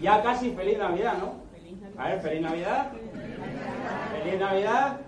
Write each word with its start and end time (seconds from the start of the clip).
Ya 0.00 0.22
casi 0.22 0.52
feliz 0.52 0.78
Navidad, 0.78 1.14
¿no? 1.18 1.34
A 1.98 2.08
ver, 2.08 2.20
feliz 2.20 2.40
Navidad. 2.40 2.92
Feliz 4.22 4.40
Navidad. 4.40 5.00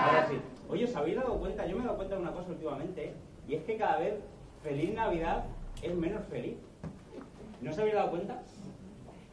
Ahora 0.00 0.26
sí. 0.28 0.40
Oye, 0.68 0.84
¿os 0.84 0.96
habéis 0.96 1.16
dado 1.16 1.38
cuenta? 1.38 1.66
Yo 1.66 1.76
me 1.76 1.82
he 1.82 1.86
dado 1.86 1.96
cuenta 1.96 2.14
de 2.14 2.22
una 2.22 2.32
cosa 2.32 2.50
últimamente, 2.50 3.04
¿eh? 3.06 3.14
y 3.48 3.54
es 3.54 3.64
que 3.64 3.76
cada 3.76 3.98
vez 3.98 4.14
feliz 4.62 4.94
Navidad 4.94 5.44
es 5.82 5.94
menos 5.94 6.24
feliz. 6.30 6.56
¿No 7.60 7.70
os 7.70 7.78
habéis 7.78 7.94
dado 7.94 8.10
cuenta? 8.10 8.42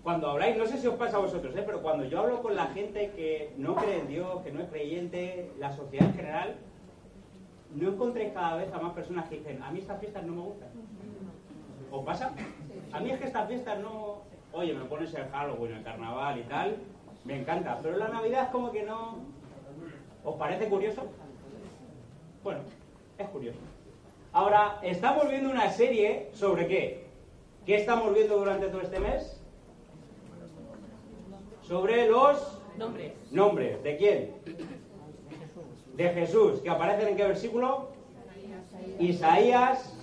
Cuando 0.03 0.29
habláis, 0.29 0.57
no 0.57 0.65
sé 0.65 0.77
si 0.77 0.87
os 0.87 0.95
pasa 0.95 1.17
a 1.17 1.19
vosotros, 1.19 1.55
¿eh? 1.55 1.63
pero 1.65 1.81
cuando 1.81 2.05
yo 2.05 2.19
hablo 2.19 2.41
con 2.41 2.55
la 2.55 2.67
gente 2.67 3.11
que 3.15 3.53
no 3.57 3.75
cree 3.75 3.99
en 3.99 4.07
Dios, 4.07 4.41
que 4.41 4.51
no 4.51 4.61
es 4.61 4.69
creyente, 4.69 5.51
la 5.59 5.71
sociedad 5.75 6.07
en 6.07 6.13
general, 6.15 6.55
no 7.75 7.89
encontréis 7.89 8.33
cada 8.33 8.55
vez 8.55 8.73
a 8.73 8.79
más 8.79 8.93
personas 8.93 9.29
que 9.29 9.37
dicen, 9.37 9.61
a 9.61 9.71
mí 9.71 9.79
estas 9.79 9.99
fiestas 9.99 10.23
no 10.25 10.33
me 10.33 10.41
gustan. 10.41 10.69
¿Os 11.91 12.05
pasa? 12.05 12.33
A 12.91 12.99
mí 12.99 13.11
es 13.11 13.19
que 13.19 13.27
estas 13.27 13.47
fiestas 13.47 13.79
no... 13.79 14.28
Oye, 14.53 14.73
me 14.73 14.85
pones 14.85 15.13
el 15.13 15.27
Halloween, 15.29 15.73
el 15.73 15.83
carnaval 15.83 16.39
y 16.39 16.43
tal, 16.43 16.77
me 17.23 17.39
encanta, 17.39 17.79
pero 17.83 17.97
la 17.97 18.07
Navidad 18.07 18.45
es 18.45 18.49
como 18.49 18.71
que 18.71 18.83
no... 18.83 19.19
¿Os 20.23 20.35
parece 20.35 20.67
curioso? 20.67 21.03
Bueno, 22.43 22.61
es 23.17 23.27
curioso. 23.29 23.59
Ahora, 24.33 24.79
estamos 24.81 25.29
viendo 25.29 25.49
una 25.49 25.69
serie 25.69 26.29
sobre 26.33 26.67
qué? 26.67 27.05
¿Qué 27.65 27.75
estamos 27.75 28.13
viendo 28.13 28.37
durante 28.37 28.67
todo 28.67 28.81
este 28.81 28.99
mes? 28.99 29.41
Sobre 31.61 32.07
los 32.07 32.59
Nombres. 32.77 33.13
nombres. 33.31 33.83
¿De 33.83 33.97
quién? 33.97 34.31
De 35.95 36.09
Jesús. 36.09 36.61
¿Que 36.61 36.69
aparecen 36.69 37.09
en 37.09 37.17
qué 37.17 37.23
versículo? 37.25 37.89
Isaías 38.99 39.93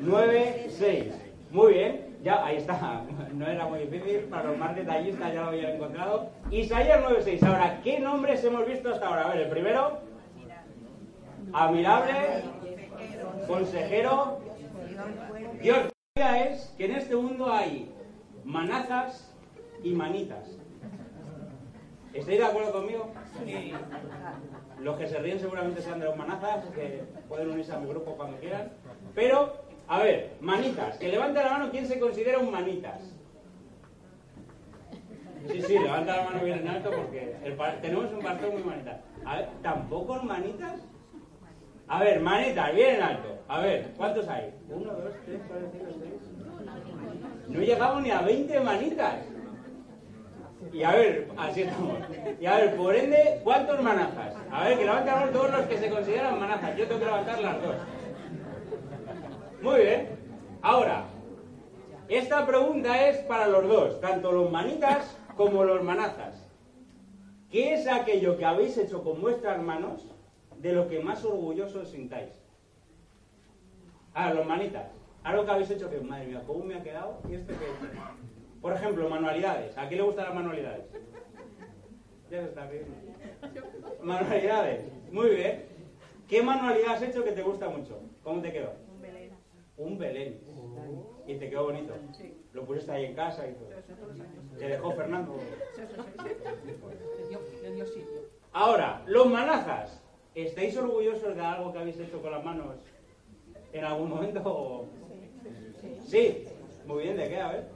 9, 0.00 0.66
6. 0.70 1.14
Muy 1.50 1.72
bien. 1.74 2.11
Ya, 2.22 2.44
ahí 2.44 2.56
está. 2.56 3.04
No 3.32 3.46
era 3.46 3.66
muy 3.66 3.80
difícil. 3.80 4.20
Para 4.24 4.50
los 4.50 4.58
más 4.58 4.76
detallistas 4.76 5.32
ya 5.32 5.42
lo 5.42 5.48
habían 5.48 5.72
encontrado. 5.72 6.30
Isaías 6.50 7.00
9, 7.02 7.20
6. 7.22 7.42
Ahora, 7.44 7.80
¿qué 7.82 7.98
nombres 7.98 8.44
hemos 8.44 8.66
visto 8.66 8.92
hasta 8.92 9.08
ahora? 9.08 9.24
A 9.24 9.28
ver, 9.30 9.42
el 9.42 9.48
primero. 9.48 10.00
Admirable. 11.52 12.12
Consejero. 13.46 14.40
Dios. 15.60 15.88
Es 16.14 16.74
que 16.76 16.84
en 16.84 16.92
este 16.92 17.16
mundo 17.16 17.50
hay 17.50 17.90
manazas 18.44 19.34
y 19.82 19.92
manitas. 19.94 20.58
¿Estáis 22.12 22.38
de 22.38 22.44
acuerdo 22.44 22.72
conmigo? 22.72 23.10
Sí. 23.44 23.72
Los 24.80 24.98
que 24.98 25.08
se 25.08 25.18
ríen 25.18 25.40
seguramente 25.40 25.80
sean 25.80 26.00
de 26.00 26.04
los 26.04 26.16
manazas, 26.16 26.66
que 26.74 27.04
pueden 27.28 27.50
unirse 27.50 27.72
a 27.72 27.78
mi 27.78 27.88
grupo 27.88 28.12
cuando 28.12 28.36
quieran. 28.38 28.72
Pero, 29.14 29.64
a 29.92 30.02
ver, 30.02 30.30
manitas. 30.40 30.96
Que 30.96 31.08
levante 31.08 31.44
la 31.44 31.50
mano 31.50 31.70
quien 31.70 31.86
se 31.86 32.00
considera 32.00 32.38
un 32.38 32.50
manitas. 32.50 32.98
Sí, 35.50 35.60
sí, 35.60 35.78
levanta 35.78 36.16
la 36.16 36.24
mano 36.24 36.42
bien 36.42 36.60
en 36.60 36.68
alto 36.68 36.90
porque 36.90 37.36
el 37.44 37.58
tenemos 37.82 38.10
un 38.10 38.20
pastor 38.20 38.52
muy 38.52 38.62
manitas. 38.62 39.00
¿tampoco 39.62 40.14
manitas? 40.22 40.80
A 41.88 42.00
ver, 42.02 42.20
manitas, 42.20 42.74
bien 42.74 42.96
en 42.96 43.02
alto. 43.02 43.38
A 43.48 43.60
ver, 43.60 43.92
¿cuántos 43.98 44.26
hay? 44.28 44.54
Uno, 44.70 44.92
dos, 44.92 45.12
tres, 45.26 45.40
cuatro, 45.46 45.68
cinco, 45.70 45.92
seis. 46.00 47.48
No 47.48 47.60
llegamos 47.60 48.02
ni 48.02 48.10
a 48.12 48.22
20 48.22 48.60
manitas. 48.60 49.16
Y 50.72 50.84
a 50.84 50.92
ver, 50.92 51.28
así 51.36 51.62
estamos. 51.62 51.98
Y 52.40 52.46
a 52.46 52.56
ver, 52.56 52.76
por 52.76 52.96
ende, 52.96 53.40
¿cuántos 53.44 53.82
manazas? 53.82 54.36
A 54.50 54.64
ver, 54.64 54.78
que 54.78 54.84
levanten 54.86 55.32
todos 55.34 55.50
los 55.50 55.66
que 55.66 55.76
se 55.76 55.90
consideran 55.90 56.40
manazas. 56.40 56.78
Yo 56.78 56.86
tengo 56.86 57.00
que 57.00 57.06
levantar 57.06 57.42
las 57.42 57.60
dos. 57.60 57.76
Muy 59.62 59.80
bien. 59.80 60.08
Ahora, 60.60 61.04
esta 62.08 62.44
pregunta 62.44 63.08
es 63.08 63.18
para 63.18 63.46
los 63.46 63.68
dos, 63.68 64.00
tanto 64.00 64.32
los 64.32 64.50
manitas 64.50 65.16
como 65.36 65.62
los 65.62 65.84
manazas. 65.84 66.50
¿Qué 67.48 67.74
es 67.74 67.86
aquello 67.86 68.36
que 68.36 68.44
habéis 68.44 68.76
hecho 68.76 69.04
con 69.04 69.20
vuestras 69.20 69.62
manos 69.62 70.08
de 70.58 70.72
lo 70.72 70.88
que 70.88 70.98
más 70.98 71.24
orgullosos 71.24 71.90
sintáis? 71.90 72.42
Ah, 74.14 74.34
los 74.34 74.44
manitas. 74.46 74.88
Algo 75.22 75.44
que 75.44 75.50
habéis 75.52 75.70
hecho 75.70 75.88
que, 75.88 76.00
madre 76.00 76.26
mía, 76.26 76.42
¿cómo 76.44 76.64
me 76.64 76.74
ha 76.74 76.82
quedado? 76.82 77.20
¿Y 77.30 77.36
hecho? 77.36 77.52
Por 78.60 78.72
ejemplo, 78.72 79.08
manualidades. 79.08 79.78
¿A 79.78 79.86
quién 79.86 80.00
le 80.00 80.06
gustan 80.06 80.24
las 80.24 80.34
manualidades? 80.34 80.86
Ya 82.30 82.40
se 82.40 82.48
está 82.48 82.66
riendo. 82.66 82.96
Manualidades. 84.02 84.86
Muy 85.12 85.28
bien. 85.28 85.66
¿Qué 86.28 86.42
manualidad 86.42 86.94
has 86.94 87.02
hecho 87.02 87.22
que 87.22 87.32
te 87.32 87.42
gusta 87.42 87.68
mucho? 87.68 88.00
¿Cómo 88.24 88.40
te 88.40 88.52
quedó? 88.52 88.81
Un 89.82 89.98
Belén. 89.98 90.40
Y 91.26 91.36
te 91.36 91.50
quedó 91.50 91.64
bonito. 91.64 91.94
Sí. 92.12 92.36
Lo 92.52 92.64
pusiste 92.64 92.92
ahí 92.92 93.06
en 93.06 93.14
casa 93.14 93.46
y 93.48 93.52
todo. 93.54 93.68
Te 94.58 94.68
dejó 94.68 94.92
Fernando. 94.92 95.36
Ahora, 98.52 99.02
los 99.06 99.26
manazas. 99.26 100.00
¿Estáis 100.34 100.76
orgullosos 100.76 101.34
de 101.36 101.42
algo 101.42 101.72
que 101.72 101.78
habéis 101.78 101.98
hecho 101.98 102.22
con 102.22 102.30
las 102.32 102.44
manos 102.44 102.76
en 103.72 103.84
algún 103.84 104.10
momento? 104.10 104.86
Sí. 106.06 106.44
Muy 106.86 107.04
bien, 107.04 107.16
¿de 107.16 107.28
qué? 107.28 107.40
A 107.40 107.52
ver. 107.52 107.68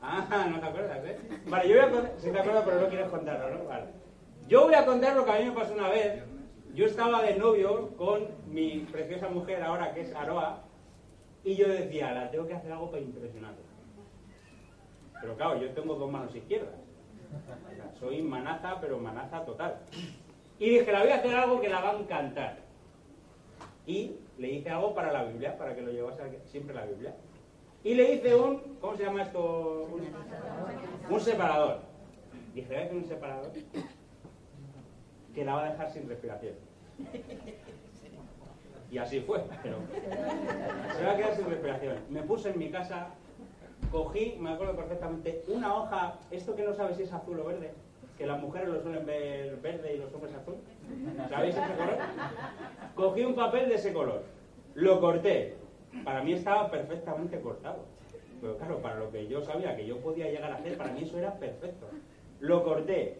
Ah, 0.00 0.48
no 0.50 0.58
te 0.58 0.66
acuerdas, 0.66 1.04
¿eh? 1.04 1.18
Vale, 1.46 1.68
yo 1.68 1.76
voy 1.76 1.84
a 1.84 1.90
contar... 1.90 2.12
Sí 2.18 2.30
te 2.30 2.38
acuerdas, 2.38 2.64
pero 2.64 2.80
no 2.80 2.88
quieres 2.88 3.08
contarlo, 3.08 3.58
¿no? 3.58 3.64
Vale. 3.66 3.86
Yo 4.48 4.64
voy 4.64 4.74
a 4.74 4.84
contar 4.84 5.14
lo 5.14 5.24
que 5.24 5.30
a 5.30 5.38
mí 5.38 5.44
me 5.44 5.52
pasó 5.52 5.74
una 5.74 5.90
vez. 5.90 6.22
Yo 6.74 6.86
estaba 6.86 7.22
de 7.22 7.36
novio 7.36 7.94
con 7.96 8.28
mi 8.46 8.80
preciosa 8.90 9.28
mujer 9.28 9.62
ahora, 9.62 9.94
que 9.94 10.00
es 10.00 10.14
Aroa, 10.14 10.64
y 11.44 11.54
yo 11.56 11.68
decía, 11.68 12.12
la 12.12 12.30
tengo 12.30 12.46
que 12.46 12.54
hacer 12.54 12.72
algo 12.72 12.90
para 12.90 13.02
impresionarla. 13.02 13.58
Pero 15.20 15.36
claro, 15.36 15.60
yo 15.60 15.70
tengo 15.70 15.94
dos 15.94 16.10
manos 16.10 16.34
izquierdas. 16.34 16.74
O 17.30 17.46
sea, 17.46 17.92
soy 17.98 18.22
manaza, 18.22 18.80
pero 18.80 18.98
manaza 18.98 19.44
total. 19.44 19.78
Y 20.58 20.70
dije, 20.70 20.92
la 20.92 21.00
voy 21.00 21.10
a 21.10 21.16
hacer 21.16 21.34
algo 21.34 21.60
que 21.60 21.68
la 21.68 21.80
va 21.80 21.90
a 21.90 21.98
encantar. 21.98 22.58
Y 23.86 24.16
le 24.38 24.50
hice 24.50 24.70
algo 24.70 24.94
para 24.94 25.12
la 25.12 25.24
Biblia, 25.24 25.56
para 25.56 25.74
que 25.74 25.82
lo 25.82 25.90
llevase 25.90 26.22
siempre 26.46 26.74
la 26.74 26.86
Biblia. 26.86 27.14
Y 27.84 27.94
le 27.94 28.14
hice 28.14 28.34
un, 28.34 28.76
¿cómo 28.80 28.96
se 28.96 29.04
llama 29.04 29.22
esto? 29.22 29.88
Un, 29.92 31.14
un 31.14 31.20
separador. 31.20 31.80
Dije, 32.54 32.68
voy 32.68 32.76
a 32.76 32.84
hacer 32.84 32.96
un 32.96 33.04
separador 33.04 33.52
que 35.34 35.44
la 35.44 35.54
va 35.54 35.66
a 35.66 35.70
dejar 35.70 35.90
sin 35.90 36.08
respiración. 36.08 36.54
Y 38.92 38.98
así 38.98 39.20
fue, 39.20 39.42
pero 39.62 39.78
se 40.94 41.02
va 41.02 41.12
a 41.12 41.16
quedar 41.16 41.34
sin 41.34 41.46
respiración. 41.46 41.96
Me 42.10 42.22
puse 42.22 42.50
en 42.50 42.58
mi 42.58 42.70
casa, 42.70 43.08
cogí, 43.90 44.36
me 44.38 44.50
acuerdo 44.52 44.76
perfectamente, 44.76 45.42
una 45.48 45.74
hoja, 45.74 46.18
esto 46.30 46.54
que 46.54 46.62
no 46.62 46.74
sabes 46.74 46.98
si 46.98 47.04
es 47.04 47.12
azul 47.12 47.40
o 47.40 47.44
verde, 47.44 47.72
que 48.18 48.26
las 48.26 48.38
mujeres 48.38 48.68
lo 48.68 48.82
suelen 48.82 49.06
ver 49.06 49.56
verde 49.62 49.94
y 49.94 49.98
los 49.98 50.12
hombres 50.12 50.34
azul. 50.34 50.56
¿Sabéis 51.30 51.56
ese 51.56 51.74
color? 51.74 51.96
Cogí 52.94 53.24
un 53.24 53.34
papel 53.34 53.70
de 53.70 53.76
ese 53.76 53.94
color, 53.94 54.24
lo 54.74 55.00
corté. 55.00 55.56
Para 56.04 56.22
mí 56.22 56.34
estaba 56.34 56.70
perfectamente 56.70 57.40
cortado. 57.40 57.86
Pero 58.42 58.58
claro, 58.58 58.82
para 58.82 58.96
lo 58.96 59.10
que 59.10 59.26
yo 59.26 59.40
sabía 59.40 59.74
que 59.74 59.86
yo 59.86 60.00
podía 60.00 60.30
llegar 60.30 60.52
a 60.52 60.56
hacer, 60.56 60.76
para 60.76 60.92
mí 60.92 61.04
eso 61.04 61.18
era 61.18 61.32
perfecto. 61.38 61.88
Lo 62.42 62.64
corté, 62.64 63.18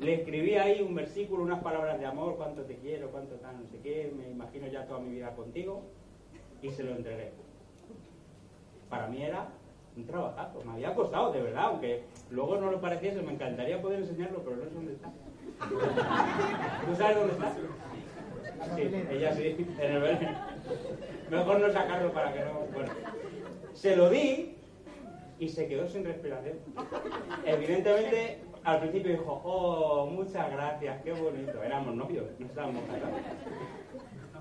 le 0.00 0.14
escribí 0.14 0.54
ahí 0.54 0.80
un 0.80 0.94
versículo, 0.94 1.42
unas 1.42 1.62
palabras 1.62 2.00
de 2.00 2.06
amor, 2.06 2.36
cuánto 2.38 2.62
te 2.62 2.76
quiero, 2.76 3.10
cuánto 3.10 3.34
tal, 3.34 3.60
no 3.60 3.66
sé 3.68 3.78
qué, 3.82 4.10
me 4.16 4.30
imagino 4.30 4.66
ya 4.66 4.86
toda 4.86 4.98
mi 4.98 5.10
vida 5.10 5.36
contigo, 5.36 5.82
y 6.62 6.70
se 6.70 6.82
lo 6.82 6.92
entregué. 6.92 7.32
Para 8.88 9.08
mí 9.08 9.22
era 9.22 9.48
un 9.94 10.06
trabajazo, 10.06 10.62
me 10.64 10.72
había 10.72 10.94
costado, 10.94 11.32
de 11.32 11.42
verdad, 11.42 11.64
aunque 11.66 12.04
luego 12.30 12.56
no 12.56 12.70
lo 12.70 12.80
pareciese, 12.80 13.20
me 13.20 13.34
encantaría 13.34 13.82
poder 13.82 14.00
enseñarlo, 14.00 14.42
pero 14.42 14.56
no 14.56 14.64
sé 14.64 14.70
dónde 14.70 14.92
está. 14.94 15.10
¿Tú 15.68 16.96
sabes 16.96 17.16
dónde 17.18 17.32
está? 17.34 17.54
Sí, 18.74 18.90
ella 19.10 19.32
sí, 19.34 19.66
en 19.80 19.92
el 19.92 20.00
Belén. 20.00 20.28
Mejor 21.30 21.60
no 21.60 21.70
sacarlo 21.70 22.10
para 22.14 22.32
que 22.32 22.40
no. 22.40 22.60
Bueno, 22.72 22.90
se 23.74 23.96
lo 23.96 24.08
di 24.08 24.56
y 25.38 25.48
se 25.50 25.68
quedó 25.68 25.86
sin 25.86 26.04
respiración. 26.04 26.56
Evidentemente, 27.44 28.40
al 28.64 28.78
principio 28.80 29.12
dijo, 29.12 29.40
oh, 29.44 30.06
muchas 30.06 30.50
gracias, 30.52 31.02
qué 31.02 31.12
bonito. 31.12 31.62
Éramos 31.62 31.94
novios, 31.94 32.26
no 32.38 32.46
estábamos 32.46 32.82
casados. 32.84 33.18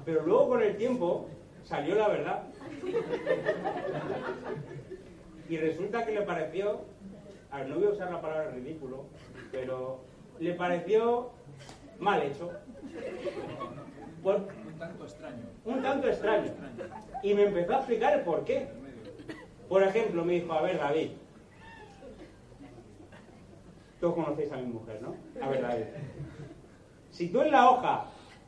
Pero 0.05 0.25
luego 0.25 0.49
con 0.49 0.61
el 0.63 0.75
tiempo 0.77 1.27
salió 1.63 1.95
la 1.95 2.07
verdad. 2.07 2.43
Y 5.49 5.57
resulta 5.57 6.05
que 6.05 6.11
le 6.13 6.21
pareció, 6.21 6.81
a 7.51 7.57
ver, 7.59 7.67
no 7.69 7.75
voy 7.75 7.87
a 7.87 7.89
usar 7.89 8.11
la 8.11 8.21
palabra 8.21 8.51
ridículo, 8.51 9.05
pero 9.51 9.99
le 10.39 10.53
pareció 10.53 11.31
mal 11.99 12.21
hecho. 12.21 12.51
Por- 14.23 14.35
Un 14.65 14.79
tanto 14.79 15.03
extraño. 15.03 15.43
un 15.65 15.81
tanto 15.81 16.07
extraño. 16.07 16.51
Y 17.23 17.33
me 17.33 17.43
empezó 17.43 17.73
a 17.73 17.77
explicar 17.77 18.13
el 18.13 18.21
por 18.21 18.43
qué. 18.45 18.67
Por 19.67 19.83
ejemplo, 19.83 20.23
me 20.23 20.33
dijo, 20.33 20.53
a 20.53 20.61
ver, 20.61 20.77
David. 20.77 21.11
Todos 24.01 24.15
conocéis 24.15 24.51
a 24.51 24.57
mi 24.57 24.65
mujer, 24.65 24.99
¿no? 25.01 25.15
A 25.41 25.47
ver, 25.47 25.61
David. 25.61 25.85
Si 27.11 27.29
tú 27.29 27.41
en 27.41 27.51
la 27.51 27.69
hoja 27.69 28.07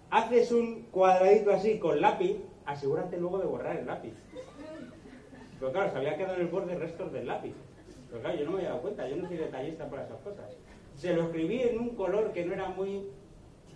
haces 0.10 0.52
un 0.52 0.84
cuadradito 0.92 1.52
así 1.52 1.78
con 1.78 2.02
lápiz, 2.02 2.38
asegúrate 2.66 3.18
luego 3.18 3.38
de 3.38 3.46
borrar 3.46 3.78
el 3.78 3.86
lápiz. 3.86 4.14
Pero 5.60 5.72
claro, 5.72 5.92
se 5.92 5.98
había 5.98 6.18
quedado 6.18 6.36
en 6.36 6.42
el 6.42 6.48
borde 6.48 6.76
restos 6.76 7.14
del 7.14 7.28
lápiz. 7.28 7.54
Pero 8.10 8.22
claro, 8.22 8.38
yo 8.38 8.46
no 8.46 8.52
me 8.52 8.58
había 8.58 8.70
dado 8.70 8.82
cuenta, 8.82 9.08
yo 9.08 9.16
no 9.16 9.28
soy 9.28 9.38
detallista 9.38 9.88
para 9.90 10.06
esas 10.06 10.20
cosas. 10.22 10.50
Se 10.96 11.14
lo 11.14 11.24
escribí 11.24 11.62
en 11.62 11.80
un 11.80 11.90
color 11.90 12.32
que 12.32 12.46
no 12.46 12.54
era 12.54 12.70
muy 12.70 13.08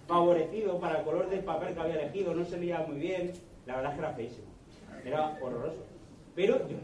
favorecido 0.08 0.80
para 0.80 1.00
el 1.00 1.06
color 1.06 1.30
del 1.30 1.44
papel 1.44 1.76
que 1.76 1.80
había 1.80 2.02
elegido, 2.02 2.34
no 2.34 2.44
se 2.44 2.58
leía 2.58 2.80
muy 2.88 2.98
bien, 2.98 3.34
la 3.68 3.76
verdad 3.76 3.92
es 3.92 4.00
que 4.00 4.06
era 4.06 4.14
feísimo, 4.14 4.48
era 5.06 5.38
horroroso. 5.42 5.86
Pero 6.34 6.68
yo 6.68 6.78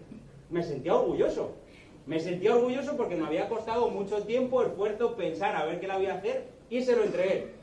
me 0.50 0.62
sentía 0.62 0.96
orgulloso, 0.96 1.56
me 2.06 2.20
sentía 2.20 2.56
orgulloso 2.56 2.98
porque 2.98 3.16
me 3.16 3.26
había 3.26 3.48
costado 3.48 3.90
mucho 3.90 4.24
tiempo, 4.24 4.62
esfuerzo, 4.62 5.16
pensar 5.16 5.56
a 5.56 5.66
ver 5.66 5.80
qué 5.80 5.88
la 5.88 5.98
voy 5.98 6.08
a 6.08 6.16
hacer 6.16 6.50
y 6.70 6.82
se 6.82 6.96
lo 6.96 7.04
entregué. 7.04 7.54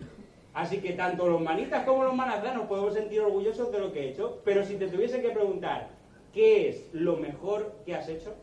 Así 0.55 0.81
que 0.81 0.95
tanto 0.95 1.29
los 1.29 1.41
manitas 1.41 1.85
como 1.85 2.05
los 2.05 2.15
manazanos 2.15 2.67
podemos 2.67 2.95
sentir 2.95 3.21
orgullosos 3.21 3.71
de 3.71 3.79
lo 3.79 3.93
que 3.93 4.01
he 4.01 4.11
hecho, 4.11 4.41
pero 4.45 4.65
si 4.65 4.77
te 4.77 4.89
tuviese 4.89 5.23
que 5.23 5.31
preguntar, 5.31 5.89
¿qué 6.33 6.69
es 6.69 6.89
lo 6.93 7.17
mejor 7.17 7.73
que 7.85 7.95
has 7.95 8.09
hecho? 8.09 8.35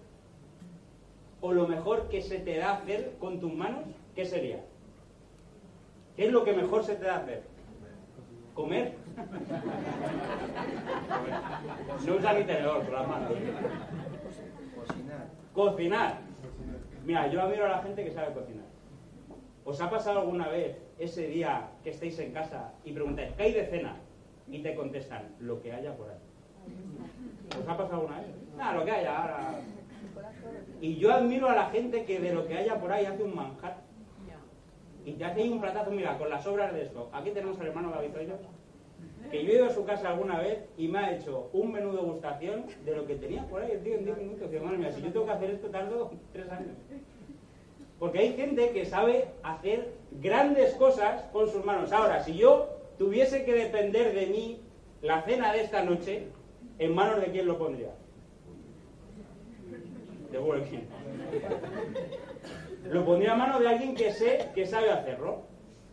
¿O 1.41 1.51
lo 1.51 1.67
mejor 1.67 2.07
que 2.09 2.21
se 2.21 2.39
te 2.39 2.57
da 2.57 2.73
hacer 2.73 3.13
con 3.19 3.39
tus 3.39 3.53
manos? 3.53 3.83
¿Qué 4.15 4.25
sería? 4.25 4.63
¿Qué 6.15 6.27
es 6.27 6.31
lo 6.31 6.43
que 6.43 6.53
mejor 6.53 6.83
se 6.83 6.95
te 6.95 7.05
da 7.05 7.17
hacer? 7.17 7.43
¿Comer? 8.53 8.93
No 12.05 12.15
usa 12.15 12.33
ni 12.33 12.43
tenedor 12.43 12.85
con 12.85 12.93
las 12.93 13.07
manos. 13.07 13.31
Cocinar. 15.57 16.19
Mira, 17.03 17.25
yo 17.31 17.41
admiro 17.41 17.65
a 17.65 17.69
la 17.69 17.81
gente 17.81 18.03
que 18.05 18.11
sabe 18.11 18.31
cocinar. 18.31 18.67
¿Os 19.65 19.81
ha 19.81 19.89
pasado 19.89 20.19
alguna 20.19 20.49
vez 20.49 20.77
ese 20.99 21.25
día 21.29 21.71
que 21.83 21.89
estáis 21.89 22.19
en 22.19 22.31
casa 22.31 22.73
y 22.85 22.91
preguntáis, 22.91 23.33
¿qué 23.33 23.41
hay 23.41 23.53
de 23.53 23.65
cena? 23.65 23.95
Y 24.51 24.61
te 24.61 24.75
contestan, 24.75 25.33
lo 25.39 25.59
que 25.59 25.73
haya 25.73 25.97
por 25.97 26.11
ahí. 26.11 26.19
¿Os 27.59 27.67
ha 27.67 27.75
pasado 27.75 28.01
alguna 28.01 28.19
vez? 28.19 28.27
Nada, 28.55 28.77
lo 28.77 28.85
que 28.85 28.91
haya 28.91 29.17
ahora. 29.17 29.59
Y 30.79 30.97
yo 30.97 31.11
admiro 31.11 31.49
a 31.49 31.55
la 31.55 31.71
gente 31.71 32.05
que 32.05 32.19
de 32.19 32.35
lo 32.35 32.45
que 32.45 32.55
haya 32.55 32.79
por 32.79 32.91
ahí 32.91 33.07
hace 33.07 33.23
un 33.23 33.35
manjar. 33.35 33.77
Y 35.05 35.13
te 35.13 35.25
hace 35.25 35.41
ahí 35.41 35.49
un 35.49 35.59
platazo, 35.59 35.89
mira, 35.89 36.19
con 36.19 36.29
las 36.29 36.45
obras 36.45 36.71
de 36.71 36.83
esto. 36.83 37.09
Aquí 37.11 37.31
tenemos 37.31 37.59
al 37.59 37.65
hermano 37.65 37.89
David 37.89 38.11
Zoido, 38.13 38.37
que 39.29 39.43
yo 39.43 39.51
he 39.51 39.55
ido 39.55 39.65
a 39.65 39.73
su 39.73 39.83
casa 39.85 40.09
alguna 40.09 40.39
vez 40.39 40.59
y 40.77 40.87
me 40.87 40.99
ha 40.99 41.15
hecho 41.15 41.49
un 41.53 41.71
menú 41.71 41.91
de 41.91 42.01
gustación 42.01 42.65
de 42.85 42.95
lo 42.95 43.05
que 43.05 43.15
tenía 43.15 43.45
por 43.47 43.61
ahí 43.61 43.77
tío 43.83 43.95
en 43.95 44.05
10 44.05 44.17
minutos. 44.17 44.51
Digo, 44.51 44.65
madre 44.65 44.77
mía, 44.77 44.91
si 44.91 45.01
yo 45.01 45.11
tengo 45.11 45.25
que 45.25 45.31
hacer 45.31 45.49
esto 45.51 45.67
tardo 45.67 46.11
3 46.33 46.49
años. 46.49 46.77
Porque 47.99 48.19
hay 48.19 48.33
gente 48.33 48.71
que 48.71 48.85
sabe 48.85 49.25
hacer 49.43 49.93
grandes 50.21 50.73
cosas 50.75 51.23
con 51.33 51.49
sus 51.49 51.65
manos. 51.65 51.91
Ahora, 51.91 52.23
si 52.23 52.35
yo 52.37 52.69
tuviese 52.97 53.43
que 53.43 53.53
depender 53.53 54.13
de 54.13 54.27
mí 54.27 54.61
la 55.01 55.23
cena 55.23 55.51
de 55.51 55.61
esta 55.61 55.83
noche, 55.83 56.27
¿en 56.79 56.93
manos 56.93 57.21
de 57.21 57.31
quién 57.31 57.47
lo 57.47 57.57
pondría? 57.57 57.93
De 60.31 60.37
Burger. 60.37 60.81
Lo 62.91 63.03
pondría 63.05 63.33
en 63.33 63.39
manos 63.39 63.59
de 63.59 63.67
alguien 63.67 63.95
que 63.95 64.11
sé 64.11 64.49
que 64.53 64.65
sabe 64.65 64.91
hacerlo. 64.91 65.41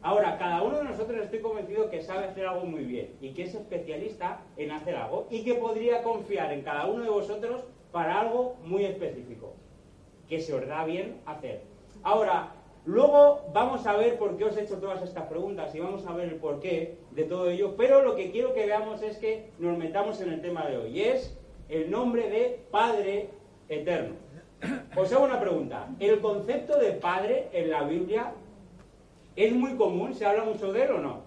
Ahora, 0.05 0.37
cada 0.37 0.63
uno 0.63 0.77
de 0.77 0.85
nosotros 0.85 1.19
estoy 1.19 1.39
convencido 1.39 1.89
que 1.89 2.03
sabe 2.03 2.27
hacer 2.27 2.47
algo 2.47 2.67
muy 2.67 2.85
bien 2.85 3.17
y 3.23 3.31
que 3.31 3.45
es 3.45 3.55
especialista 3.55 4.43
en 4.59 4.71
hacer 4.71 4.97
algo 4.97 5.27
y 5.31 5.45
que 5.45 5.55
podría 5.55 6.03
confiar 6.03 6.53
en 6.53 6.61
cada 6.61 6.85
uno 6.85 7.05
de 7.05 7.09
vosotros 7.09 7.65
para 7.91 8.21
algo 8.21 8.57
muy 8.65 8.85
específico, 8.85 9.55
que 10.29 10.43
se 10.43 10.53
os 10.53 10.69
da 10.69 10.85
bien 10.85 11.23
hacer. 11.25 11.63
Ahora, 12.03 12.53
luego 12.85 13.47
vamos 13.55 13.87
a 13.87 13.97
ver 13.97 14.19
por 14.19 14.37
qué 14.37 14.45
os 14.45 14.55
he 14.59 14.65
hecho 14.65 14.77
todas 14.77 15.03
estas 15.03 15.27
preguntas 15.27 15.75
y 15.75 15.81
vamos 15.81 16.07
a 16.07 16.13
ver 16.13 16.29
el 16.29 16.35
porqué 16.35 16.99
de 17.13 17.25
todo 17.25 17.49
ello, 17.49 17.75
pero 17.75 18.03
lo 18.03 18.15
que 18.15 18.31
quiero 18.31 18.53
que 18.53 18.67
veamos 18.67 19.01
es 19.01 19.17
que 19.17 19.53
nos 19.59 19.79
metamos 19.79 20.21
en 20.21 20.35
el 20.35 20.43
tema 20.43 20.67
de 20.67 20.77
hoy 20.77 20.99
y 20.99 21.05
es 21.05 21.35
el 21.71 21.91
nombre 21.91 22.29
de 22.29 22.61
Padre 22.71 23.31
Eterno. 23.71 24.17
Os 24.97 25.11
hago 25.15 25.25
una 25.25 25.41
pregunta. 25.41 25.89
¿El 25.99 26.21
concepto 26.21 26.79
de 26.79 26.93
Padre 26.93 27.49
en 27.55 27.71
la 27.71 27.85
Biblia 27.85 28.35
es 29.37 29.53
muy 29.53 29.77
común? 29.77 30.15
¿Se 30.15 30.25
habla 30.27 30.45
mucho 30.45 30.73
de 30.73 30.85
él 30.85 30.91
o 30.93 30.99
no? 30.99 31.23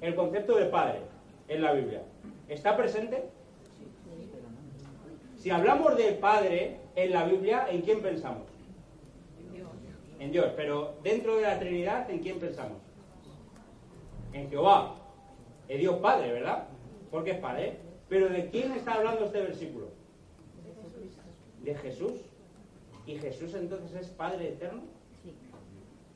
El 0.00 0.14
concepto 0.14 0.56
de 0.56 0.66
Padre 0.66 1.00
en 1.48 1.62
la 1.62 1.72
Biblia. 1.72 2.02
¿Está 2.48 2.76
presente? 2.76 3.24
Si 5.36 5.50
hablamos 5.50 5.96
de 5.96 6.12
Padre 6.12 6.78
en 6.94 7.12
la 7.12 7.24
Biblia, 7.24 7.66
¿en 7.70 7.82
quién 7.82 8.00
pensamos? 8.00 8.46
En 10.18 10.30
Dios. 10.30 10.52
Pero 10.56 10.94
dentro 11.02 11.36
de 11.36 11.42
la 11.42 11.58
Trinidad, 11.58 12.08
¿en 12.10 12.20
quién 12.20 12.38
pensamos? 12.38 12.78
En 14.32 14.48
Jehová. 14.48 14.96
Es 15.68 15.78
Dios 15.80 15.96
Padre, 15.96 16.32
¿verdad? 16.32 16.68
Porque 17.10 17.32
es 17.32 17.38
Padre. 17.38 17.76
Pero 18.08 18.28
¿de 18.28 18.48
quién 18.50 18.72
está 18.72 18.94
hablando 18.94 19.24
este 19.24 19.40
versículo? 19.40 19.88
De 21.62 21.74
Jesús. 21.74 22.12
¿Y 23.06 23.16
Jesús 23.16 23.54
entonces 23.54 24.00
es 24.00 24.08
Padre 24.08 24.50
eterno? 24.50 24.82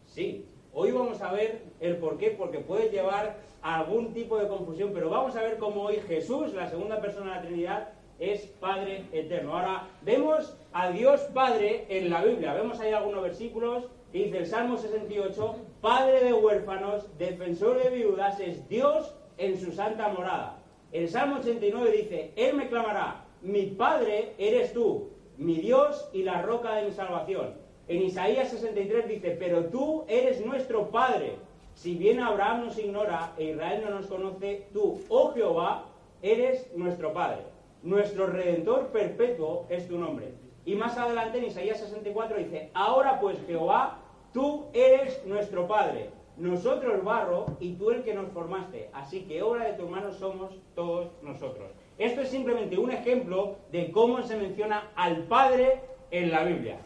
Sí. 0.06 0.46
Hoy 0.78 0.92
vamos 0.92 1.22
a 1.22 1.32
ver 1.32 1.62
el 1.80 1.96
por 1.96 2.18
qué, 2.18 2.32
porque 2.32 2.58
puede 2.58 2.90
llevar 2.90 3.38
a 3.62 3.76
algún 3.76 4.12
tipo 4.12 4.36
de 4.36 4.46
confusión, 4.46 4.90
pero 4.92 5.08
vamos 5.08 5.34
a 5.34 5.40
ver 5.40 5.56
cómo 5.56 5.84
hoy 5.84 6.02
Jesús, 6.06 6.52
la 6.52 6.68
segunda 6.68 7.00
persona 7.00 7.30
de 7.30 7.36
la 7.36 7.42
Trinidad, 7.46 7.88
es 8.18 8.42
Padre 8.60 9.06
eterno. 9.10 9.56
Ahora, 9.56 9.88
vemos 10.02 10.54
a 10.74 10.90
Dios 10.90 11.22
Padre 11.32 11.86
en 11.88 12.10
la 12.10 12.22
Biblia. 12.22 12.52
Vemos 12.52 12.78
ahí 12.78 12.92
algunos 12.92 13.22
versículos 13.22 13.88
que 14.12 14.24
dice 14.24 14.36
el 14.36 14.46
Salmo 14.46 14.76
68, 14.76 15.56
Padre 15.80 16.24
de 16.24 16.34
huérfanos, 16.34 17.06
defensor 17.16 17.82
de 17.82 17.88
viudas, 17.88 18.38
es 18.38 18.68
Dios 18.68 19.14
en 19.38 19.58
su 19.58 19.72
santa 19.72 20.10
morada. 20.10 20.58
El 20.92 21.08
Salmo 21.08 21.36
89 21.36 21.90
dice, 21.90 22.32
Él 22.36 22.54
me 22.54 22.68
clamará, 22.68 23.24
mi 23.40 23.62
Padre 23.68 24.34
eres 24.36 24.74
tú, 24.74 25.08
mi 25.38 25.54
Dios 25.56 26.10
y 26.12 26.22
la 26.22 26.42
roca 26.42 26.74
de 26.74 26.84
mi 26.84 26.92
salvación. 26.92 27.65
En 27.88 28.02
Isaías 28.02 28.48
63 28.50 29.08
dice, 29.08 29.36
pero 29.38 29.66
tú 29.66 30.04
eres 30.08 30.44
nuestro 30.44 30.90
Padre. 30.90 31.36
Si 31.74 31.94
bien 31.94 32.20
Abraham 32.20 32.64
nos 32.64 32.78
ignora 32.78 33.32
e 33.38 33.50
Israel 33.50 33.82
no 33.84 33.90
nos 33.90 34.06
conoce, 34.06 34.66
tú, 34.72 35.00
oh 35.08 35.32
Jehová, 35.32 35.84
eres 36.22 36.74
nuestro 36.74 37.12
Padre. 37.12 37.42
Nuestro 37.82 38.26
Redentor 38.26 38.88
perpetuo 38.88 39.66
es 39.68 39.86
tu 39.86 39.98
nombre. 39.98 40.32
Y 40.64 40.74
más 40.74 40.98
adelante 40.98 41.38
en 41.38 41.44
Isaías 41.44 41.78
64 41.78 42.38
dice, 42.38 42.70
ahora 42.74 43.20
pues 43.20 43.38
Jehová, 43.46 43.98
tú 44.32 44.64
eres 44.72 45.24
nuestro 45.24 45.68
Padre, 45.68 46.10
nosotros 46.36 47.04
barro 47.04 47.46
y 47.60 47.74
tú 47.74 47.90
el 47.90 48.02
que 48.02 48.14
nos 48.14 48.32
formaste. 48.32 48.90
Así 48.92 49.22
que 49.22 49.42
obra 49.42 49.64
de 49.64 49.74
tu 49.74 49.86
mano 49.88 50.12
somos 50.12 50.54
todos 50.74 51.12
nosotros. 51.22 51.70
Esto 51.98 52.22
es 52.22 52.28
simplemente 52.28 52.76
un 52.76 52.90
ejemplo 52.90 53.56
de 53.70 53.92
cómo 53.92 54.22
se 54.22 54.36
menciona 54.36 54.90
al 54.96 55.22
Padre 55.24 55.80
en 56.10 56.32
la 56.32 56.42
Biblia. 56.42 56.78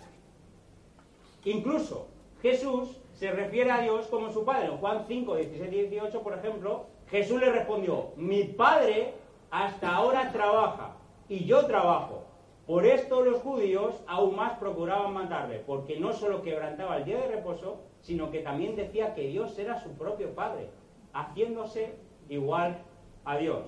Incluso 1.45 2.09
Jesús 2.43 3.01
se 3.15 3.31
refiere 3.31 3.71
a 3.71 3.81
Dios 3.81 4.07
como 4.07 4.31
su 4.33 4.45
Padre. 4.45 4.67
En 4.67 4.79
Juan 4.79 5.05
5, 5.07 5.37
17 5.37 5.77
y 5.77 5.87
18, 5.89 6.23
por 6.23 6.35
ejemplo, 6.35 6.87
Jesús 7.11 7.41
le 7.41 7.51
respondió, 7.51 8.13
mi 8.17 8.45
Padre 8.45 9.15
hasta 9.51 9.95
ahora 9.95 10.31
trabaja 10.33 10.97
y 11.29 11.45
yo 11.45 11.67
trabajo. 11.67 12.25
Por 12.67 12.87
esto 12.87 13.23
los 13.23 13.43
judíos 13.43 14.01
aún 14.07 14.37
más 14.37 14.59
procuraban 14.59 15.13
matarle, 15.13 15.59
porque 15.67 15.99
no 15.99 16.13
solo 16.13 16.43
quebrantaba 16.43 16.99
el 16.99 17.05
día 17.05 17.19
de 17.19 17.29
reposo, 17.29 17.81
sino 18.01 18.31
que 18.31 18.41
también 18.41 18.77
decía 18.77 19.15
que 19.15 19.27
Dios 19.27 19.59
era 19.59 19.83
su 19.83 19.91
propio 19.95 20.35
Padre, 20.35 20.71
haciéndose 21.13 21.97
igual 22.29 22.79
a 23.25 23.37
Dios. 23.39 23.65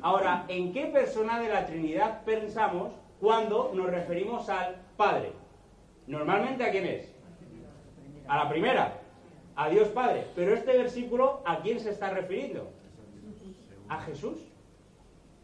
Ahora, 0.00 0.44
¿en 0.48 0.72
qué 0.72 0.86
persona 0.86 1.40
de 1.40 1.48
la 1.48 1.66
Trinidad 1.66 2.24
pensamos 2.24 2.92
cuando 3.20 3.70
nos 3.74 3.86
referimos 3.90 4.48
al 4.48 4.76
Padre? 4.96 5.32
Normalmente, 6.06 6.64
¿a 6.64 6.70
quién 6.70 6.86
es? 6.86 7.08
A 8.26 8.44
la 8.44 8.48
primera, 8.48 9.00
a 9.56 9.68
Dios 9.68 9.88
Padre. 9.88 10.26
Pero 10.34 10.54
este 10.54 10.76
versículo, 10.76 11.42
¿a 11.44 11.60
quién 11.60 11.80
se 11.80 11.90
está 11.90 12.10
refiriendo? 12.10 12.70
A 13.88 14.00
Jesús. 14.02 14.38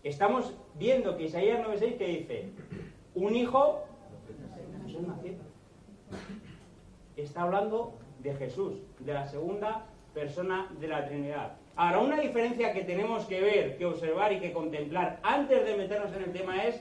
Estamos 0.02 0.54
viendo 0.74 1.16
que 1.16 1.24
Isaías 1.24 1.60
9.6 1.66 1.96
que 1.96 2.06
dice, 2.06 2.48
un 3.14 3.34
hijo. 3.34 3.84
Está 7.16 7.42
hablando 7.42 7.94
de 8.20 8.34
Jesús, 8.34 8.74
de 9.00 9.12
la 9.12 9.26
segunda 9.26 9.86
persona 10.14 10.70
de 10.80 10.88
la 10.88 11.06
Trinidad. 11.06 11.56
Ahora, 11.76 12.00
una 12.00 12.20
diferencia 12.20 12.72
que 12.72 12.82
tenemos 12.82 13.24
que 13.26 13.40
ver, 13.40 13.76
que 13.76 13.86
observar 13.86 14.32
y 14.32 14.40
que 14.40 14.52
contemplar 14.52 15.20
antes 15.22 15.64
de 15.64 15.76
meternos 15.76 16.12
en 16.12 16.24
el 16.24 16.32
tema 16.32 16.64
es 16.64 16.80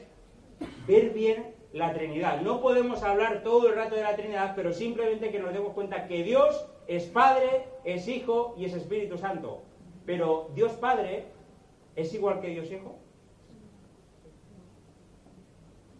ver 0.87 1.11
bien 1.11 1.56
la 1.77 1.93
Trinidad. 1.93 2.41
No 2.41 2.59
podemos 2.59 3.03
hablar 3.03 3.43
todo 3.43 3.69
el 3.69 3.75
rato 3.75 3.95
de 3.95 4.01
la 4.01 4.15
Trinidad, 4.15 4.53
pero 4.55 4.73
simplemente 4.73 5.31
que 5.31 5.39
nos 5.39 5.53
demos 5.53 5.73
cuenta 5.73 6.07
que 6.07 6.23
Dios 6.23 6.65
es 6.87 7.03
Padre, 7.05 7.65
es 7.83 8.07
Hijo 8.07 8.55
y 8.57 8.65
es 8.65 8.73
Espíritu 8.73 9.17
Santo. 9.17 9.61
Pero 10.05 10.49
Dios 10.55 10.73
Padre 10.73 11.25
es 11.95 12.13
igual 12.13 12.41
que 12.41 12.49
Dios 12.49 12.71
Hijo. 12.71 12.95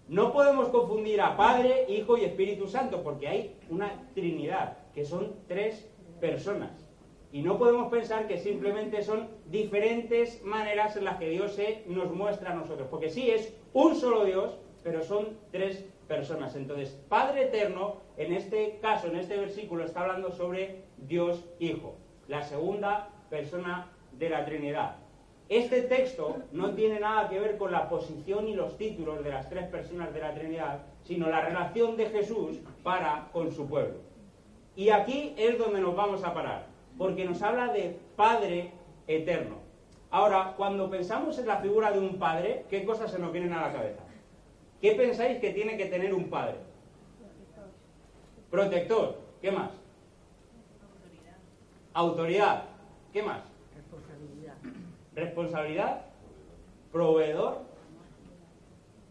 No 0.07 0.31
podemos 0.31 0.69
confundir 0.69 1.21
a 1.21 1.35
Padre, 1.35 1.85
Hijo 1.89 2.17
y 2.17 2.23
Espíritu 2.23 2.67
Santo, 2.67 3.03
porque 3.03 3.27
hay 3.27 3.55
una 3.69 4.07
Trinidad, 4.15 4.77
que 4.93 5.03
son 5.03 5.35
tres 5.47 5.89
personas. 6.21 6.87
Y 7.33 7.41
no 7.41 7.57
podemos 7.57 7.91
pensar 7.91 8.25
que 8.25 8.37
simplemente 8.37 9.03
son 9.03 9.27
diferentes 9.47 10.41
maneras 10.43 10.95
en 10.95 11.03
las 11.03 11.17
que 11.17 11.29
Dios 11.29 11.51
se 11.51 11.83
nos 11.87 12.13
muestra 12.13 12.51
a 12.51 12.55
nosotros, 12.55 12.87
porque 12.89 13.09
sí 13.09 13.29
es 13.29 13.53
un 13.73 13.95
solo 13.95 14.23
Dios, 14.23 14.57
pero 14.87 15.03
son 15.03 15.37
tres 15.51 15.83
personas. 16.07 16.55
Entonces, 16.55 16.97
Padre 17.09 17.47
Eterno, 17.47 17.97
en 18.15 18.31
este 18.31 18.79
caso, 18.81 19.07
en 19.07 19.17
este 19.17 19.35
versículo, 19.35 19.83
está 19.83 20.03
hablando 20.03 20.31
sobre 20.31 20.83
Dios 20.95 21.43
Hijo, 21.59 21.95
la 22.29 22.41
segunda 22.41 23.09
persona 23.29 23.91
de 24.13 24.29
la 24.29 24.45
Trinidad. 24.45 24.95
Este 25.49 25.81
texto 25.81 26.37
no 26.53 26.73
tiene 26.73 27.01
nada 27.01 27.27
que 27.27 27.37
ver 27.37 27.57
con 27.57 27.73
la 27.73 27.89
posición 27.89 28.47
y 28.47 28.55
los 28.55 28.77
títulos 28.77 29.21
de 29.25 29.29
las 29.29 29.49
tres 29.49 29.67
personas 29.67 30.13
de 30.13 30.21
la 30.21 30.33
Trinidad, 30.33 30.83
sino 31.03 31.29
la 31.29 31.41
relación 31.41 31.97
de 31.97 32.05
Jesús 32.05 32.61
para 32.81 33.27
con 33.33 33.51
su 33.51 33.67
pueblo. 33.67 33.97
Y 34.77 34.87
aquí 34.91 35.33
es 35.35 35.57
donde 35.57 35.81
nos 35.81 35.97
vamos 35.97 36.23
a 36.23 36.33
parar, 36.33 36.67
porque 36.97 37.25
nos 37.25 37.41
habla 37.41 37.73
de 37.73 37.99
Padre 38.15 38.71
eterno. 39.05 39.57
Ahora, 40.11 40.53
cuando 40.55 40.89
pensamos 40.89 41.37
en 41.39 41.47
la 41.47 41.57
figura 41.57 41.91
de 41.91 41.99
un 41.99 42.17
padre, 42.17 42.63
¿qué 42.69 42.85
cosas 42.85 43.11
se 43.11 43.19
nos 43.19 43.33
vienen 43.33 43.51
a 43.51 43.67
la 43.67 43.73
cabeza? 43.73 44.06
¿Qué 44.81 44.91
pensáis 44.93 45.39
que 45.39 45.51
tiene 45.51 45.77
que 45.77 45.85
tener 45.85 46.13
un 46.13 46.29
padre? 46.29 46.55
Protector. 48.49 49.19
¿Qué 49.41 49.51
más? 49.51 49.71
Autoridad. 51.93 52.65
¿Qué 53.11 53.23
más? 53.23 53.41
responsabilidad, 55.17 56.05
proveedor, 56.91 57.63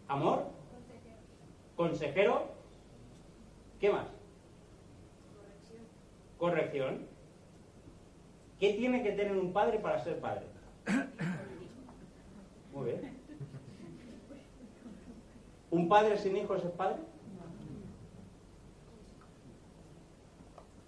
amor, 0.07 0.47
consejero, 1.75 2.49
¿qué 3.81 3.91
más? 3.91 4.07
Corrección. 6.39 7.07
¿Qué 8.61 8.75
tiene 8.75 9.03
que 9.03 9.13
tener 9.13 9.37
un 9.37 9.53
padre 9.53 9.81
para 9.81 10.03
ser 10.03 10.21
padre? 10.21 10.47
Muy 12.73 12.85
bien. 12.87 13.17
¿Un 15.77 15.89
padre 15.91 16.17
sin 16.17 16.35
hijos 16.39 16.65
es 16.65 16.71
padre? 16.71 16.97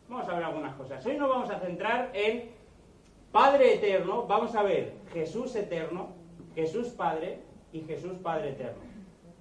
Vamos 0.09 0.27
a 0.27 0.35
ver 0.35 0.45
algunas 0.45 0.75
cosas. 0.77 1.05
Hoy 1.05 1.19
nos 1.19 1.29
vamos 1.29 1.51
a 1.51 1.61
centrar 1.61 2.11
en 2.15 2.53
Padre 3.31 3.75
eterno, 3.75 4.27
vamos 4.27 4.55
a 4.55 4.63
ver 4.63 4.95
Jesús 5.13 5.55
eterno, 5.57 6.09
Jesús 6.55 6.89
Padre 6.89 7.41
y 7.71 7.83
Jesús 7.83 8.15
Padre 8.23 8.53
eterno. 8.53 8.81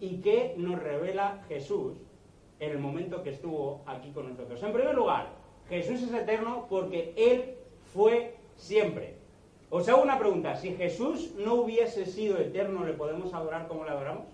¿Y 0.02 0.18
qué 0.18 0.54
nos 0.58 0.84
revela 0.84 1.46
Jesús 1.48 1.94
en 2.60 2.72
el 2.72 2.80
momento 2.80 3.24
que 3.24 3.30
estuvo 3.30 3.84
aquí 3.86 4.12
con 4.12 4.28
nosotros? 4.28 4.62
En 4.62 4.74
primer 4.74 4.96
lugar, 4.96 5.30
Jesús 5.70 6.02
es 6.02 6.14
eterno 6.14 6.68
porque 6.70 7.14
Él 7.16 7.56
fue 7.94 8.36
siempre. 8.58 9.16
Os 9.70 9.88
hago 9.88 10.04
una 10.04 10.20
pregunta, 10.20 10.58
si 10.58 10.76
Jesús 10.76 11.36
no 11.38 11.54
hubiese 11.54 12.06
sido 12.06 12.38
eterno, 12.38 12.84
¿le 12.84 12.92
podemos 12.92 13.34
adorar 13.34 13.70
como 13.70 13.86
le 13.86 13.92
adoramos? 13.92 14.26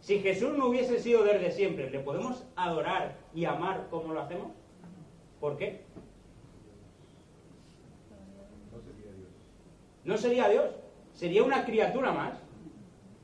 Si 0.00 0.20
Jesús 0.20 0.56
no 0.56 0.66
hubiese 0.66 0.98
sido 0.98 1.24
desde 1.24 1.50
siempre, 1.50 1.90
¿le 1.90 2.00
podemos 2.00 2.44
adorar 2.56 3.16
y 3.34 3.44
amar 3.44 3.88
como 3.90 4.14
lo 4.14 4.20
hacemos? 4.20 4.52
¿Por 5.40 5.56
qué? 5.56 5.82
No 10.04 10.16
sería 10.16 10.48
Dios, 10.48 10.70
sería 11.14 11.42
una 11.42 11.64
criatura 11.64 12.12
más. 12.12 12.38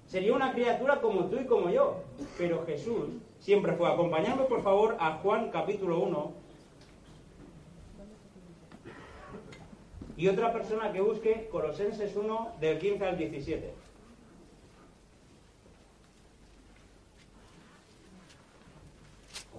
Sería 0.06 0.34
una 0.34 0.52
criatura 0.52 1.00
como 1.00 1.26
tú 1.26 1.38
y 1.40 1.46
como 1.46 1.70
yo. 1.70 2.02
Pero 2.38 2.64
Jesús 2.66 3.08
siempre 3.40 3.72
fue. 3.72 3.88
Acompañadme 3.88 4.44
por 4.44 4.62
favor 4.62 4.96
a 5.00 5.14
Juan 5.18 5.50
capítulo 5.50 5.98
1. 6.00 6.32
Y 10.18 10.28
otra 10.28 10.52
persona 10.52 10.92
que 10.92 11.00
busque 11.00 11.48
Colosenses 11.50 12.14
1 12.16 12.52
del 12.60 12.78
15 12.78 13.04
al 13.04 13.18
17. 13.18 13.85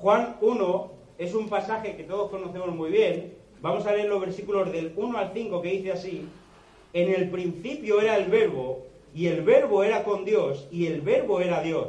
Juan 0.02 0.38
1 0.42 0.92
es 1.18 1.34
un 1.34 1.50
pasaje 1.50 1.96
que 1.96 2.04
todos 2.04 2.30
conocemos 2.30 2.70
muy 2.70 2.92
bien. 2.92 3.34
Vamos 3.62 3.88
a 3.88 3.94
leer 3.94 4.08
los 4.10 4.22
versículos 4.22 4.72
del 4.72 4.94
1 4.96 5.18
al 5.18 5.34
5 5.34 5.62
que 5.62 5.72
dice 5.72 5.92
así. 5.92 6.28
En 6.94 7.12
el 7.12 7.32
principio 7.32 8.00
era 8.00 8.16
el 8.16 8.30
verbo, 8.30 8.86
y 9.16 9.26
el 9.26 9.42
verbo 9.42 9.84
era 9.84 10.04
con 10.04 10.24
Dios, 10.24 10.68
y 10.72 10.86
el 10.86 11.02
verbo 11.02 11.42
era 11.42 11.64
Dios. 11.64 11.88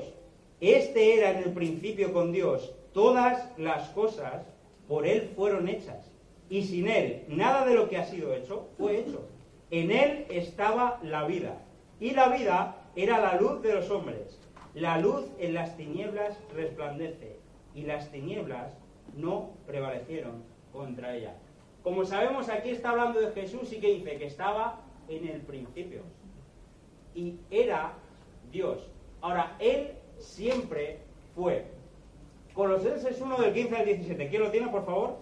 Este 0.63 1.19
era 1.19 1.33
en 1.33 1.45
el 1.45 1.53
principio 1.53 2.15
con 2.15 2.33
Dios. 2.33 2.73
Todas 2.95 3.47
las 3.59 3.91
cosas 3.91 4.43
por 4.89 5.07
Él 5.07 5.31
fueron 5.37 5.69
hechas. 5.69 6.11
Y 6.49 6.63
sin 6.63 6.89
Él, 6.89 7.25
nada 7.29 7.67
de 7.67 7.75
lo 7.75 7.91
que 7.91 7.99
ha 7.99 8.07
sido 8.07 8.33
hecho 8.33 8.69
fue 8.79 9.01
hecho. 9.01 9.21
En 9.71 9.91
Él 9.91 10.25
estaba 10.31 10.99
la 11.03 11.27
vida. 11.27 11.61
Y 12.01 12.13
la 12.13 12.29
vida 12.29 12.77
era 12.97 13.19
la 13.19 13.39
luz 13.39 13.61
de 13.61 13.75
los 13.75 13.91
hombres. 13.91 14.41
La 14.73 14.97
luz 14.97 15.27
en 15.39 15.53
las 15.53 15.77
tinieblas 15.77 16.39
resplandece. 16.55 17.38
Y 17.79 17.83
las 17.83 18.11
tinieblas 18.11 18.77
no 19.17 19.51
prevalecieron 19.67 20.43
contra 20.73 21.15
ella. 21.15 21.35
Como 21.85 22.05
sabemos, 22.05 22.49
aquí 22.49 22.71
está 22.71 22.91
hablando 22.91 23.21
de 23.21 23.31
Jesús 23.31 23.73
y 23.73 23.79
que 23.79 23.95
dice 23.95 24.19
que 24.19 24.27
estaba 24.27 24.81
en 25.09 25.29
el 25.29 25.41
principio. 25.43 26.03
Y 27.15 27.37
era 27.51 27.93
Dios. 28.51 28.91
Ahora, 29.21 29.57
Él 29.61 29.93
siempre 30.19 30.99
fue. 31.37 31.67
Colosenses 32.53 33.21
1 33.21 33.37
del 33.39 33.55
15 33.55 33.77
al 33.77 33.87
17. 33.87 34.29
¿Quién 34.29 34.43
lo 34.43 34.51
tiene, 34.51 34.69
por 34.69 34.85
favor? 34.85 35.19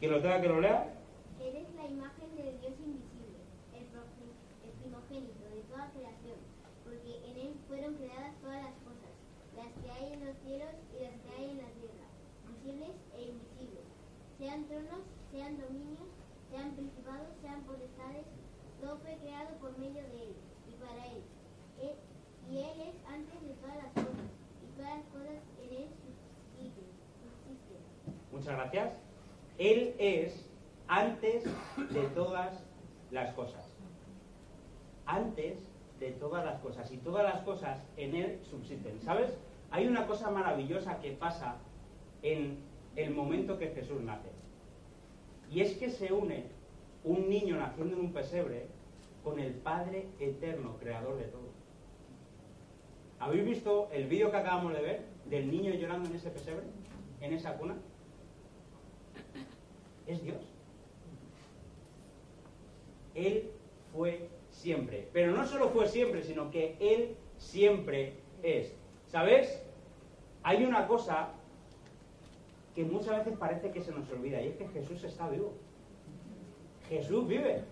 ¿Quién 0.00 0.10
lo 0.10 0.20
tenga 0.20 0.40
que 0.40 0.48
lo 0.48 0.60
lea? 0.60 0.92
Eres 1.40 1.72
la 1.76 1.86
imagen 1.86 2.34
del 2.36 2.58
Dios 2.60 2.74
invisible, 2.84 3.38
el, 3.72 3.86
el 4.66 4.72
primogénito 4.82 5.44
de 5.54 5.62
toda 5.70 5.90
creación, 5.94 6.38
porque 6.82 7.22
en 7.30 7.36
Él 7.38 7.54
fueron 7.68 7.94
creadas 7.94 8.34
todas 8.42 8.62
las 8.62 8.74
cosas, 8.82 9.14
las 9.56 9.70
que 9.78 9.90
hay 9.90 10.12
en 10.12 10.26
los 10.26 10.36
cielos 10.46 10.74
y 10.94 11.02
las 11.02 11.14
que 11.18 11.30
hay 11.34 11.50
en 11.50 11.58
la 11.58 11.70
tierra, 11.78 12.06
visibles 12.46 12.94
e 13.14 13.22
invisibles, 13.22 13.86
sean 14.48 14.64
tronos, 14.64 15.04
sean 15.30 15.60
dominios, 15.60 16.08
sean 16.50 16.70
principados, 16.72 17.28
sean 17.42 17.60
potestades, 17.64 18.24
todo 18.80 18.96
fue 19.00 19.18
creado 19.18 19.50
por 19.60 19.76
medio 19.76 20.02
de 20.02 20.22
Él 20.22 20.36
y 20.66 20.72
para 20.80 21.06
Él. 21.06 21.22
y 22.50 22.56
Él 22.56 22.80
es 22.88 22.94
antes 23.12 23.42
de 23.42 23.52
todas 23.60 23.76
las 23.76 23.92
cosas, 23.92 24.24
y 24.64 24.78
todas 24.78 24.96
las 24.96 25.06
cosas 25.08 25.42
en 25.60 25.76
Él 25.76 25.88
subsisten. 26.56 26.84
Muchas 28.32 28.56
gracias. 28.56 28.92
Él 29.58 29.94
es 29.98 30.46
antes 30.86 31.44
de 31.90 32.02
todas 32.14 32.58
las 33.10 33.34
cosas. 33.34 33.66
Antes 35.04 35.58
de 36.00 36.12
todas 36.12 36.42
las 36.46 36.58
cosas. 36.60 36.90
Y 36.90 36.96
todas 36.96 37.24
las 37.24 37.42
cosas 37.42 37.82
en 37.98 38.14
Él 38.14 38.40
subsisten. 38.48 38.98
¿Sabes? 39.02 39.36
Hay 39.70 39.86
una 39.86 40.06
cosa 40.06 40.30
maravillosa 40.30 41.00
que 41.00 41.12
pasa 41.12 41.56
en 42.22 42.67
el 42.98 43.14
momento 43.14 43.58
que 43.58 43.68
Jesús 43.68 44.02
nace. 44.02 44.28
Y 45.50 45.60
es 45.60 45.76
que 45.76 45.88
se 45.88 46.12
une 46.12 46.44
un 47.04 47.28
niño 47.28 47.56
naciendo 47.56 47.94
en 47.94 48.00
un 48.00 48.12
pesebre 48.12 48.66
con 49.22 49.38
el 49.38 49.52
Padre 49.54 50.08
eterno, 50.18 50.76
creador 50.78 51.16
de 51.16 51.24
todo. 51.24 51.48
¿Habéis 53.20 53.44
visto 53.44 53.88
el 53.92 54.08
vídeo 54.08 54.30
que 54.30 54.36
acabamos 54.36 54.74
de 54.74 54.82
ver 54.82 55.02
del 55.26 55.50
niño 55.50 55.72
llorando 55.74 56.08
en 56.08 56.16
ese 56.16 56.30
pesebre, 56.30 56.64
en 57.20 57.32
esa 57.32 57.56
cuna? 57.56 57.76
Es 60.06 60.22
Dios. 60.22 60.42
Él 63.14 63.50
fue 63.92 64.28
siempre. 64.50 65.08
Pero 65.12 65.32
no 65.32 65.46
solo 65.46 65.68
fue 65.70 65.86
siempre, 65.86 66.22
sino 66.22 66.50
que 66.50 66.76
Él 66.80 67.16
siempre 67.36 68.14
es. 68.42 68.72
¿Sabes? 69.06 69.62
Hay 70.42 70.64
una 70.64 70.86
cosa 70.86 71.30
que 72.78 72.84
muchas 72.84 73.18
veces 73.18 73.36
parece 73.36 73.72
que 73.72 73.82
se 73.82 73.90
nos 73.90 74.08
olvida, 74.12 74.40
y 74.40 74.50
es 74.50 74.54
que 74.54 74.68
Jesús 74.68 75.02
está 75.02 75.28
vivo. 75.28 75.52
Jesús 76.88 77.26
vive. 77.26 77.64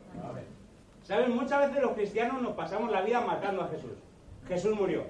¿Saben? 1.05 1.31
Muchas 1.31 1.69
veces 1.69 1.81
los 1.81 1.93
cristianos 1.93 2.43
nos 2.43 2.55
pasamos 2.55 2.91
la 2.91 3.03
vida 3.03 3.21
matando 3.21 3.63
a 3.63 3.69
Jesús. 3.69 3.93
Jesús 4.49 4.75
murió. 4.75 5.05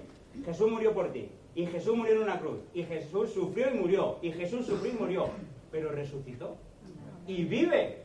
Jesús 0.44 0.70
murió 0.70 0.92
por 0.92 1.12
ti. 1.12 1.30
Y 1.54 1.64
Jesús 1.64 1.96
murió 1.96 2.16
en 2.16 2.24
una 2.24 2.38
cruz. 2.38 2.58
Y 2.74 2.82
Jesús 2.82 3.32
sufrió 3.32 3.74
y 3.74 3.78
murió. 3.78 4.18
Y 4.20 4.32
Jesús 4.32 4.66
sufrió 4.66 4.92
y 4.92 4.96
murió. 4.96 5.30
Pero 5.72 5.88
resucitó. 5.88 6.58
y 7.26 7.44
vive. 7.44 8.02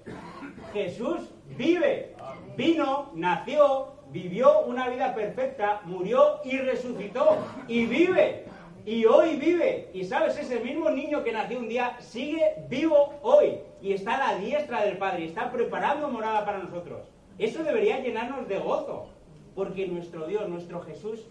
Jesús 0.72 1.20
vive. 1.58 2.16
Vino, 2.56 3.12
nació, 3.16 3.96
vivió 4.14 4.62
una 4.62 4.88
vida 4.88 5.14
perfecta, 5.14 5.82
murió 5.84 6.40
y 6.46 6.58
resucitó. 6.58 7.36
Y 7.68 7.86
vive. 7.86 8.46
Y 8.86 9.06
hoy 9.06 9.36
vive. 9.36 9.90
Y 9.94 10.04
sabes, 10.06 10.38
ese 10.38 10.60
mismo 10.60 10.90
niño 10.90 11.24
que 11.24 11.32
nació 11.32 11.60
un 11.60 11.70
día 11.70 11.98
sigue 12.00 12.66
vivo 12.70 13.14
hoy. 13.22 13.60
Y 13.82 13.94
está 13.94 14.16
a 14.16 14.34
la 14.34 14.40
diestra 14.40 14.84
del 14.84 14.98
Padre. 14.98 15.26
Y 15.26 15.28
está 15.28 15.52
preparando 15.52 16.10
morada 16.10 16.46
para 16.46 16.60
nosotros. 16.60 17.02
Eso 17.38 17.64
debería 17.64 18.00
llenarnos 18.00 18.48
de 18.48 18.58
gozo. 18.58 19.08
Porque 19.56 19.88
nuestro 19.88 20.28
Dios, 20.28 20.48
nuestro 20.50 20.82
Jesús, 20.82 21.28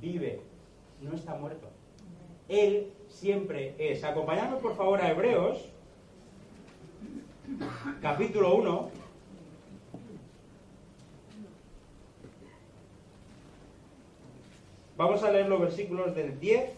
vive. 0.00 0.40
No 1.00 1.14
está 1.14 1.34
muerto. 1.34 1.68
Él 2.48 2.92
siempre 3.08 3.74
es. 3.78 4.04
Acompañadnos 4.04 4.60
por 4.60 4.76
favor 4.76 5.00
a 5.00 5.10
Hebreos, 5.10 5.70
capítulo 8.00 8.54
1. 8.56 9.03
Vamos 14.96 15.24
a 15.24 15.30
leer 15.32 15.48
los 15.48 15.60
versículos 15.60 16.14
del 16.14 16.38
10 16.38 16.70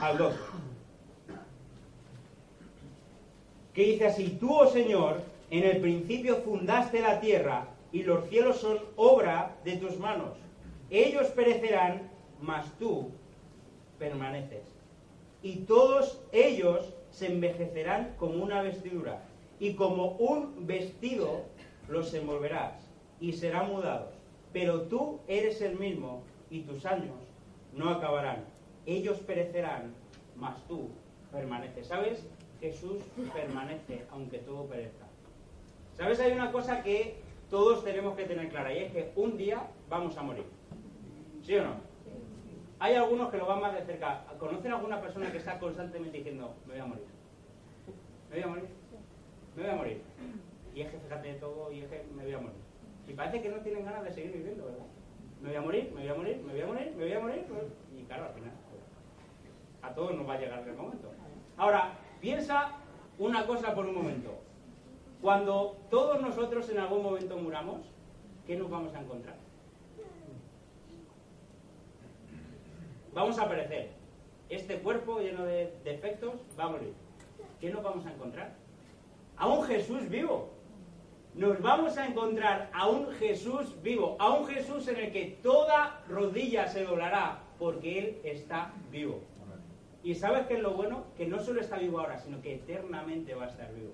al 0.00 0.18
12. 0.18 0.38
Que 3.72 3.84
dice 3.84 4.06
así, 4.06 4.36
tú, 4.38 4.54
oh 4.54 4.66
Señor, 4.66 5.22
en 5.50 5.64
el 5.64 5.80
principio 5.80 6.36
fundaste 6.42 7.00
la 7.00 7.20
tierra 7.20 7.68
y 7.90 8.02
los 8.02 8.28
cielos 8.28 8.58
son 8.58 8.78
obra 8.96 9.56
de 9.64 9.78
tus 9.78 9.98
manos. 9.98 10.36
Ellos 10.90 11.28
perecerán, 11.28 12.10
mas 12.40 12.66
tú 12.78 13.10
permaneces. 13.98 14.62
Y 15.42 15.60
todos 15.60 16.20
ellos 16.32 16.92
se 17.10 17.26
envejecerán 17.26 18.14
como 18.18 18.42
una 18.42 18.62
vestidura, 18.62 19.22
y 19.58 19.74
como 19.74 20.16
un 20.16 20.66
vestido 20.66 21.42
los 21.88 22.12
envolverás, 22.12 22.74
y 23.20 23.32
serán 23.32 23.70
mudados. 23.70 24.12
Pero 24.52 24.82
tú 24.82 25.20
eres 25.28 25.60
el 25.62 25.78
mismo, 25.78 26.22
y 26.54 26.60
tus 26.60 26.86
años 26.86 27.16
no 27.72 27.90
acabarán. 27.90 28.44
Ellos 28.86 29.18
perecerán, 29.18 29.92
mas 30.36 30.56
tú 30.68 30.88
permaneces. 31.32 31.88
¿Sabes? 31.88 32.24
Jesús 32.60 33.02
permanece, 33.34 34.04
aunque 34.12 34.38
todo 34.38 34.66
perezca. 34.66 35.04
¿Sabes? 35.94 36.20
Hay 36.20 36.30
una 36.30 36.52
cosa 36.52 36.84
que 36.84 37.16
todos 37.50 37.82
tenemos 37.82 38.16
que 38.16 38.24
tener 38.24 38.48
clara, 38.50 38.72
y 38.72 38.84
es 38.84 38.92
que 38.92 39.12
un 39.16 39.36
día 39.36 39.66
vamos 39.88 40.16
a 40.16 40.22
morir. 40.22 40.44
¿Sí 41.42 41.56
o 41.56 41.64
no? 41.64 41.74
Hay 42.78 42.94
algunos 42.94 43.30
que 43.30 43.38
lo 43.38 43.46
van 43.46 43.60
más 43.60 43.74
de 43.74 43.84
cerca. 43.84 44.24
¿Conocen 44.38 44.70
a 44.70 44.76
alguna 44.76 45.00
persona 45.00 45.32
que 45.32 45.38
está 45.38 45.58
constantemente 45.58 46.18
diciendo, 46.18 46.54
me 46.66 46.74
voy 46.74 46.82
a 46.82 46.86
morir? 46.86 47.04
¿Me 48.30 48.36
voy 48.36 48.44
a 48.44 48.46
morir? 48.46 48.68
Me 49.56 49.62
voy 49.62 49.70
a 49.72 49.74
morir. 49.74 50.02
Y 50.72 50.82
es 50.82 50.90
que 50.90 50.98
fíjate 51.00 51.28
de 51.32 51.34
todo, 51.34 51.72
y 51.72 51.80
es 51.80 51.88
que 51.88 52.04
me 52.14 52.22
voy 52.22 52.34
a 52.34 52.38
morir. 52.38 52.58
Y 53.08 53.12
parece 53.12 53.42
que 53.42 53.48
no 53.48 53.56
tienen 53.56 53.84
ganas 53.84 54.04
de 54.04 54.12
seguir 54.12 54.32
viviendo, 54.32 54.66
¿verdad? 54.66 54.86
Me 55.44 55.50
voy 55.50 55.58
a 55.58 55.60
morir, 55.60 55.92
me 55.94 56.00
voy 56.00 56.08
a 56.08 56.14
morir, 56.14 56.42
me 56.42 56.52
voy 56.52 56.62
a 56.62 56.66
morir, 56.66 56.92
me 56.96 57.04
voy 57.04 57.12
a 57.12 57.20
morir. 57.20 57.44
Y 57.94 58.04
claro, 58.04 58.24
al 58.24 58.32
final, 58.32 58.52
a 59.82 59.94
todos 59.94 60.14
nos 60.14 60.26
va 60.26 60.32
a 60.32 60.38
llegar 60.38 60.66
el 60.66 60.74
momento. 60.74 61.12
Ahora, 61.58 61.98
piensa 62.22 62.72
una 63.18 63.46
cosa 63.46 63.74
por 63.74 63.84
un 63.84 63.94
momento. 63.94 64.38
Cuando 65.20 65.76
todos 65.90 66.22
nosotros 66.22 66.70
en 66.70 66.78
algún 66.78 67.02
momento 67.02 67.36
muramos, 67.36 67.82
¿qué 68.46 68.56
nos 68.56 68.70
vamos 68.70 68.94
a 68.94 69.02
encontrar? 69.02 69.36
Vamos 73.12 73.38
a 73.38 73.46
perecer. 73.46 73.90
Este 74.48 74.78
cuerpo 74.78 75.18
lleno 75.18 75.44
de 75.44 75.74
defectos 75.84 76.36
va 76.58 76.64
a 76.64 76.68
morir. 76.70 76.94
¿Qué 77.60 77.68
nos 77.68 77.82
vamos 77.82 78.06
a 78.06 78.12
encontrar? 78.14 78.54
A 79.36 79.46
un 79.46 79.62
Jesús 79.64 80.08
vivo. 80.08 80.53
Nos 81.34 81.60
vamos 81.60 81.98
a 81.98 82.06
encontrar 82.06 82.70
a 82.72 82.88
un 82.88 83.10
Jesús 83.14 83.74
vivo, 83.82 84.16
a 84.20 84.34
un 84.34 84.46
Jesús 84.46 84.86
en 84.86 84.96
el 84.96 85.12
que 85.12 85.38
toda 85.42 86.00
rodilla 86.08 86.68
se 86.68 86.84
doblará 86.84 87.40
porque 87.58 87.98
Él 87.98 88.20
está 88.22 88.72
vivo. 88.90 89.20
Y 90.04 90.14
sabes 90.14 90.46
qué 90.46 90.54
es 90.54 90.60
lo 90.60 90.74
bueno? 90.74 91.06
Que 91.16 91.26
no 91.26 91.40
solo 91.40 91.60
está 91.60 91.78
vivo 91.78 91.98
ahora, 91.98 92.18
sino 92.18 92.40
que 92.40 92.54
eternamente 92.54 93.34
va 93.34 93.46
a 93.46 93.48
estar 93.48 93.72
vivo. 93.74 93.92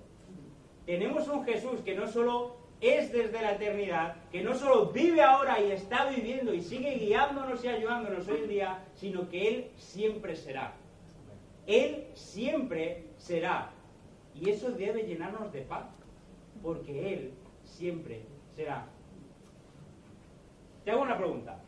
Tenemos 0.85 1.27
un 1.29 1.43
Jesús 1.43 1.79
que 1.81 1.95
no 1.95 2.07
solo 2.07 2.57
es 2.81 3.11
desde 3.11 3.41
la 3.41 3.53
eternidad, 3.53 4.15
que 4.31 4.43
no 4.43 4.53
solo 4.53 4.87
vive 4.87 5.21
ahora 5.21 5.59
y 5.61 5.71
está 5.71 6.09
viviendo 6.09 6.53
y 6.53 6.61
sigue 6.61 6.95
guiándonos 6.95 7.63
y 7.63 7.69
ayudándonos 7.69 8.27
hoy 8.27 8.41
en 8.43 8.49
día, 8.49 8.83
sino 8.95 9.29
que 9.29 9.47
Él 9.47 9.71
siempre 9.77 10.35
será. 10.35 10.73
Él 11.65 12.07
siempre 12.13 13.05
será. 13.17 13.71
Y 14.35 14.49
eso 14.49 14.71
debe 14.71 15.03
llenarnos 15.03 15.51
de 15.53 15.61
paz, 15.61 15.85
porque 16.61 17.13
Él 17.13 17.33
siempre 17.63 18.23
será. 18.55 18.85
Te 20.83 20.91
hago 20.91 21.01
una 21.01 21.17
pregunta. 21.17 21.59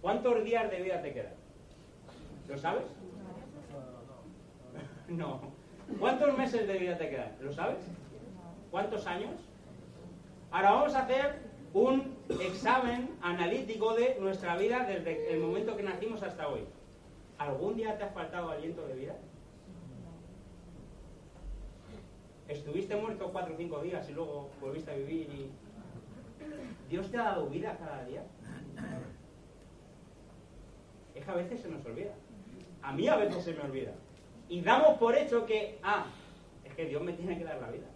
¿Cuántos 0.00 0.44
días 0.44 0.70
de 0.70 0.82
vida 0.82 1.02
te 1.02 1.12
quedan? 1.12 1.34
¿Lo 2.48 2.58
sabes? 2.58 2.84
No. 5.08 5.40
¿Cuántos 6.00 6.36
meses 6.36 6.66
de 6.66 6.78
vida 6.78 6.98
te 6.98 7.08
quedan? 7.08 7.32
¿Lo 7.40 7.52
sabes? 7.52 7.78
¿Cuántos 8.72 9.06
años? 9.06 9.30
Ahora 10.50 10.72
vamos 10.72 10.94
a 10.96 11.02
hacer 11.02 11.38
un 11.72 12.16
examen 12.40 13.10
analítico 13.22 13.94
de 13.94 14.16
nuestra 14.20 14.56
vida 14.56 14.84
desde 14.84 15.32
el 15.32 15.40
momento 15.40 15.76
que 15.76 15.82
nacimos 15.82 16.22
hasta 16.22 16.48
hoy. 16.48 16.62
¿Algún 17.38 17.76
día 17.76 17.96
te 17.98 18.04
ha 18.04 18.08
faltado 18.08 18.50
aliento 18.50 18.86
de 18.86 18.94
vida? 18.94 19.16
¿Estuviste 22.48 22.94
muerto 22.94 23.30
cuatro 23.32 23.54
o 23.54 23.56
cinco 23.56 23.82
días 23.82 24.08
y 24.08 24.12
luego 24.12 24.50
volviste 24.60 24.90
a 24.92 24.94
vivir 24.94 25.28
y... 25.30 25.50
¿Dios 26.88 27.10
te 27.10 27.18
ha 27.18 27.24
dado 27.24 27.48
vida 27.48 27.76
cada 27.76 28.04
día? 28.04 28.22
Es 31.14 31.24
que 31.24 31.30
a 31.30 31.34
veces 31.34 31.60
se 31.60 31.68
nos 31.68 31.84
olvida. 31.84 32.12
A 32.82 32.92
mí 32.92 33.08
a 33.08 33.16
veces 33.16 33.42
se 33.42 33.52
me 33.52 33.62
olvida. 33.62 33.92
Y 34.48 34.60
damos 34.60 34.96
por 34.98 35.16
hecho 35.16 35.44
que, 35.44 35.80
ah, 35.82 36.06
es 36.64 36.72
que 36.74 36.86
Dios 36.86 37.02
me 37.02 37.14
tiene 37.14 37.36
que 37.36 37.42
dar 37.42 37.60
la 37.60 37.70
vida. 37.70 37.86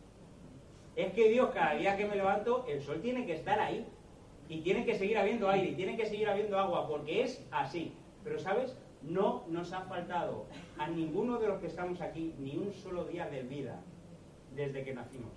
Es 0.96 1.12
que 1.12 1.28
Dios, 1.28 1.50
cada 1.50 1.74
día 1.74 1.96
que 1.96 2.06
me 2.06 2.16
levanto, 2.16 2.64
el 2.66 2.82
sol 2.82 3.00
tiene 3.00 3.26
que 3.26 3.34
estar 3.34 3.60
ahí. 3.60 3.86
Y 4.48 4.62
tiene 4.62 4.84
que 4.84 4.96
seguir 4.96 5.16
habiendo 5.16 5.48
aire, 5.48 5.68
y 5.68 5.74
tiene 5.76 5.96
que 5.96 6.06
seguir 6.06 6.28
habiendo 6.28 6.58
agua, 6.58 6.88
porque 6.88 7.22
es 7.22 7.46
así. 7.52 7.94
Pero, 8.24 8.40
¿sabes? 8.40 8.76
No 9.02 9.44
nos 9.46 9.72
ha 9.72 9.82
faltado 9.82 10.46
a 10.76 10.88
ninguno 10.88 11.38
de 11.38 11.46
los 11.46 11.60
que 11.60 11.68
estamos 11.68 12.00
aquí 12.00 12.34
ni 12.40 12.56
un 12.56 12.72
solo 12.72 13.04
día 13.04 13.28
de 13.28 13.42
vida 13.42 13.80
desde 14.54 14.84
que 14.84 14.94
nacimos. 14.94 15.32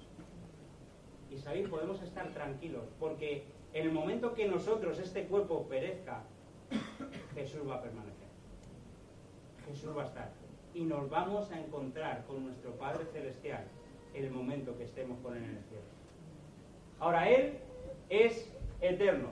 Y 1.29 1.37
sabéis, 1.37 1.67
podemos 1.67 2.01
estar 2.01 2.29
tranquilos, 2.31 2.83
porque 2.99 3.43
en 3.73 3.87
el 3.87 3.91
momento 3.91 4.33
que 4.33 4.47
nosotros, 4.47 4.99
este 4.99 5.25
cuerpo, 5.25 5.67
perezca, 5.67 6.23
Jesús 7.33 7.67
va 7.67 7.75
a 7.75 7.81
permanecer. 7.81 8.27
Jesús 9.67 9.95
va 9.97 10.03
a 10.03 10.05
estar. 10.05 10.31
Y 10.73 10.83
nos 10.83 11.09
vamos 11.09 11.51
a 11.51 11.59
encontrar 11.59 12.23
con 12.25 12.43
nuestro 12.45 12.71
Padre 12.71 13.05
Celestial 13.05 13.63
en 14.13 14.25
el 14.25 14.31
momento 14.31 14.77
que 14.77 14.83
estemos 14.83 15.17
con 15.19 15.35
Él 15.35 15.43
en 15.43 15.57
el 15.57 15.63
cielo. 15.63 15.83
Ahora, 16.99 17.29
Él 17.29 17.57
es 18.09 18.51
eterno 18.81 19.29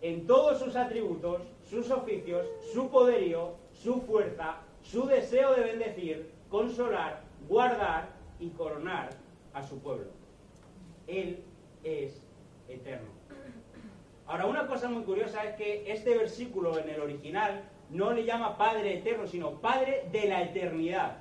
en 0.00 0.26
todos 0.26 0.58
sus 0.58 0.76
atributos, 0.76 1.42
sus 1.62 1.90
oficios, 1.90 2.46
su 2.72 2.90
poderío, 2.90 3.54
su 3.72 4.00
fuerza, 4.02 4.58
su 4.82 5.06
deseo 5.06 5.54
de 5.54 5.62
bendecir, 5.62 6.30
consolar, 6.50 7.22
guardar 7.48 8.10
y 8.38 8.50
coronar 8.50 9.23
a 9.54 9.62
su 9.62 9.78
pueblo. 9.78 10.10
Él 11.06 11.42
es 11.82 12.26
eterno. 12.68 13.08
Ahora, 14.26 14.46
una 14.46 14.66
cosa 14.66 14.88
muy 14.88 15.04
curiosa 15.04 15.44
es 15.44 15.56
que 15.56 15.92
este 15.92 16.16
versículo 16.16 16.78
en 16.78 16.88
el 16.88 17.00
original 17.00 17.62
no 17.90 18.12
le 18.12 18.24
llama 18.24 18.56
Padre 18.56 18.98
eterno, 18.98 19.26
sino 19.26 19.60
Padre 19.60 20.08
de 20.10 20.28
la 20.28 20.42
eternidad. 20.42 21.18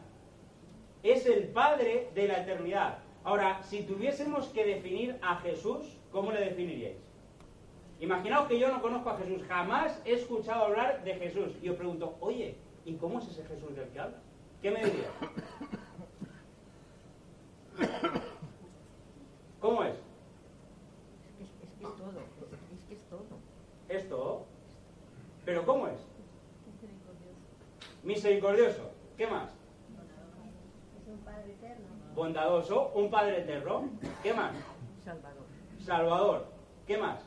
Es 1.04 1.26
el 1.26 1.50
Padre 1.50 2.10
de 2.16 2.28
la 2.28 2.42
eternidad. 2.42 3.00
Ahora, 3.24 3.62
si 3.64 3.84
tuviésemos 3.84 4.48
que 4.48 4.66
definir 4.66 5.18
a 5.22 5.38
Jesús, 5.38 5.98
¿cómo 6.12 6.32
le 6.32 6.40
definiríais? 6.42 6.98
Imaginaos 8.00 8.48
que 8.48 8.60
yo 8.60 8.70
no 8.70 8.82
conozco 8.82 9.10
a 9.12 9.18
Jesús, 9.18 9.44
jamás 9.48 10.02
he 10.06 10.14
escuchado 10.14 10.66
hablar 10.66 11.04
de 11.04 11.16
Jesús. 11.16 11.54
Y 11.62 11.70
os 11.70 11.78
pregunto, 11.78 12.18
oye, 12.20 12.56
¿y 12.86 12.96
cómo 12.96 13.20
es 13.20 13.28
ese 13.28 13.46
Jesús 13.46 13.76
del 13.76 13.88
que 13.90 14.00
habla? 14.00 14.18
¿Qué 14.62 14.72
me 14.72 14.84
dirías? 14.84 15.12
¿Cómo 19.64 19.82
es? 19.82 19.96
Es, 21.40 21.48
es 21.64 21.70
que 21.80 21.86
es 21.86 21.96
todo. 21.96 22.20
Es 22.74 22.84
que 22.84 22.94
es 22.96 23.10
todo. 23.10 23.24
¿Es 23.88 24.10
todo? 24.10 24.46
¿Pero 25.46 25.66
cómo 25.66 25.88
es? 25.88 26.00
Misericordioso. 28.04 28.92
¿Qué 29.16 29.26
más? 29.26 29.52
Es 31.00 31.08
un 31.08 31.18
Padre 31.20 31.54
eterno. 31.54 31.86
Bondadoso, 32.14 32.92
un 32.94 33.10
Padre 33.10 33.40
eterno. 33.40 33.90
¿Qué 34.22 34.34
más? 34.34 34.52
Salvador. 35.06 35.46
Salvador. 35.80 36.46
¿Qué 36.86 36.98
más? 36.98 37.22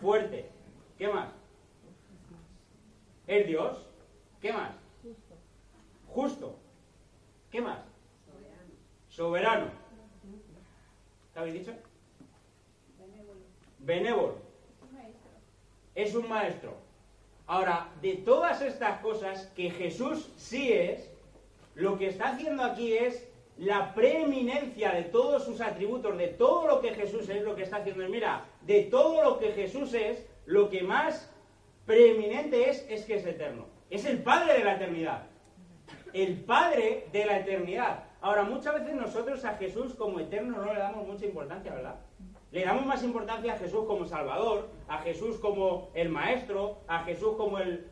Fuerte. 0.00 0.48
¿Qué 0.96 1.08
más? 1.08 1.30
Es 3.26 3.48
Dios. 3.48 3.88
¿Qué 4.40 4.52
más? 4.52 4.70
Justo. 6.06 6.54
¿Qué 7.50 7.60
más? 7.60 7.80
Soberano. 9.08 9.85
¿Qué 11.36 11.40
habéis 11.40 11.66
dicho? 11.66 11.72
Benévolo. 13.80 14.36
Es 15.94 16.14
un 16.14 16.30
maestro. 16.30 16.72
Ahora, 17.46 17.90
de 18.00 18.14
todas 18.14 18.62
estas 18.62 19.00
cosas 19.00 19.52
que 19.54 19.68
Jesús 19.68 20.32
sí 20.38 20.72
es, 20.72 21.12
lo 21.74 21.98
que 21.98 22.06
está 22.06 22.28
haciendo 22.30 22.62
aquí 22.62 22.96
es 22.96 23.28
la 23.58 23.94
preeminencia 23.94 24.92
de 24.92 25.02
todos 25.02 25.44
sus 25.44 25.60
atributos, 25.60 26.16
de 26.16 26.28
todo 26.28 26.66
lo 26.68 26.80
que 26.80 26.94
Jesús 26.94 27.28
es, 27.28 27.42
lo 27.42 27.54
que 27.54 27.64
está 27.64 27.76
haciendo 27.76 28.02
es, 28.02 28.08
mira, 28.08 28.46
de 28.62 28.84
todo 28.84 29.22
lo 29.22 29.38
que 29.38 29.52
Jesús 29.52 29.92
es, 29.92 30.24
lo 30.46 30.70
que 30.70 30.84
más 30.84 31.30
preeminente 31.84 32.70
es, 32.70 32.86
es 32.88 33.04
que 33.04 33.16
es 33.16 33.26
eterno. 33.26 33.66
Es 33.90 34.06
el 34.06 34.22
Padre 34.22 34.54
de 34.54 34.64
la 34.64 34.76
eternidad. 34.76 35.26
El 36.14 36.36
Padre 36.44 37.08
de 37.12 37.26
la 37.26 37.40
eternidad. 37.40 38.05
Ahora, 38.20 38.44
muchas 38.44 38.74
veces 38.74 38.94
nosotros 38.94 39.44
a 39.44 39.54
Jesús 39.54 39.94
como 39.94 40.20
eterno 40.20 40.58
no 40.58 40.72
le 40.72 40.80
damos 40.80 41.06
mucha 41.06 41.26
importancia, 41.26 41.74
¿verdad? 41.74 41.96
Le 42.50 42.64
damos 42.64 42.86
más 42.86 43.02
importancia 43.02 43.54
a 43.54 43.58
Jesús 43.58 43.84
como 43.86 44.06
Salvador, 44.06 44.68
a 44.88 44.98
Jesús 44.98 45.38
como 45.38 45.90
el 45.94 46.08
Maestro, 46.08 46.78
a 46.86 47.04
Jesús 47.04 47.36
como 47.36 47.58
el 47.58 47.86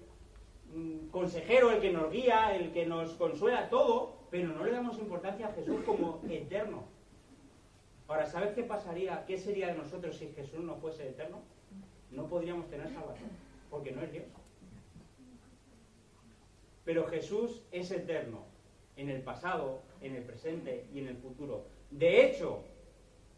mm, 0.74 1.08
consejero, 1.08 1.70
el 1.70 1.80
que 1.80 1.92
nos 1.92 2.10
guía, 2.10 2.54
el 2.56 2.72
que 2.72 2.86
nos 2.86 3.12
consuela, 3.14 3.68
todo, 3.68 4.14
pero 4.30 4.48
no 4.48 4.64
le 4.64 4.72
damos 4.72 4.98
importancia 4.98 5.48
a 5.48 5.52
Jesús 5.52 5.82
como 5.84 6.20
eterno. 6.28 6.84
Ahora, 8.08 8.26
¿sabes 8.26 8.52
qué 8.52 8.62
pasaría? 8.62 9.24
¿Qué 9.26 9.38
sería 9.38 9.68
de 9.68 9.74
nosotros 9.74 10.16
si 10.16 10.28
Jesús 10.28 10.60
no 10.60 10.76
fuese 10.76 11.08
eterno? 11.08 11.40
No 12.10 12.26
podríamos 12.26 12.68
tener 12.68 12.88
salvación, 12.92 13.30
porque 13.70 13.92
no 13.92 14.02
es 14.02 14.12
Dios. 14.12 14.26
Pero 16.84 17.06
Jesús 17.06 17.62
es 17.72 17.90
eterno, 17.90 18.44
en 18.96 19.10
el 19.10 19.22
pasado, 19.22 19.82
en 20.00 20.14
el 20.14 20.22
presente 20.22 20.86
y 20.92 21.00
en 21.00 21.08
el 21.08 21.16
futuro. 21.16 21.66
De 21.90 22.26
hecho, 22.26 22.62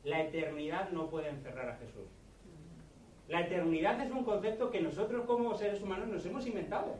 la 0.04 0.22
eternidad 0.22 0.90
no 0.90 1.10
puede 1.10 1.28
encerrar 1.28 1.68
a 1.68 1.76
Jesús. 1.76 2.08
La 3.28 3.40
eternidad 3.40 4.00
es 4.00 4.10
un 4.12 4.24
concepto 4.24 4.70
que 4.70 4.80
nosotros 4.80 5.26
como 5.26 5.54
seres 5.54 5.82
humanos 5.82 6.08
nos 6.08 6.24
hemos 6.26 6.46
inventado. 6.46 6.96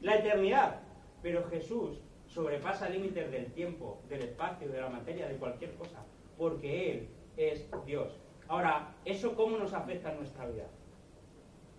La 0.00 0.16
eternidad. 0.16 0.80
Pero 1.22 1.44
Jesús 1.48 2.00
sobrepasa 2.26 2.88
límites 2.88 3.30
del 3.30 3.52
tiempo, 3.52 4.00
del 4.08 4.22
espacio, 4.22 4.68
de 4.68 4.80
la 4.80 4.88
materia, 4.88 5.28
de 5.28 5.36
cualquier 5.36 5.74
cosa, 5.74 6.04
porque 6.36 6.92
Él 6.92 7.08
es 7.36 7.68
Dios. 7.84 8.18
Ahora, 8.46 8.94
¿eso 9.04 9.34
cómo 9.34 9.58
nos 9.58 9.74
afecta 9.74 10.12
en 10.12 10.18
nuestra 10.18 10.46
vida? 10.46 10.64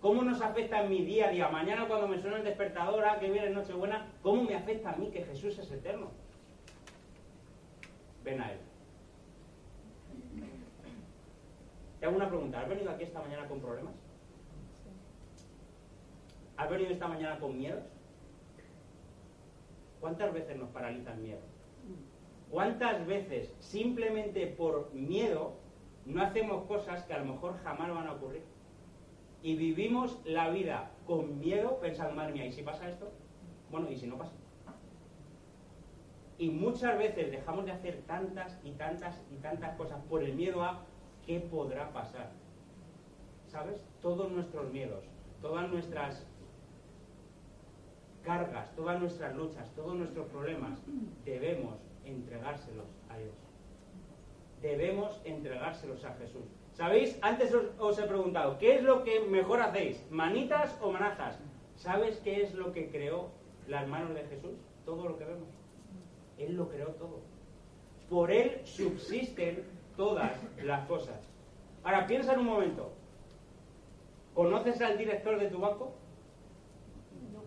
¿Cómo 0.00 0.22
nos 0.22 0.40
afecta 0.40 0.82
en 0.82 0.90
mi 0.90 1.04
día 1.04 1.28
a 1.28 1.30
día? 1.30 1.48
Mañana 1.48 1.86
cuando 1.86 2.08
me 2.08 2.18
suena 2.20 2.38
el 2.38 2.44
despertador, 2.44 3.04
ah, 3.04 3.18
que 3.20 3.30
viene 3.30 3.50
Nochebuena, 3.50 4.06
¿cómo 4.22 4.42
me 4.44 4.54
afecta 4.54 4.92
a 4.92 4.96
mí 4.96 5.10
que 5.10 5.24
Jesús 5.24 5.58
es 5.58 5.70
eterno? 5.70 6.10
Ven 8.24 8.40
a 8.40 8.52
Él. 8.52 8.58
Te 11.98 12.06
hago 12.06 12.16
una 12.16 12.28
pregunta. 12.28 12.60
¿Has 12.60 12.68
venido 12.68 12.90
aquí 12.90 13.04
esta 13.04 13.20
mañana 13.20 13.46
con 13.46 13.60
problemas? 13.60 13.92
¿Has 16.56 16.70
venido 16.70 16.90
esta 16.92 17.08
mañana 17.08 17.38
con 17.38 17.58
miedos? 17.58 17.84
¿Cuántas 20.00 20.32
veces 20.32 20.56
nos 20.56 20.70
paraliza 20.70 21.12
el 21.12 21.20
miedo? 21.20 21.40
¿Cuántas 22.50 23.06
veces 23.06 23.54
simplemente 23.60 24.46
por 24.46 24.92
miedo 24.94 25.56
no 26.06 26.22
hacemos 26.22 26.64
cosas 26.66 27.04
que 27.04 27.12
a 27.12 27.18
lo 27.18 27.34
mejor 27.34 27.58
jamás 27.62 27.94
van 27.94 28.06
a 28.06 28.12
ocurrir? 28.12 28.42
Y 29.42 29.56
vivimos 29.56 30.20
la 30.24 30.50
vida 30.50 30.90
con 31.06 31.38
miedo 31.38 31.78
pensando, 31.80 32.14
madre 32.14 32.32
mía, 32.32 32.46
¿y 32.46 32.52
si 32.52 32.62
pasa 32.62 32.88
esto? 32.88 33.10
Bueno, 33.70 33.90
¿y 33.90 33.96
si 33.96 34.06
no 34.06 34.18
pasa? 34.18 34.32
Y 36.38 36.50
muchas 36.50 36.96
veces 36.98 37.30
dejamos 37.30 37.64
de 37.66 37.72
hacer 37.72 38.02
tantas 38.06 38.58
y 38.64 38.72
tantas 38.72 39.20
y 39.30 39.36
tantas 39.36 39.76
cosas 39.76 40.02
por 40.08 40.22
el 40.22 40.34
miedo 40.34 40.62
a 40.62 40.84
qué 41.26 41.40
podrá 41.40 41.92
pasar. 41.92 42.30
¿Sabes? 43.48 43.84
Todos 44.00 44.30
nuestros 44.30 44.72
miedos, 44.72 45.04
todas 45.42 45.70
nuestras 45.70 46.26
cargas, 48.22 48.74
todas 48.74 49.00
nuestras 49.00 49.34
luchas, 49.34 49.70
todos 49.74 49.94
nuestros 49.96 50.28
problemas, 50.28 50.80
debemos 51.24 51.76
entregárselos 52.04 52.86
a 53.08 53.18
Dios. 53.18 53.34
Debemos 54.62 55.20
entregárselos 55.24 56.04
a 56.04 56.14
Jesús. 56.14 56.44
¿Sabéis? 56.80 57.18
Antes 57.20 57.52
os, 57.52 57.66
os, 57.78 57.98
he 57.98 58.04
preguntado, 58.04 58.56
¿qué 58.56 58.76
es 58.76 58.82
lo 58.82 59.04
que 59.04 59.20
mejor 59.20 59.60
hacéis? 59.60 60.02
¿Manitas 60.10 60.74
o 60.80 60.90
manazas? 60.90 61.38
¿Sabes 61.76 62.16
qué 62.24 62.40
es 62.40 62.54
lo 62.54 62.72
que 62.72 62.88
creó 62.88 63.28
las 63.68 63.86
manos 63.86 64.14
de 64.14 64.22
Jesús? 64.22 64.56
Todo 64.86 65.06
lo 65.06 65.18
que 65.18 65.26
vemos. 65.26 65.50
Él 66.38 66.56
lo 66.56 66.70
creó 66.70 66.86
todo. 66.92 67.20
Por 68.08 68.30
Él 68.30 68.62
subsisten 68.64 69.62
todas 69.94 70.32
las 70.64 70.86
cosas. 70.86 71.20
Ahora, 71.84 72.06
piensa 72.06 72.32
en 72.32 72.38
un 72.40 72.46
momento. 72.46 72.90
¿Conoces 74.32 74.80
al 74.80 74.96
director 74.96 75.38
de 75.38 75.48
tu 75.48 75.58
banco? 75.58 75.92
No. 77.30 77.42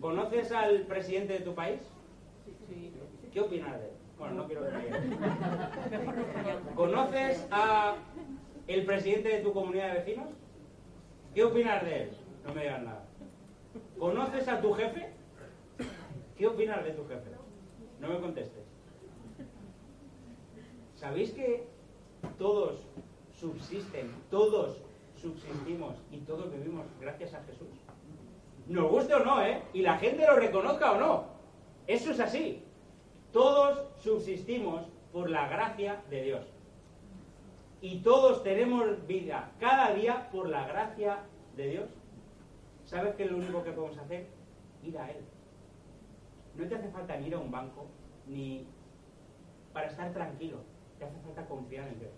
¿Conoces 0.00 0.50
al 0.50 0.86
presidente 0.86 1.34
de 1.34 1.40
tu 1.40 1.54
país? 1.54 1.80
¿Qué 3.34 3.40
opinas 3.42 3.78
de 3.80 3.84
él? 3.84 3.96
Bueno, 4.18 4.34
no 4.36 4.46
quiero 4.46 4.62
ver 4.62 4.72
¿Conoces 6.76 7.48
a 7.50 7.96
el 8.66 8.84
presidente 8.84 9.30
de 9.30 9.38
tu 9.38 9.54
comunidad 9.54 9.88
de 9.88 9.94
vecinos? 9.94 10.28
¿Qué 11.34 11.42
opinas 11.42 11.82
de 11.82 12.02
él? 12.02 12.10
No 12.46 12.52
me 12.52 12.64
digas 12.64 12.82
nada. 12.82 13.04
¿Conoces 13.98 14.46
a 14.46 14.60
tu 14.60 14.74
jefe? 14.74 15.08
¿Qué 16.36 16.46
opinas 16.46 16.84
de 16.84 16.90
tu 16.90 17.06
jefe? 17.08 17.30
No 17.98 18.08
me 18.08 18.20
contestes. 18.20 18.62
¿Sabéis 20.96 21.30
que 21.30 21.66
todos 22.38 22.86
subsisten, 23.32 24.10
todos 24.30 24.82
subsistimos 25.16 25.94
y 26.10 26.18
todos 26.18 26.52
vivimos 26.52 26.84
gracias 27.00 27.32
a 27.32 27.42
Jesús? 27.44 27.68
Nos 28.66 28.90
guste 28.90 29.14
o 29.14 29.24
no, 29.24 29.42
¿eh? 29.42 29.62
Y 29.72 29.80
la 29.80 29.96
gente 29.96 30.26
lo 30.26 30.36
reconozca 30.36 30.92
o 30.92 31.00
no. 31.00 31.24
Eso 31.86 32.10
es 32.10 32.20
así. 32.20 32.62
Todos 33.32 33.82
subsistimos 33.98 34.84
por 35.10 35.30
la 35.30 35.48
gracia 35.48 36.02
de 36.10 36.22
Dios. 36.22 36.55
Y 37.88 37.98
todos 37.98 38.42
tenemos 38.42 39.06
vida 39.06 39.52
cada 39.60 39.94
día 39.94 40.28
por 40.32 40.48
la 40.48 40.66
gracia 40.66 41.20
de 41.54 41.68
Dios. 41.68 41.88
¿Sabes 42.84 43.14
qué 43.14 43.22
es 43.22 43.30
lo 43.30 43.36
único 43.36 43.62
que 43.62 43.70
podemos 43.70 43.96
hacer? 43.96 44.26
Ir 44.82 44.98
a 44.98 45.08
Él. 45.08 45.24
No 46.56 46.66
te 46.66 46.74
hace 46.74 46.88
falta 46.88 47.16
ir 47.20 47.32
a 47.32 47.38
un 47.38 47.52
banco 47.52 47.86
ni 48.26 48.66
para 49.72 49.86
estar 49.86 50.12
tranquilo. 50.12 50.58
Te 50.98 51.04
hace 51.04 51.20
falta 51.20 51.46
confiar 51.46 51.86
en 51.86 52.00
Dios. 52.00 52.10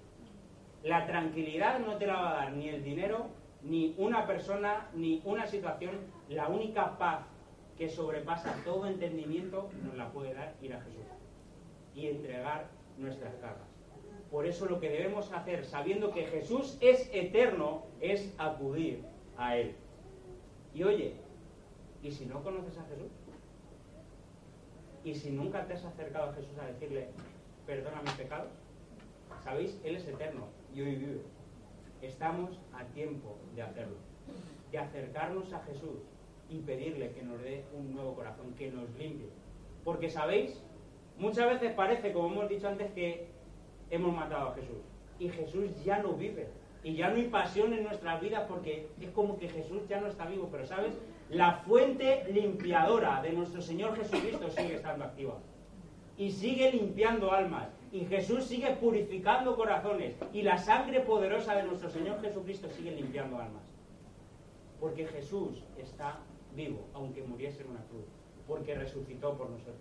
La 0.84 1.06
tranquilidad 1.06 1.80
no 1.80 1.98
te 1.98 2.06
la 2.06 2.14
va 2.14 2.30
a 2.30 2.44
dar 2.44 2.52
ni 2.52 2.70
el 2.70 2.82
dinero, 2.82 3.26
ni 3.60 3.94
una 3.98 4.26
persona, 4.26 4.88
ni 4.94 5.20
una 5.26 5.46
situación. 5.46 5.98
La 6.30 6.48
única 6.48 6.96
paz 6.96 7.26
que 7.76 7.90
sobrepasa 7.90 8.56
todo 8.64 8.86
entendimiento 8.86 9.68
nos 9.84 9.94
la 9.96 10.10
puede 10.12 10.32
dar 10.32 10.54
ir 10.62 10.72
a 10.72 10.80
Jesús 10.80 11.04
y 11.94 12.06
entregar 12.06 12.68
nuestras 12.96 13.34
cargas. 13.34 13.67
Por 14.30 14.46
eso 14.46 14.66
lo 14.66 14.78
que 14.78 14.90
debemos 14.90 15.32
hacer, 15.32 15.64
sabiendo 15.64 16.10
que 16.10 16.26
Jesús 16.26 16.76
es 16.80 17.08
eterno, 17.12 17.84
es 18.00 18.34
acudir 18.36 19.02
a 19.38 19.56
Él. 19.56 19.74
Y 20.74 20.82
oye, 20.82 21.14
¿y 22.02 22.10
si 22.10 22.26
no 22.26 22.42
conoces 22.42 22.76
a 22.78 22.84
Jesús? 22.84 23.10
¿Y 25.02 25.14
si 25.14 25.30
nunca 25.30 25.66
te 25.66 25.74
has 25.74 25.84
acercado 25.84 26.30
a 26.30 26.34
Jesús 26.34 26.58
a 26.60 26.66
decirle, 26.66 27.08
perdona 27.66 28.02
mis 28.02 28.12
pecados? 28.12 28.50
¿Sabéis? 29.42 29.80
Él 29.82 29.96
es 29.96 30.06
eterno 30.06 30.48
y 30.74 30.82
hoy 30.82 30.96
vive. 30.96 31.22
Estamos 32.02 32.60
a 32.74 32.84
tiempo 32.84 33.36
de 33.54 33.62
hacerlo, 33.62 33.96
de 34.70 34.78
acercarnos 34.78 35.52
a 35.54 35.60
Jesús 35.60 36.00
y 36.50 36.58
pedirle 36.60 37.12
que 37.12 37.22
nos 37.22 37.40
dé 37.42 37.64
un 37.74 37.94
nuevo 37.94 38.14
corazón, 38.14 38.54
que 38.54 38.70
nos 38.70 38.90
limpie. 38.98 39.28
Porque, 39.84 40.10
¿sabéis? 40.10 40.62
Muchas 41.18 41.48
veces 41.48 41.72
parece, 41.72 42.12
como 42.12 42.28
hemos 42.28 42.48
dicho 42.48 42.68
antes, 42.68 42.92
que 42.92 43.26
hemos 43.90 44.14
matado 44.14 44.50
a 44.50 44.54
Jesús. 44.54 44.78
Y 45.18 45.28
Jesús 45.28 45.84
ya 45.84 45.98
no 45.98 46.12
vive. 46.12 46.48
Y 46.82 46.94
ya 46.94 47.10
no 47.10 47.16
hay 47.16 47.24
pasión 47.24 47.72
en 47.72 47.84
nuestras 47.84 48.20
vidas 48.20 48.44
porque 48.48 48.88
es 49.00 49.10
como 49.10 49.38
que 49.38 49.48
Jesús 49.48 49.82
ya 49.88 50.00
no 50.00 50.06
está 50.06 50.26
vivo. 50.26 50.48
Pero, 50.50 50.66
¿sabes? 50.66 50.96
La 51.30 51.54
fuente 51.66 52.24
limpiadora 52.32 53.20
de 53.20 53.32
nuestro 53.32 53.60
Señor 53.60 53.96
Jesucristo 53.96 54.48
sigue 54.50 54.76
estando 54.76 55.04
activa. 55.04 55.38
Y 56.16 56.30
sigue 56.30 56.72
limpiando 56.72 57.32
almas. 57.32 57.68
Y 57.92 58.04
Jesús 58.04 58.44
sigue 58.44 58.70
purificando 58.76 59.56
corazones. 59.56 60.14
Y 60.32 60.42
la 60.42 60.58
sangre 60.58 61.00
poderosa 61.00 61.54
de 61.54 61.64
nuestro 61.64 61.90
Señor 61.90 62.20
Jesucristo 62.20 62.68
sigue 62.70 62.92
limpiando 62.92 63.38
almas. 63.38 63.62
Porque 64.80 65.06
Jesús 65.06 65.64
está 65.76 66.20
vivo, 66.54 66.86
aunque 66.94 67.22
muriese 67.22 67.62
en 67.62 67.70
una 67.70 67.84
cruz. 67.84 68.04
Porque 68.46 68.74
resucitó 68.74 69.36
por 69.36 69.50
nosotros. 69.50 69.76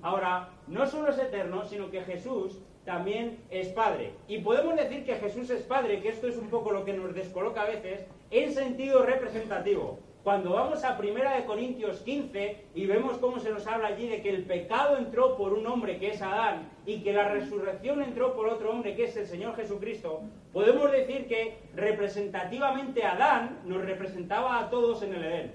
Ahora, 0.00 0.50
no 0.66 0.86
solo 0.86 1.10
es 1.10 1.18
eterno, 1.18 1.64
sino 1.64 1.90
que 1.90 2.02
Jesús 2.02 2.58
también 2.84 3.38
es 3.50 3.68
Padre. 3.68 4.12
Y 4.28 4.38
podemos 4.38 4.76
decir 4.76 5.04
que 5.04 5.16
Jesús 5.16 5.50
es 5.50 5.62
Padre, 5.62 6.00
que 6.00 6.08
esto 6.08 6.26
es 6.26 6.36
un 6.36 6.48
poco 6.48 6.72
lo 6.72 6.84
que 6.84 6.92
nos 6.92 7.14
descoloca 7.14 7.62
a 7.62 7.66
veces, 7.66 8.06
en 8.30 8.52
sentido 8.52 9.02
representativo. 9.02 9.98
Cuando 10.24 10.52
vamos 10.52 10.84
a 10.84 10.96
Primera 10.98 11.34
de 11.34 11.44
Corintios 11.44 11.98
15 12.00 12.66
y 12.76 12.86
vemos 12.86 13.18
cómo 13.18 13.40
se 13.40 13.50
nos 13.50 13.66
habla 13.66 13.88
allí 13.88 14.08
de 14.08 14.22
que 14.22 14.30
el 14.30 14.44
pecado 14.44 14.96
entró 14.96 15.36
por 15.36 15.52
un 15.52 15.66
hombre 15.66 15.98
que 15.98 16.10
es 16.12 16.22
Adán 16.22 16.70
y 16.86 17.02
que 17.02 17.12
la 17.12 17.28
resurrección 17.28 18.00
entró 18.02 18.34
por 18.34 18.48
otro 18.48 18.70
hombre 18.70 18.94
que 18.94 19.04
es 19.04 19.16
el 19.16 19.26
Señor 19.26 19.56
Jesucristo, 19.56 20.22
podemos 20.52 20.92
decir 20.92 21.26
que 21.26 21.58
representativamente 21.74 23.04
Adán 23.04 23.58
nos 23.64 23.84
representaba 23.84 24.60
a 24.60 24.70
todos 24.70 25.02
en 25.02 25.14
el 25.14 25.24
Edén. 25.24 25.52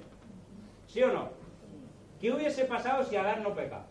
¿Sí 0.86 1.02
o 1.02 1.14
no? 1.14 1.30
¿Qué 2.20 2.32
hubiese 2.32 2.66
pasado 2.66 3.06
si 3.06 3.16
Adán 3.16 3.44
no 3.44 3.54
peca? 3.54 3.86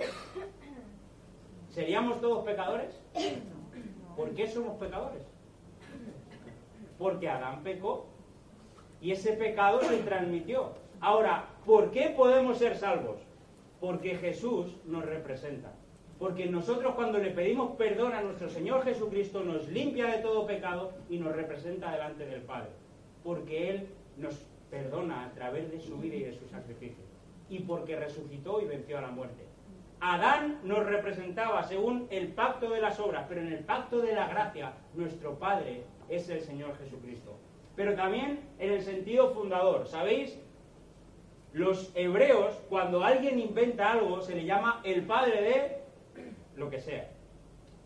¿Seríamos 1.77 2.23
todos 2.23 2.43
pecadores? 2.43 2.99
¿Por 4.17 4.31
qué 4.31 4.49
somos 4.49 4.79
pecadores? 4.79 5.23
Porque 6.97 7.29
Adán 7.29 7.62
pecó 7.62 8.07
y 9.03 9.11
ese 9.12 9.35
pecado 9.35 9.83
se 9.83 9.99
transmitió. 9.99 10.73
Ahora, 11.01 11.51
¿por 11.67 11.91
qué 11.91 12.15
podemos 12.17 12.57
ser 12.57 12.79
salvos? 12.79 13.19
Porque 13.79 14.17
Jesús 14.17 14.75
nos 14.87 15.05
representa. 15.05 15.71
Porque 16.19 16.47
nosotros 16.47 16.95
cuando 16.95 17.19
le 17.19 17.33
pedimos 17.33 17.77
perdón 17.77 18.15
a 18.15 18.23
nuestro 18.23 18.49
Señor 18.49 18.83
Jesucristo 18.83 19.45
nos 19.45 19.69
limpia 19.69 20.07
de 20.07 20.23
todo 20.23 20.47
pecado 20.47 20.95
y 21.11 21.19
nos 21.19 21.37
representa 21.37 21.93
delante 21.93 22.25
del 22.25 22.41
Padre. 22.41 22.71
Porque 23.23 23.69
Él 23.69 23.89
nos 24.17 24.47
perdona 24.71 25.27
a 25.27 25.33
través 25.33 25.71
de 25.71 25.79
su 25.81 25.99
vida 25.99 26.17
y 26.17 26.25
de 26.25 26.33
su 26.33 26.49
sacrificio. 26.49 27.05
Y 27.51 27.59
porque 27.59 27.97
resucitó 27.97 28.62
y 28.62 28.65
venció 28.65 28.97
a 28.97 29.03
la 29.03 29.11
muerte. 29.11 29.56
Adán 30.00 30.61
nos 30.62 30.85
representaba 30.85 31.62
según 31.62 32.06
el 32.11 32.28
pacto 32.28 32.70
de 32.70 32.80
las 32.80 33.00
obras, 33.00 33.24
pero 33.28 33.40
en 33.40 33.52
el 33.52 33.61
pacto 33.61 34.00
de 34.00 34.14
la 34.14 34.28
gracia 34.28 34.74
nuestro 34.94 35.38
Padre 35.38 35.85
es 36.09 36.28
el 36.28 36.42
Señor 36.42 36.76
Jesucristo. 36.78 37.38
Pero 37.74 37.94
también 37.94 38.40
en 38.59 38.72
el 38.72 38.82
sentido 38.82 39.32
fundador. 39.32 39.87
¿Sabéis? 39.87 40.38
Los 41.52 41.90
hebreos, 41.94 42.54
cuando 42.68 43.02
alguien 43.02 43.38
inventa 43.38 43.92
algo, 43.92 44.20
se 44.20 44.35
le 44.35 44.44
llama 44.44 44.80
el 44.85 45.06
padre 45.06 45.40
de 45.40 45.78
lo 46.54 46.68
que 46.68 46.80
sea. 46.80 47.11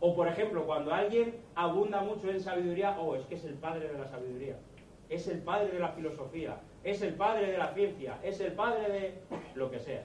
O 0.00 0.16
por 0.16 0.26
ejemplo, 0.26 0.66
cuando 0.66 0.92
alguien 0.92 1.36
abunda 1.54 2.00
mucho 2.00 2.30
en 2.30 2.40
sabiduría, 2.40 2.98
oh, 2.98 3.14
es 3.14 3.26
que 3.26 3.34
es 3.36 3.44
el 3.44 3.54
padre 3.54 3.88
de 3.88 3.98
la 3.98 4.08
sabiduría, 4.08 4.56
es 5.08 5.28
el 5.28 5.38
padre 5.40 5.72
de 5.72 5.78
la 5.78 5.90
filosofía, 5.90 6.60
es 6.82 7.02
el 7.02 7.14
padre 7.14 7.52
de 7.52 7.58
la 7.58 7.74
ciencia, 7.74 8.18
es 8.22 8.40
el 8.40 8.52
padre 8.52 8.88
de 8.90 9.14
lo 9.54 9.70
que 9.70 9.78
sea. 9.78 10.04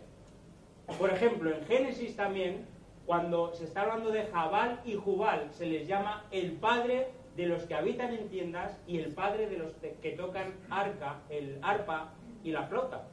Por 0.99 1.09
ejemplo, 1.09 1.51
en 1.51 1.65
Génesis 1.65 2.15
también, 2.15 2.65
cuando 3.05 3.53
se 3.53 3.65
está 3.65 3.81
hablando 3.81 4.11
de 4.11 4.25
Jabal 4.27 4.81
y 4.85 4.95
Jubal, 4.95 5.49
se 5.51 5.65
les 5.65 5.87
llama 5.87 6.25
el 6.31 6.53
padre 6.53 7.09
de 7.35 7.47
los 7.47 7.63
que 7.63 7.75
habitan 7.75 8.13
en 8.13 8.29
tiendas 8.29 8.79
y 8.87 8.99
el 8.99 9.13
padre 9.13 9.47
de 9.47 9.57
los 9.57 9.73
que 10.01 10.11
tocan 10.11 10.53
arca, 10.69 11.21
el 11.29 11.59
arpa 11.61 12.13
y 12.43 12.51
la 12.51 12.63
flauta. 12.63 13.07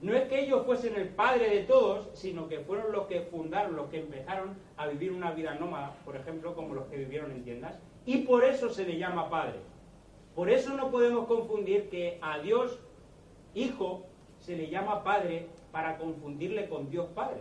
No 0.00 0.14
es 0.14 0.28
que 0.28 0.44
ellos 0.44 0.64
fuesen 0.64 0.94
el 0.94 1.08
padre 1.08 1.50
de 1.50 1.64
todos, 1.64 2.08
sino 2.14 2.46
que 2.48 2.60
fueron 2.60 2.92
los 2.92 3.06
que 3.06 3.22
fundaron, 3.22 3.74
los 3.74 3.90
que 3.90 3.98
empezaron 3.98 4.56
a 4.76 4.86
vivir 4.86 5.10
una 5.10 5.32
vida 5.32 5.54
nómada, 5.54 5.96
por 6.04 6.14
ejemplo, 6.14 6.54
como 6.54 6.74
los 6.74 6.86
que 6.86 6.98
vivieron 6.98 7.32
en 7.32 7.42
tiendas, 7.42 7.78
y 8.06 8.18
por 8.18 8.44
eso 8.44 8.70
se 8.70 8.84
le 8.84 8.96
llama 8.96 9.28
padre. 9.28 9.58
Por 10.36 10.50
eso 10.50 10.74
no 10.74 10.92
podemos 10.92 11.26
confundir 11.26 11.90
que 11.90 12.18
a 12.22 12.38
Dios 12.38 12.78
Hijo 13.54 14.06
se 14.38 14.56
le 14.56 14.68
llama 14.68 15.02
Padre 15.02 15.48
para 15.72 15.98
confundirle 15.98 16.68
con 16.68 16.90
Dios 16.90 17.06
Padre, 17.14 17.40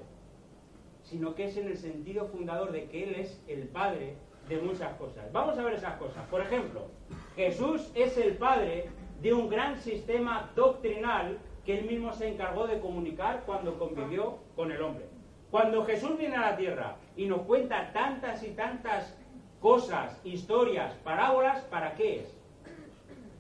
sino 1.04 1.36
que 1.36 1.46
es 1.46 1.58
en 1.58 1.68
el 1.68 1.78
sentido 1.78 2.28
fundador 2.28 2.72
de 2.72 2.86
que 2.86 3.04
Él 3.04 3.16
es 3.16 3.42
el 3.48 3.68
Padre 3.68 4.16
de 4.50 4.62
muchas 4.62 4.94
cosas. 4.96 5.32
Vamos 5.32 5.58
a 5.58 5.64
ver 5.64 5.74
esas 5.74 5.98
cosas. 5.98 6.26
Por 6.30 6.42
ejemplo, 6.42 6.88
Jesús 7.36 7.92
es 7.96 8.18
el 8.18 8.38
Padre 8.38 8.90
de 9.22 9.34
un 9.34 9.50
gran 9.50 9.80
sistema 9.80 10.52
doctrinal 10.56 11.38
que 11.66 11.80
Él 11.80 11.86
mismo 11.86 12.14
se 12.14 12.30
encargó 12.30 12.68
de 12.68 12.80
comunicar 12.80 13.44
cuando 13.46 13.78
convivió 13.78 14.38
con 14.56 14.72
el 14.72 14.82
hombre. 14.82 15.06
Cuando 15.52 15.86
Jesús 15.86 16.18
viene 16.18 16.36
a 16.36 16.52
la 16.52 16.58
tierra 16.58 16.98
y 17.16 17.26
nos 17.26 17.42
cuenta 17.42 17.92
tantas 17.94 18.44
y 18.44 18.52
tantas 18.52 19.18
cosas, 19.60 20.20
historias, 20.24 20.94
parábolas, 21.04 21.62
¿para 21.66 21.96
qué 21.96 22.22
es? 22.22 22.38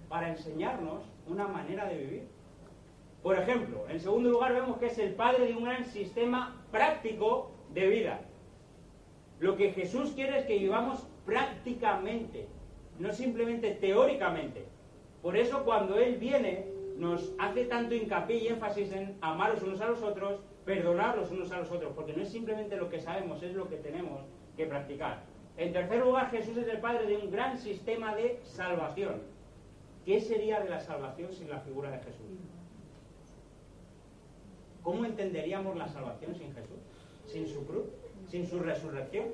Para 0.09 0.29
enseñarnos 0.29 1.03
una 1.27 1.47
manera 1.47 1.85
de 1.85 1.97
vivir. 1.97 2.36
Por 3.27 3.37
ejemplo, 3.37 3.83
en 3.89 3.99
segundo 3.99 4.29
lugar 4.29 4.53
vemos 4.53 4.77
que 4.77 4.85
es 4.85 4.97
el 4.99 5.13
padre 5.13 5.47
de 5.47 5.53
un 5.53 5.65
gran 5.65 5.83
sistema 5.83 6.63
práctico 6.71 7.51
de 7.73 7.89
vida. 7.89 8.21
Lo 9.41 9.57
que 9.57 9.73
Jesús 9.73 10.11
quiere 10.11 10.39
es 10.39 10.45
que 10.45 10.57
vivamos 10.57 11.05
prácticamente, 11.25 12.47
no 12.99 13.11
simplemente 13.11 13.71
teóricamente. 13.71 14.63
Por 15.21 15.35
eso 15.35 15.65
cuando 15.65 15.99
Él 15.99 16.15
viene 16.15 16.67
nos 16.95 17.33
hace 17.37 17.65
tanto 17.65 17.95
hincapié 17.95 18.37
y 18.37 18.47
énfasis 18.47 18.93
en 18.93 19.17
amar 19.19 19.55
los 19.55 19.63
unos 19.63 19.81
a 19.81 19.89
los 19.89 20.01
otros, 20.03 20.39
perdonar 20.63 21.17
los 21.17 21.29
unos 21.29 21.51
a 21.51 21.59
los 21.59 21.69
otros, 21.69 21.91
porque 21.97 22.13
no 22.13 22.23
es 22.23 22.29
simplemente 22.29 22.77
lo 22.77 22.89
que 22.89 23.01
sabemos, 23.01 23.43
es 23.43 23.53
lo 23.53 23.67
que 23.67 23.75
tenemos 23.75 24.21
que 24.55 24.67
practicar. 24.67 25.23
En 25.57 25.73
tercer 25.73 25.99
lugar, 25.99 26.31
Jesús 26.31 26.55
es 26.55 26.67
el 26.69 26.79
padre 26.79 27.05
de 27.05 27.17
un 27.17 27.29
gran 27.29 27.57
sistema 27.57 28.15
de 28.15 28.39
salvación. 28.43 29.21
¿Qué 30.05 30.21
sería 30.21 30.61
de 30.61 30.69
la 30.69 30.79
salvación 30.79 31.33
sin 31.33 31.49
la 31.49 31.59
figura 31.59 31.91
de 31.91 31.97
Jesús? 31.97 32.46
¿Cómo 34.87 35.03
entenderíamos 35.03 35.75
la 35.75 35.85
salvación 35.89 36.33
sin 36.33 36.55
Jesús? 36.55 36.79
¿Sin 37.25 37.45
su 37.45 37.67
cruz? 37.67 37.87
¿Sin 38.25 38.47
su 38.47 38.57
resurrección? 38.57 39.25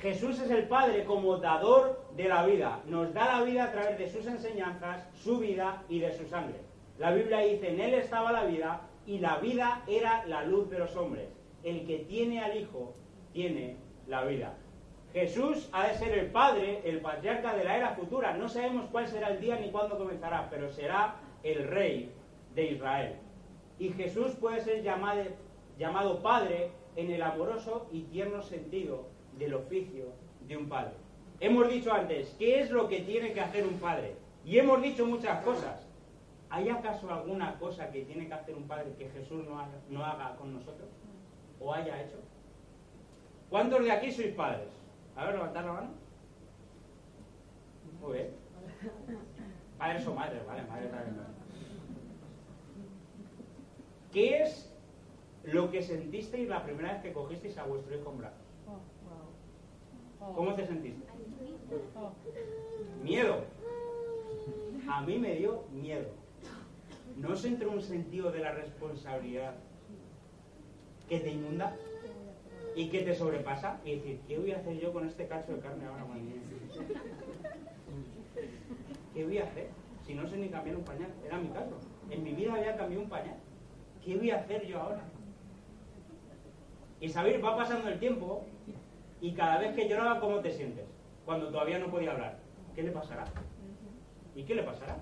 Jesús 0.00 0.40
es 0.40 0.52
el 0.52 0.68
Padre 0.68 1.04
como 1.04 1.38
dador 1.38 2.00
de 2.14 2.28
la 2.28 2.46
vida. 2.46 2.80
Nos 2.86 3.12
da 3.12 3.40
la 3.40 3.44
vida 3.44 3.64
a 3.64 3.72
través 3.72 3.98
de 3.98 4.08
sus 4.08 4.24
enseñanzas, 4.24 5.08
su 5.16 5.40
vida 5.40 5.82
y 5.88 5.98
de 5.98 6.12
su 6.12 6.28
sangre. 6.28 6.60
La 7.00 7.10
Biblia 7.10 7.38
dice, 7.38 7.70
en 7.70 7.80
Él 7.80 7.94
estaba 7.94 8.30
la 8.30 8.44
vida 8.44 8.82
y 9.04 9.18
la 9.18 9.38
vida 9.38 9.82
era 9.88 10.24
la 10.26 10.44
luz 10.44 10.70
de 10.70 10.78
los 10.78 10.94
hombres. 10.94 11.26
El 11.64 11.84
que 11.84 11.98
tiene 12.08 12.40
al 12.40 12.56
Hijo 12.56 12.94
tiene 13.32 13.78
la 14.06 14.22
vida. 14.22 14.54
Jesús 15.12 15.68
ha 15.72 15.88
de 15.88 15.94
ser 15.94 16.16
el 16.16 16.30
Padre, 16.30 16.82
el 16.84 17.00
patriarca 17.00 17.56
de 17.56 17.64
la 17.64 17.78
era 17.78 17.96
futura. 17.96 18.32
No 18.36 18.48
sabemos 18.48 18.86
cuál 18.92 19.08
será 19.08 19.30
el 19.30 19.40
día 19.40 19.58
ni 19.58 19.72
cuándo 19.72 19.98
comenzará, 19.98 20.48
pero 20.50 20.70
será 20.70 21.16
el 21.42 21.66
Rey 21.66 22.12
de 22.54 22.64
Israel. 22.66 23.16
Y 23.78 23.90
Jesús 23.90 24.32
puede 24.36 24.60
ser 24.60 24.82
llamado, 24.82 26.22
Padre 26.22 26.70
en 26.96 27.10
el 27.10 27.22
amoroso 27.22 27.86
y 27.90 28.02
tierno 28.02 28.42
sentido 28.42 29.06
del 29.38 29.54
oficio 29.54 30.12
de 30.46 30.56
un 30.56 30.68
padre. 30.68 30.92
Hemos 31.40 31.68
dicho 31.68 31.92
antes, 31.92 32.36
¿qué 32.38 32.60
es 32.60 32.70
lo 32.70 32.88
que 32.88 33.00
tiene 33.00 33.32
que 33.32 33.40
hacer 33.40 33.66
un 33.66 33.74
padre? 33.74 34.14
Y 34.44 34.58
hemos 34.58 34.82
dicho 34.82 35.06
muchas 35.06 35.42
cosas. 35.42 35.86
¿Hay 36.50 36.68
acaso 36.68 37.10
alguna 37.10 37.58
cosa 37.58 37.90
que 37.90 38.02
tiene 38.02 38.28
que 38.28 38.34
hacer 38.34 38.54
un 38.54 38.68
padre 38.68 38.92
que 38.98 39.08
Jesús 39.08 39.44
no 39.48 39.58
haga, 39.58 39.72
no 39.88 40.04
haga 40.04 40.36
con 40.36 40.52
nosotros? 40.52 40.88
¿O 41.58 41.72
haya 41.72 42.02
hecho? 42.02 42.18
¿Cuántos 43.48 43.82
de 43.82 43.90
aquí 43.90 44.12
sois 44.12 44.34
padres? 44.34 44.68
A 45.16 45.24
ver, 45.24 45.34
levantad 45.34 45.64
la 45.64 45.72
mano. 45.72 45.90
Muy 48.02 48.12
bien. 48.12 48.28
Padres 49.78 50.06
o 50.06 50.14
madres, 50.14 50.46
vale, 50.46 50.62
madre 50.64 50.88
también. 50.88 51.16
¿Qué 54.12 54.42
es 54.42 54.70
lo 55.44 55.70
que 55.70 55.82
sentisteis 55.82 56.48
la 56.48 56.62
primera 56.62 56.92
vez 56.92 57.02
que 57.02 57.12
cogisteis 57.12 57.56
a 57.58 57.64
vuestro 57.64 57.96
hijo 57.98 58.10
en 58.12 58.18
brazos? 58.18 58.38
¿Cómo 60.36 60.54
te 60.54 60.66
sentiste? 60.66 61.04
Miedo. 63.02 63.44
A 64.88 65.00
mí 65.02 65.18
me 65.18 65.34
dio 65.36 65.64
miedo. 65.72 66.10
¿No 67.16 67.30
os 67.30 67.44
entró 67.44 67.70
un 67.70 67.80
sentido 67.80 68.30
de 68.30 68.40
la 68.40 68.52
responsabilidad 68.52 69.54
que 71.08 71.20
te 71.20 71.30
inunda 71.30 71.74
y 72.76 72.88
que 72.88 73.02
te 73.02 73.14
sobrepasa? 73.14 73.80
Y 73.84 73.96
decir, 73.96 74.20
¿qué 74.28 74.38
voy 74.38 74.52
a 74.52 74.58
hacer 74.58 74.78
yo 74.78 74.92
con 74.92 75.06
este 75.06 75.26
cacho 75.26 75.54
de 75.54 75.60
carne 75.60 75.86
ahora, 75.86 76.04
madre 76.04 76.22
mía? 76.22 76.42
¿Qué 79.14 79.24
voy 79.24 79.38
a 79.38 79.44
hacer? 79.44 79.70
Si 80.06 80.14
no 80.14 80.26
sé 80.26 80.36
ni 80.36 80.48
cambiar 80.48 80.76
un 80.76 80.84
pañal. 80.84 81.10
Era 81.24 81.38
mi 81.38 81.48
caso. 81.48 81.78
En 82.10 82.22
mi 82.22 82.32
vida 82.32 82.54
había 82.54 82.76
cambiado 82.76 83.02
un 83.02 83.10
pañal. 83.10 83.36
¿Qué 84.04 84.16
voy 84.16 84.30
a 84.30 84.36
hacer 84.36 84.66
yo 84.66 84.80
ahora? 84.80 85.02
Y 87.00 87.08
saber, 87.08 87.44
va 87.44 87.56
pasando 87.56 87.88
el 87.88 87.98
tiempo 87.98 88.44
y 89.20 89.32
cada 89.32 89.58
vez 89.58 89.74
que 89.74 89.88
lloraba, 89.88 90.20
¿cómo 90.20 90.40
te 90.40 90.50
sientes? 90.50 90.86
Cuando 91.24 91.48
todavía 91.48 91.78
no 91.78 91.90
podía 91.90 92.12
hablar. 92.12 92.38
¿Qué 92.74 92.82
le 92.82 92.90
pasará? 92.90 93.24
¿Y 94.34 94.44
qué 94.44 94.54
le 94.54 94.62
pasará? 94.62 94.96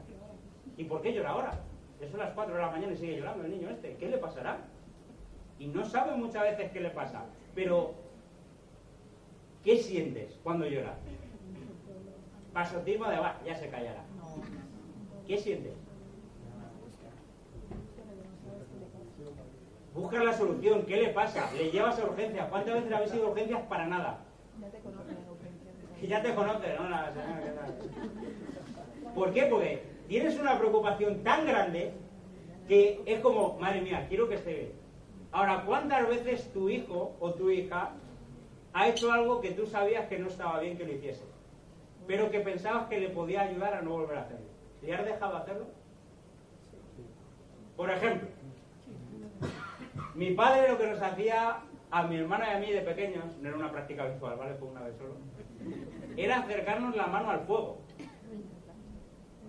¿Y 0.77 0.85
por 0.85 1.01
qué 1.03 1.13
llora 1.13 1.31
ahora? 1.31 1.61
Eso 2.01 2.17
a 2.17 2.25
las 2.25 2.35
4 2.35 2.55
de 2.55 2.61
la 2.61 2.71
mañana 2.71 2.93
y 2.93 2.97
sigue 2.97 3.17
llorando 3.17 3.45
el 3.45 3.51
niño 3.51 3.71
este. 3.71 3.97
¿Qué 3.97 4.09
le 4.09 4.19
pasará? 4.19 4.59
Y 5.59 5.67
no 5.67 5.85
sabe 5.85 6.17
muchas 6.17 6.43
veces 6.43 6.71
qué 6.73 6.81
le 6.81 6.91
pasa. 6.91 7.25
Pero, 7.55 7.95
¿qué 9.63 9.77
sientes 9.77 10.39
cuando 10.43 10.67
llora? 10.67 10.97
Pasotismo 12.53 13.09
de, 13.09 13.19
va, 13.19 13.41
ya 13.45 13.55
se 13.55 13.69
callará. 13.69 14.05
¿Qué 15.27 15.37
sientes? 15.37 15.75
Busca 19.95 20.23
la 20.23 20.33
solución. 20.33 20.83
¿Qué 20.87 20.97
le 20.97 21.09
pasa? 21.09 21.51
Le 21.57 21.71
llevas 21.71 21.99
a 21.99 22.05
urgencias. 22.05 22.49
¿Cuántas 22.49 22.75
veces 22.75 22.93
habéis 22.93 23.15
ido 23.15 23.27
a 23.27 23.31
urgencias 23.31 23.63
para 23.63 23.87
nada? 23.87 24.21
Ya 24.61 24.69
te 24.71 24.79
conocen, 24.79 25.17
Que 26.01 26.07
ya 26.09 26.23
te 26.23 26.35
conoce, 26.35 26.75
¿no? 26.75 26.89
La 26.89 27.13
señora, 27.13 27.43
¿qué 27.43 27.51
tal? 27.51 29.15
¿Por 29.15 29.33
qué? 29.33 29.47
Porque 29.47 29.83
tienes 30.07 30.39
una 30.39 30.59
preocupación 30.59 31.23
tan 31.23 31.47
grande 31.47 31.93
que 32.69 33.03
es 33.05 33.21
como, 33.21 33.59
madre 33.59 33.81
mía, 33.81 34.07
quiero 34.09 34.29
que 34.29 34.37
esté 34.37 34.55
bien. 34.55 34.73
Ahora, 35.33 35.65
¿cuántas 35.67 36.09
veces 36.09 36.53
tu 36.53 36.69
hijo 36.69 37.17
o 37.19 37.35
tu 37.35 37.51
hija 37.51 37.93
ha 38.73 38.89
hecho 38.89 39.13
algo 39.13 39.41
que 39.41 39.51
tú 39.51 39.67
sabías 39.67 40.07
que 40.09 40.19
no 40.19 40.29
estaba 40.29 40.61
bien 40.61 40.77
que 40.77 40.85
lo 40.85 40.93
hiciese? 40.93 41.25
Pero 42.07 42.31
que 42.31 42.41
pensabas 42.41 42.89
que 42.89 43.01
le 43.01 43.09
podía 43.09 43.43
ayudar 43.43 43.75
a 43.75 43.83
no 43.83 43.91
volver 43.91 44.19
a 44.19 44.23
hacerlo. 44.23 44.47
¿Le 44.83 44.95
has 44.95 45.05
dejado 45.05 45.37
hacerlo? 45.37 45.67
Por 47.77 47.91
ejemplo, 47.91 48.29
mi 50.15 50.33
padre 50.33 50.69
lo 50.69 50.79
que 50.79 50.87
nos 50.87 51.01
hacía 51.01 51.61
a 51.91 52.03
mi 52.05 52.17
hermana 52.17 52.53
y 52.53 52.57
a 52.57 52.61
mí 52.61 52.73
de 52.73 52.83
pequeños, 52.83 53.25
no 53.41 53.49
era 53.49 53.57
una 53.57 53.73
práctica 53.73 54.07
visual, 54.07 54.37
¿vale? 54.39 54.55
Fue 54.55 54.69
una 54.69 54.83
vez 54.83 54.97
solo, 54.97 55.15
era 56.17 56.41
acercarnos 56.41 56.97
la 56.97 57.07
mano 57.07 57.31
al 57.31 57.41
fuego. 57.41 57.79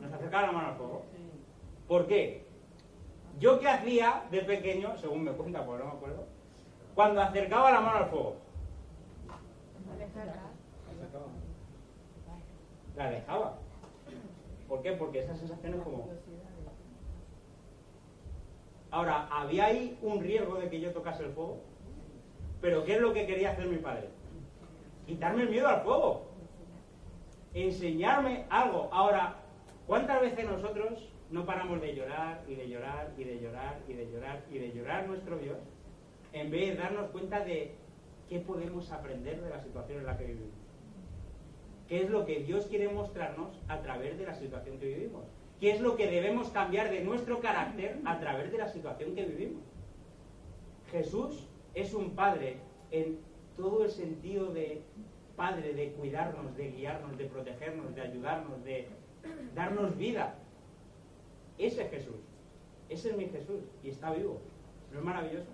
Nos 0.01 0.13
acercaba 0.13 0.47
la 0.47 0.51
mano 0.51 0.67
al 0.69 0.75
fuego. 0.75 1.05
¿Por 1.87 2.07
qué? 2.07 2.45
Yo 3.39 3.59
qué 3.59 3.67
hacía 3.67 4.23
de 4.31 4.41
pequeño, 4.41 4.97
según 4.97 5.23
me 5.23 5.31
cuenta, 5.31 5.65
porque 5.65 5.83
no 5.83 5.91
me 5.91 5.97
acuerdo, 5.97 6.25
cuando 6.95 7.21
acercaba 7.21 7.71
la 7.71 7.81
mano 7.81 7.97
al 7.97 8.09
fuego. 8.09 8.35
La 12.95 13.07
alejaba. 13.07 13.57
¿Por 14.67 14.81
qué? 14.81 14.91
Porque 14.93 15.19
esa 15.19 15.35
sensación 15.35 15.73
es 15.73 15.81
como... 15.81 16.09
Ahora, 18.91 19.27
¿había 19.31 19.65
ahí 19.65 19.97
un 20.01 20.21
riesgo 20.21 20.55
de 20.55 20.69
que 20.69 20.81
yo 20.81 20.91
tocase 20.91 21.23
el 21.23 21.31
fuego? 21.31 21.61
Pero 22.59 22.83
¿qué 22.83 22.95
es 22.95 23.01
lo 23.01 23.13
que 23.13 23.25
quería 23.25 23.51
hacer 23.51 23.67
mi 23.67 23.77
padre? 23.77 24.09
Quitarme 25.07 25.43
el 25.43 25.49
miedo 25.49 25.67
al 25.67 25.81
fuego. 25.81 26.27
Enseñarme 27.53 28.45
algo. 28.49 28.89
Ahora, 28.91 29.37
¿cuántas 29.87 30.21
veces 30.21 30.45
nosotros 30.45 31.09
no 31.29 31.45
paramos 31.45 31.81
de 31.81 31.95
llorar 31.95 32.43
y 32.47 32.55
de 32.55 32.67
llorar 32.67 33.13
y 33.17 33.23
de 33.23 33.39
llorar 33.39 33.79
y 33.87 33.93
de 33.93 34.11
llorar 34.11 34.43
y 34.51 34.59
de 34.59 34.71
llorar 34.73 35.07
nuestro 35.07 35.37
Dios 35.37 35.57
en 36.33 36.51
vez 36.51 36.75
de 36.75 36.75
darnos 36.75 37.09
cuenta 37.11 37.43
de 37.43 37.75
qué 38.27 38.39
podemos 38.39 38.91
aprender 38.91 39.41
de 39.41 39.49
la 39.49 39.63
situación 39.63 39.99
en 39.99 40.05
la 40.05 40.17
que 40.17 40.25
vivimos? 40.25 40.51
¿Qué 41.87 42.03
es 42.03 42.09
lo 42.09 42.25
que 42.25 42.39
Dios 42.39 42.67
quiere 42.67 42.89
mostrarnos 42.89 43.57
a 43.69 43.81
través 43.81 44.17
de 44.17 44.25
la 44.25 44.35
situación 44.35 44.79
que 44.79 44.87
vivimos? 44.87 45.25
¿Qué 45.61 45.69
es 45.69 45.79
lo 45.79 45.95
que 45.95 46.07
debemos 46.07 46.49
cambiar 46.49 46.89
de 46.89 47.01
nuestro 47.01 47.39
carácter 47.39 48.01
a 48.03 48.19
través 48.19 48.51
de 48.51 48.57
la 48.57 48.67
situación 48.67 49.13
que 49.13 49.25
vivimos? 49.25 49.61
Jesús 50.89 51.47
es 51.75 51.93
un 51.93 52.15
padre 52.15 52.57
en 52.89 53.19
todo 53.55 53.83
el 53.83 53.91
sentido 53.91 54.47
de 54.47 54.81
padre, 55.35 55.75
de 55.75 55.91
cuidarnos, 55.91 56.57
de 56.57 56.71
guiarnos, 56.71 57.15
de 57.15 57.25
protegernos, 57.25 57.93
de 57.93 58.01
ayudarnos, 58.01 58.63
de 58.63 58.87
darnos 59.53 59.95
vida. 59.99 60.33
Ese 61.59 61.83
es 61.83 61.91
Jesús. 61.91 62.21
Ese 62.89 63.11
es 63.11 63.17
mi 63.17 63.27
Jesús. 63.27 63.61
Y 63.83 63.89
está 63.89 64.11
vivo. 64.13 64.41
¿No 64.91 64.97
es 64.97 65.05
maravilloso? 65.05 65.51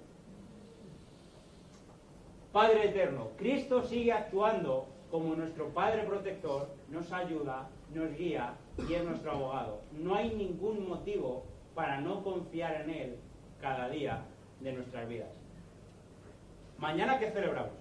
Padre 2.53 2.85
eterno, 2.85 3.31
Cristo 3.35 3.83
sigue 3.83 4.13
actuando 4.13 4.87
como 5.11 5.35
nuestro 5.35 5.67
Padre 5.73 6.03
protector, 6.03 6.69
nos 6.89 7.11
ayuda, 7.11 7.69
nos 7.93 8.17
guía 8.17 8.55
y 8.77 8.93
es 8.93 9.03
nuestro 9.03 9.31
abogado. 9.31 9.81
No 9.91 10.15
hay 10.15 10.33
ningún 10.35 10.87
motivo 10.87 11.45
para 11.73 11.99
no 12.01 12.23
confiar 12.23 12.81
en 12.81 12.89
Él 12.89 13.19
cada 13.61 13.89
día 13.89 14.23
de 14.61 14.73
nuestras 14.73 15.07
vidas. 15.07 15.29
Mañana, 16.77 17.19
¿qué 17.19 17.31
celebramos? 17.31 17.73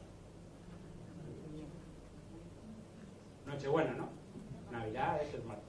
Nochebuena, 3.47 3.93
¿no? 3.93 4.09
Navidad, 4.73 5.23
eso 5.23 5.37
es 5.37 5.45
martes. 5.45 5.65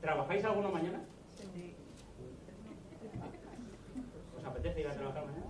¿Trabajáis 0.00 0.44
alguno 0.44 0.70
mañana? 0.70 1.00
¿Os 4.38 4.44
apetece 4.44 4.80
ir 4.80 4.88
a 4.88 4.94
trabajar 4.94 5.26
mañana? 5.26 5.46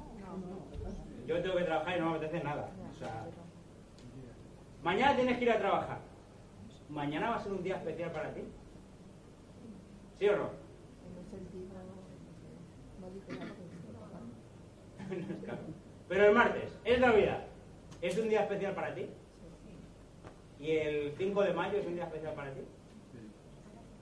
Yo 1.26 1.42
tengo 1.42 1.56
que 1.56 1.64
trabajar 1.64 1.96
y 1.96 2.00
no 2.00 2.10
me 2.10 2.16
apetece 2.16 2.44
nada. 2.44 2.68
Mañana 4.82 5.14
tienes 5.14 5.38
que 5.38 5.44
ir 5.44 5.50
a 5.52 5.58
trabajar. 5.58 6.09
¿Mañana 6.90 7.30
va 7.30 7.36
a 7.36 7.40
ser 7.40 7.52
un 7.52 7.62
día 7.62 7.76
especial 7.76 8.10
para 8.10 8.34
ti? 8.34 8.42
¿Sí 10.18 10.28
o 10.28 10.36
no? 10.36 10.50
Pero 16.08 16.26
el 16.26 16.34
martes, 16.34 16.76
es 16.84 17.00
Navidad. 17.00 17.46
¿Es 18.02 18.18
un 18.18 18.28
día 18.28 18.42
especial 18.42 18.74
para 18.74 18.94
ti? 18.94 19.06
¿Y 20.58 20.70
el 20.72 21.12
5 21.16 21.42
de 21.42 21.54
mayo 21.54 21.78
es 21.78 21.86
un 21.86 21.94
día 21.94 22.04
especial 22.04 22.34
para 22.34 22.52
ti? 22.52 22.60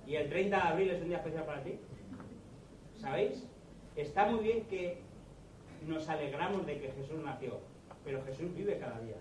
¿Y 0.06 0.16
el 0.16 0.30
30 0.30 0.56
de 0.56 0.62
abril 0.62 0.90
es 0.90 1.02
un 1.02 1.08
día 1.08 1.18
especial 1.18 1.44
para 1.44 1.62
ti? 1.62 1.78
¿Sabéis? 2.98 3.46
Está 3.96 4.26
muy 4.26 4.40
bien 4.42 4.64
que 4.64 5.02
nos 5.86 6.08
alegramos 6.08 6.64
de 6.66 6.80
que 6.80 6.90
Jesús 6.92 7.22
nació, 7.22 7.60
pero 8.04 8.24
Jesús 8.24 8.54
vive 8.54 8.78
cada 8.78 8.98
día. 9.00 9.16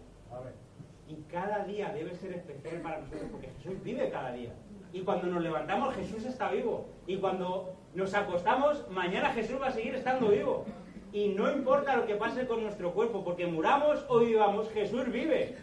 Y 1.07 1.15
cada 1.31 1.63
día 1.63 1.93
debe 1.93 2.13
ser 2.15 2.33
especial 2.33 2.81
para 2.81 2.99
nosotros 2.99 3.29
porque 3.31 3.49
Jesús 3.57 3.81
vive 3.83 4.09
cada 4.09 4.31
día. 4.31 4.53
Y 4.91 5.01
cuando 5.01 5.27
nos 5.27 5.41
levantamos 5.41 5.95
Jesús 5.95 6.25
está 6.25 6.51
vivo. 6.51 6.87
Y 7.05 7.17
cuando 7.17 7.73
nos 7.93 8.13
acostamos, 8.13 8.89
mañana 8.89 9.29
Jesús 9.33 9.61
va 9.61 9.67
a 9.67 9.71
seguir 9.71 9.95
estando 9.95 10.29
vivo. 10.29 10.65
Y 11.13 11.29
no 11.29 11.51
importa 11.51 11.95
lo 11.95 12.05
que 12.05 12.15
pase 12.15 12.45
con 12.45 12.61
nuestro 12.61 12.93
cuerpo, 12.93 13.23
porque 13.23 13.47
muramos 13.47 14.05
o 14.09 14.19
vivamos, 14.19 14.69
Jesús 14.71 15.09
vive. 15.11 15.55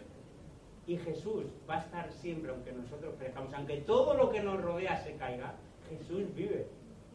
Y 0.87 0.97
Jesús 0.97 1.45
va 1.69 1.75
a 1.75 1.79
estar 1.79 2.11
siempre, 2.11 2.51
aunque 2.51 2.71
nosotros 2.71 3.15
crezcamos, 3.17 3.53
aunque 3.53 3.77
todo 3.77 4.15
lo 4.15 4.31
que 4.31 4.41
nos 4.41 4.61
rodea 4.61 4.97
se 4.97 5.15
caiga, 5.15 5.53
Jesús 5.89 6.33
vive. 6.35 6.67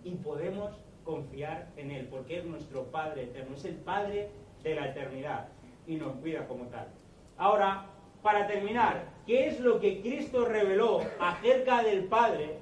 Y 0.05 0.15
podemos 0.15 0.73
confiar 1.05 1.69
en 1.77 1.91
Él, 1.91 2.07
porque 2.09 2.39
es 2.39 2.45
nuestro 2.45 2.85
Padre 2.85 3.25
eterno, 3.25 3.57
es 3.57 3.65
el 3.65 3.77
Padre 3.77 4.31
de 4.63 4.75
la 4.75 4.89
eternidad 4.89 5.49
y 5.87 5.97
nos 5.97 6.15
cuida 6.17 6.47
como 6.47 6.65
tal. 6.67 6.89
Ahora, 7.37 7.87
para 8.23 8.47
terminar, 8.47 9.05
¿qué 9.27 9.49
es 9.49 9.61
lo 9.61 9.81
que 9.81 10.01
Cristo 10.01 10.45
reveló 10.45 11.01
acerca 11.19 11.83
del 11.83 12.05
Padre 12.05 12.59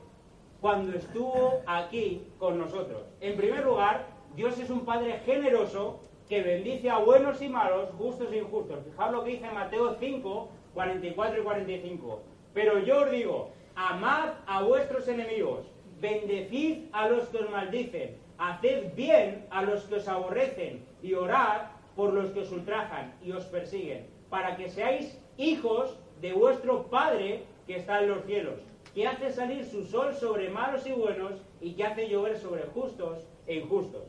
cuando 0.60 0.96
estuvo 0.96 1.62
aquí 1.66 2.26
con 2.38 2.58
nosotros? 2.58 3.02
En 3.20 3.36
primer 3.36 3.64
lugar, 3.64 4.06
Dios 4.36 4.58
es 4.58 4.70
un 4.70 4.84
Padre 4.84 5.20
generoso 5.24 6.00
que 6.28 6.42
bendice 6.42 6.90
a 6.90 6.98
buenos 6.98 7.40
y 7.40 7.48
malos, 7.48 7.90
justos 7.96 8.30
e 8.32 8.38
injustos. 8.38 8.84
Fijaos 8.84 9.12
lo 9.12 9.24
que 9.24 9.30
dice 9.30 9.50
Mateo 9.50 9.96
5, 9.98 10.48
44 10.74 11.40
y 11.40 11.42
45. 11.42 12.22
Pero 12.54 12.78
yo 12.80 13.02
os 13.02 13.10
digo, 13.10 13.50
amad 13.74 14.30
a 14.46 14.62
vuestros 14.62 15.08
enemigos, 15.08 15.66
bendecid 16.00 16.86
a 16.92 17.08
los 17.08 17.28
que 17.28 17.38
os 17.38 17.50
maldicen, 17.50 18.16
haced 18.36 18.94
bien 18.94 19.46
a 19.50 19.62
los 19.62 19.84
que 19.84 19.96
os 19.96 20.08
aborrecen 20.08 20.84
y 21.02 21.14
orad 21.14 21.62
por 21.98 22.14
los 22.14 22.30
que 22.30 22.42
os 22.42 22.52
ultrajan 22.52 23.12
y 23.24 23.32
os 23.32 23.44
persiguen, 23.46 24.06
para 24.30 24.56
que 24.56 24.70
seáis 24.70 25.18
hijos 25.36 25.98
de 26.20 26.32
vuestro 26.32 26.84
Padre 26.84 27.42
que 27.66 27.74
está 27.74 28.00
en 28.00 28.10
los 28.10 28.24
cielos, 28.24 28.60
que 28.94 29.08
hace 29.08 29.32
salir 29.32 29.64
su 29.64 29.82
sol 29.84 30.14
sobre 30.14 30.48
malos 30.48 30.86
y 30.86 30.92
buenos 30.92 31.32
y 31.60 31.72
que 31.72 31.84
hace 31.84 32.08
llover 32.08 32.38
sobre 32.38 32.62
justos 32.66 33.24
e 33.48 33.56
injustos. 33.56 34.04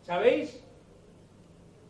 ¿Sabéis? 0.00 0.64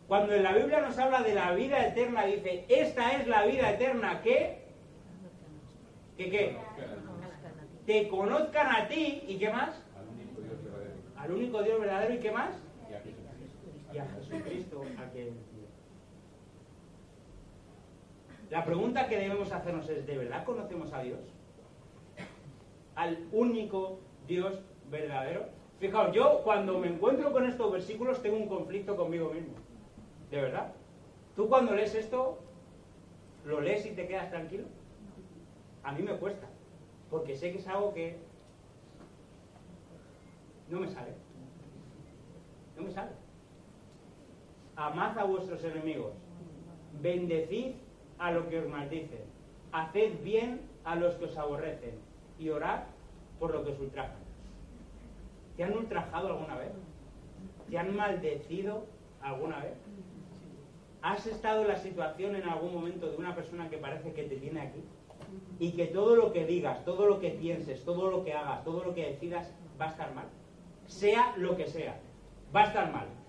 Cuando 0.09 0.33
en 0.33 0.43
la 0.43 0.51
Biblia 0.51 0.81
nos 0.81 0.97
habla 0.97 1.23
de 1.23 1.33
la 1.33 1.53
vida 1.53 1.87
eterna, 1.87 2.25
dice, 2.25 2.65
esta 2.67 3.13
es 3.15 3.25
la 3.25 3.45
vida 3.45 3.71
eterna 3.71 4.21
que... 4.21 4.65
¿Que 6.17 6.29
qué? 6.29 6.57
Te 7.85 8.09
conozcan 8.09 8.67
a 8.67 8.89
ti 8.89 9.23
y 9.29 9.37
qué 9.37 9.49
más? 9.49 9.81
Al 11.15 11.31
único 11.31 11.63
Dios 11.63 11.79
verdadero 11.79 12.15
y 12.15 12.19
qué 12.19 12.31
más? 12.31 12.51
Y 13.93 13.97
a 13.97 14.05
Jesucristo 14.05 14.83
a 14.97 15.09
quien 15.11 15.35
La 18.49 18.65
pregunta 18.65 19.07
que 19.07 19.17
debemos 19.17 19.51
hacernos 19.51 19.87
es, 19.89 20.05
¿de 20.05 20.17
verdad 20.17 20.43
conocemos 20.43 20.91
a 20.93 21.01
Dios? 21.01 21.19
Al 22.95 23.17
único 23.31 23.99
Dios 24.27 24.61
verdadero. 24.89 25.45
Fijaos, 25.79 26.13
yo 26.13 26.41
cuando 26.43 26.77
me 26.77 26.87
encuentro 26.87 27.31
con 27.31 27.45
estos 27.45 27.71
versículos 27.71 28.21
tengo 28.21 28.37
un 28.37 28.47
conflicto 28.47 28.95
conmigo 28.95 29.29
mismo. 29.29 29.53
¿De 30.29 30.41
verdad? 30.41 30.73
¿Tú 31.35 31.47
cuando 31.47 31.73
lees 31.73 31.95
esto, 31.95 32.39
lo 33.45 33.61
lees 33.61 33.85
y 33.85 33.91
te 33.91 34.07
quedas 34.07 34.29
tranquilo? 34.29 34.65
A 35.83 35.93
mí 35.93 36.03
me 36.03 36.17
cuesta, 36.17 36.47
porque 37.09 37.35
sé 37.35 37.51
que 37.51 37.59
es 37.59 37.67
algo 37.67 37.93
que 37.93 38.17
no 40.69 40.81
me 40.81 40.89
sale. 40.89 41.13
No 42.75 42.83
me 42.83 42.91
sale. 42.91 43.20
Amad 44.81 45.15
a 45.19 45.25
vuestros 45.25 45.63
enemigos. 45.63 46.13
Bendecid 47.01 47.73
a 48.17 48.31
los 48.31 48.47
que 48.47 48.59
os 48.61 48.67
maldicen. 48.67 49.21
Haced 49.71 50.23
bien 50.23 50.61
a 50.83 50.95
los 50.95 51.13
que 51.15 51.25
os 51.25 51.37
aborrecen. 51.37 51.99
Y 52.39 52.49
orad 52.49 52.85
por 53.39 53.53
lo 53.53 53.63
que 53.63 53.73
os 53.73 53.79
ultrajan. 53.79 54.23
¿Te 55.55 55.63
han 55.63 55.77
ultrajado 55.77 56.29
alguna 56.29 56.55
vez? 56.55 56.71
¿Te 57.69 57.77
han 57.77 57.95
maldecido 57.95 58.85
alguna 59.21 59.59
vez? 59.59 59.77
¿Has 61.03 61.27
estado 61.27 61.61
en 61.61 61.67
la 61.67 61.77
situación 61.77 62.35
en 62.35 62.49
algún 62.49 62.73
momento 62.73 63.07
de 63.07 63.17
una 63.17 63.35
persona 63.35 63.69
que 63.69 63.77
parece 63.77 64.13
que 64.13 64.23
te 64.23 64.37
tiene 64.37 64.61
aquí? 64.61 64.83
Y 65.59 65.73
que 65.73 65.85
todo 65.85 66.15
lo 66.15 66.33
que 66.33 66.47
digas, 66.47 66.83
todo 66.85 67.05
lo 67.05 67.19
que 67.19 67.29
pienses, 67.29 67.85
todo 67.85 68.09
lo 68.09 68.23
que 68.23 68.33
hagas, 68.33 68.63
todo 68.63 68.83
lo 68.83 68.95
que 68.95 69.11
decidas 69.11 69.53
va 69.79 69.85
a 69.85 69.89
estar 69.89 70.11
mal. 70.15 70.25
Sea 70.87 71.35
lo 71.37 71.55
que 71.55 71.67
sea, 71.67 71.99
va 72.55 72.61
a 72.61 72.65
estar 72.65 72.91
mal. 72.91 73.20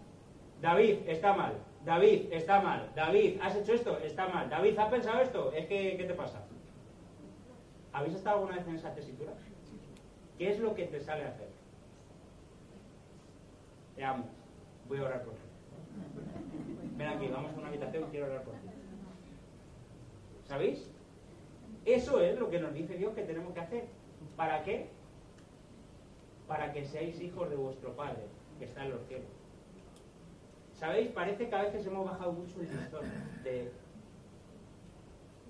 David 0.62 1.08
está 1.08 1.32
mal, 1.32 1.54
David 1.84 2.32
está 2.32 2.60
mal, 2.60 2.88
David, 2.94 3.40
¿has 3.42 3.56
hecho 3.56 3.72
esto? 3.72 3.98
Está 3.98 4.28
mal, 4.28 4.48
David, 4.48 4.78
¿has 4.78 4.88
pensado 4.90 5.20
esto? 5.20 5.52
Es 5.52 5.66
que, 5.66 5.96
¿qué 5.96 6.04
te 6.04 6.14
pasa? 6.14 6.40
¿Habéis 7.92 8.14
estado 8.14 8.36
alguna 8.36 8.58
vez 8.58 8.68
en 8.68 8.76
esa 8.76 8.94
tesitura? 8.94 9.32
¿Qué 10.38 10.52
es 10.52 10.60
lo 10.60 10.72
que 10.76 10.86
te 10.86 11.00
sale 11.00 11.24
a 11.24 11.30
hacer? 11.30 11.48
Te 13.96 14.04
amo, 14.04 14.24
voy 14.88 14.98
a 14.98 15.02
orar 15.02 15.24
por 15.24 15.34
ti. 15.34 15.40
Ven 16.96 17.08
aquí, 17.08 17.26
vamos 17.26 17.52
a 17.52 17.58
una 17.58 17.68
habitación, 17.68 18.08
quiero 18.12 18.26
orar 18.26 18.44
por 18.44 18.54
ti. 18.54 18.68
¿Sabéis? 20.46 20.88
Eso 21.84 22.20
es 22.20 22.38
lo 22.38 22.50
que 22.50 22.60
nos 22.60 22.72
dice 22.72 22.96
Dios 22.96 23.14
que 23.14 23.22
tenemos 23.22 23.52
que 23.52 23.60
hacer. 23.60 23.84
¿Para 24.36 24.62
qué? 24.62 24.90
Para 26.46 26.72
que 26.72 26.84
seáis 26.84 27.20
hijos 27.20 27.50
de 27.50 27.56
vuestro 27.56 27.96
Padre, 27.96 28.22
que 28.60 28.66
está 28.66 28.84
en 28.84 28.92
los 28.92 29.04
cielos. 29.08 29.41
¿Sabéis? 30.82 31.10
Parece 31.10 31.48
que 31.48 31.54
a 31.54 31.62
veces 31.62 31.86
hemos 31.86 32.04
bajado 32.04 32.32
mucho 32.32 32.60
el 32.60 32.66
listón 32.66 33.04
de 33.44 33.70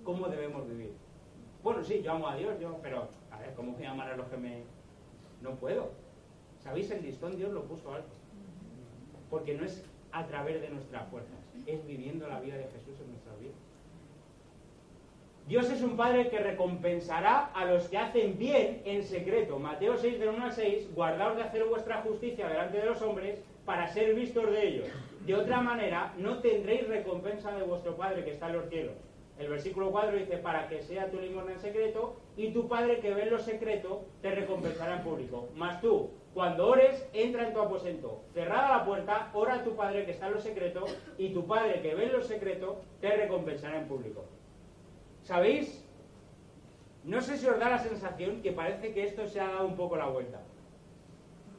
cómo 0.05 0.29
debemos 0.29 0.69
vivir. 0.69 0.93
Bueno, 1.63 1.83
sí, 1.83 2.03
yo 2.03 2.13
amo 2.13 2.29
a 2.29 2.37
Dios, 2.37 2.61
yo, 2.61 2.79
pero 2.83 3.09
a 3.31 3.39
ver, 3.39 3.55
¿cómo 3.55 3.73
voy 3.73 3.87
a 3.87 3.93
amar 3.93 4.11
a 4.11 4.17
los 4.19 4.29
que 4.29 4.37
me... 4.37 4.65
No 5.41 5.55
puedo. 5.55 5.93
¿Sabéis? 6.59 6.91
El 6.91 7.03
listón 7.03 7.39
Dios 7.39 7.51
lo 7.51 7.63
puso 7.63 7.95
alto. 7.95 8.11
Porque 9.31 9.55
no 9.55 9.65
es 9.65 9.83
a 10.11 10.27
través 10.27 10.61
de 10.61 10.69
nuestras 10.69 11.09
fuerzas, 11.09 11.39
es 11.65 11.87
viviendo 11.87 12.29
la 12.29 12.39
vida 12.39 12.59
de 12.59 12.65
Jesús 12.65 13.01
en 13.01 13.13
nuestras 13.13 13.41
vidas. 13.41 13.57
Dios 15.49 15.71
es 15.71 15.81
un 15.81 15.97
Padre 15.97 16.29
que 16.29 16.41
recompensará 16.41 17.47
a 17.55 17.65
los 17.65 17.89
que 17.89 17.97
hacen 17.97 18.37
bien 18.37 18.83
en 18.85 19.03
secreto. 19.03 19.59
Mateo 19.59 19.97
6, 19.97 20.21
del 20.21 20.29
1 20.29 20.45
al 20.45 20.53
6, 20.53 20.95
guardaos 20.95 21.37
de 21.37 21.43
hacer 21.45 21.65
vuestra 21.65 22.03
justicia 22.03 22.51
delante 22.51 22.77
de 22.77 22.85
los 22.85 23.01
hombres 23.01 23.39
para 23.65 23.89
ser 23.89 24.15
vistos 24.15 24.51
de 24.51 24.69
ellos. 24.69 24.89
De 25.27 25.35
otra 25.35 25.61
manera, 25.61 26.15
no 26.19 26.41
tendréis 26.41 26.89
recompensa 26.89 27.53
de 27.53 27.63
vuestro 27.63 27.97
Padre 27.97 28.25
que 28.25 28.33
está 28.33 28.49
en 28.49 28.57
los 28.57 28.69
cielos. 28.69 28.95
El 29.39 29.49
versículo 29.49 29.91
4 29.91 30.17
dice, 30.17 30.37
para 30.37 30.69
que 30.69 30.83
sea 30.83 31.11
tu 31.11 31.19
limosna 31.19 31.53
en 31.53 31.61
secreto, 31.61 32.17
y 32.37 32.53
tu 32.53 32.69
Padre 32.69 32.99
que 33.01 33.15
ve 33.15 33.23
en 33.23 33.31
lo 33.31 33.39
secreto 33.39 34.05
te 34.21 34.35
recompensará 34.35 34.97
en 34.97 35.03
público. 35.03 35.49
Mas 35.55 35.81
tú, 35.81 36.11
cuando 36.35 36.67
ores, 36.69 37.09
entra 37.13 37.47
en 37.47 37.55
tu 37.55 37.61
aposento. 37.61 38.25
Cerrada 38.35 38.79
la 38.79 38.85
puerta, 38.85 39.31
ora 39.33 39.55
a 39.55 39.65
tu 39.65 39.77
Padre 39.77 40.05
que 40.05 40.11
está 40.11 40.27
en 40.27 40.35
lo 40.35 40.41
secreto, 40.41 40.85
y 41.19 41.33
tu 41.33 41.47
Padre 41.47 41.81
que 41.83 41.95
ve 41.95 42.07
en 42.07 42.13
lo 42.13 42.23
secreto 42.23 42.83
te 43.01 43.17
recompensará 43.17 43.79
en 43.79 43.87
público. 43.87 44.25
¿Sabéis? 45.23 45.85
No 47.05 47.21
sé 47.21 47.37
si 47.37 47.47
os 47.47 47.59
da 47.59 47.71
la 47.71 47.79
sensación 47.79 48.43
que 48.43 48.53
parece 48.53 48.93
que 48.93 49.05
esto 49.05 49.27
se 49.27 49.41
ha 49.41 49.49
dado 49.49 49.67
un 49.67 49.77
poco 49.77 49.97
la 49.97 50.07
vuelta. 50.07 50.41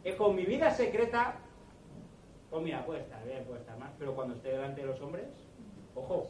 Es 0.03 0.15
con 0.15 0.35
mi 0.35 0.45
vida 0.45 0.71
secreta, 0.71 1.39
pues 2.53 2.65
mira, 2.65 2.85
puede 2.85 2.99
estar 2.99 3.25
bien, 3.25 3.43
puede 3.45 3.61
estar 3.61 3.75
mal, 3.79 3.91
pero 3.97 4.13
cuando 4.13 4.35
esté 4.35 4.49
delante 4.49 4.81
de 4.81 4.85
los 4.85 5.01
hombres, 5.01 5.25
ojo, 5.95 6.29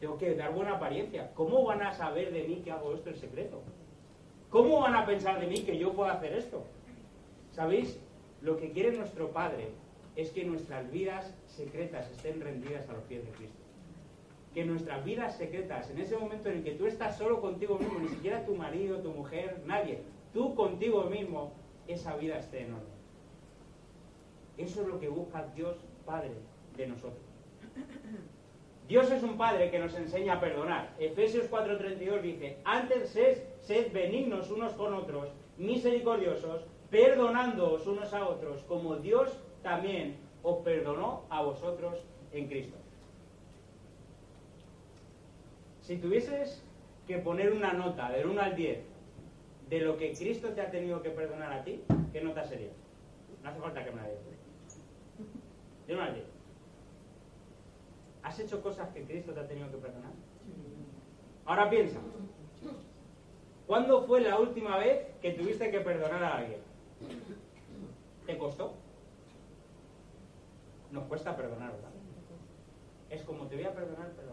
tengo 0.00 0.16
que 0.16 0.34
dar 0.34 0.54
buena 0.54 0.76
apariencia. 0.76 1.34
¿Cómo 1.34 1.62
van 1.64 1.82
a 1.82 1.92
saber 1.92 2.32
de 2.32 2.44
mí 2.44 2.62
que 2.64 2.70
hago 2.70 2.94
esto 2.94 3.10
en 3.10 3.16
secreto? 3.16 3.60
¿Cómo 4.48 4.80
van 4.80 4.94
a 4.94 5.04
pensar 5.04 5.38
de 5.38 5.46
mí 5.46 5.56
que 5.56 5.76
yo 5.76 5.92
puedo 5.92 6.08
hacer 6.08 6.32
esto? 6.32 6.64
¿Sabéis? 7.52 8.00
Lo 8.40 8.56
que 8.56 8.72
quiere 8.72 8.96
nuestro 8.96 9.32
Padre 9.32 9.68
es 10.16 10.30
que 10.30 10.44
nuestras 10.44 10.90
vidas 10.90 11.36
secretas 11.46 12.10
estén 12.10 12.40
rendidas 12.40 12.88
a 12.88 12.94
los 12.94 13.02
pies 13.02 13.26
de 13.26 13.32
Cristo. 13.32 13.60
Que 14.54 14.64
nuestras 14.64 15.04
vidas 15.04 15.36
secretas, 15.36 15.90
en 15.90 15.98
ese 15.98 16.16
momento 16.16 16.48
en 16.48 16.56
el 16.56 16.64
que 16.64 16.72
tú 16.72 16.86
estás 16.86 17.18
solo 17.18 17.42
contigo 17.42 17.78
mismo, 17.78 17.98
ni 17.98 18.08
siquiera 18.08 18.46
tu 18.46 18.56
marido, 18.56 19.00
tu 19.00 19.10
mujer, 19.10 19.60
nadie, 19.66 20.04
tú 20.32 20.54
contigo 20.54 21.04
mismo, 21.04 21.52
esa 21.86 22.16
vida 22.16 22.38
esté 22.38 22.62
en 22.62 22.72
orden. 22.72 22.93
Eso 24.56 24.82
es 24.82 24.88
lo 24.88 25.00
que 25.00 25.08
busca 25.08 25.46
Dios 25.54 25.76
Padre 26.04 26.32
de 26.76 26.86
nosotros. 26.86 27.22
Dios 28.88 29.10
es 29.10 29.22
un 29.22 29.38
Padre 29.38 29.70
que 29.70 29.78
nos 29.78 29.94
enseña 29.94 30.34
a 30.34 30.40
perdonar. 30.40 30.94
Efesios 30.98 31.50
4:32 31.50 32.20
dice, 32.20 32.58
antes 32.64 33.10
sed, 33.10 33.38
sed 33.60 33.92
benignos 33.92 34.50
unos 34.50 34.74
con 34.74 34.92
otros, 34.92 35.30
misericordiosos, 35.56 36.66
perdonándoos 36.90 37.86
unos 37.86 38.12
a 38.12 38.28
otros, 38.28 38.62
como 38.64 38.96
Dios 38.96 39.40
también 39.62 40.16
os 40.42 40.58
perdonó 40.58 41.22
a 41.30 41.42
vosotros 41.42 42.04
en 42.32 42.46
Cristo. 42.46 42.76
Si 45.80 45.96
tuvieses 45.96 46.62
que 47.06 47.18
poner 47.18 47.52
una 47.52 47.72
nota 47.72 48.10
del 48.10 48.26
1 48.26 48.40
al 48.40 48.54
10 48.54 48.78
de 49.68 49.80
lo 49.80 49.96
que 49.96 50.12
Cristo 50.12 50.50
te 50.50 50.60
ha 50.60 50.70
tenido 50.70 51.02
que 51.02 51.10
perdonar 51.10 51.52
a 51.52 51.64
ti, 51.64 51.82
¿qué 52.12 52.20
nota 52.20 52.44
sería? 52.44 52.70
No 53.42 53.50
hace 53.50 53.60
falta 53.60 53.84
que 53.84 53.90
me 53.90 54.02
la 54.02 54.08
digas. 54.08 54.33
De 55.86 55.94
1 55.94 56.02
al 56.02 56.14
10. 56.14 56.24
¿Has 58.22 58.38
hecho 58.40 58.62
cosas 58.62 58.88
que 58.90 59.04
Cristo 59.04 59.32
te 59.32 59.40
ha 59.40 59.46
tenido 59.46 59.70
que 59.70 59.76
perdonar? 59.76 60.12
Ahora 61.44 61.68
piensa. 61.68 62.00
¿Cuándo 63.66 64.02
fue 64.02 64.20
la 64.20 64.38
última 64.38 64.78
vez 64.78 65.06
que 65.20 65.32
tuviste 65.32 65.70
que 65.70 65.80
perdonar 65.80 66.22
a 66.22 66.36
alguien? 66.38 66.60
¿Te 68.26 68.38
costó? 68.38 68.74
Nos 70.90 71.04
cuesta 71.04 71.36
perdonar, 71.36 71.72
¿verdad? 71.72 71.90
Es 73.10 73.22
como 73.22 73.46
te 73.46 73.56
voy 73.56 73.64
a 73.64 73.74
perdonar, 73.74 74.12
pero... 74.16 74.32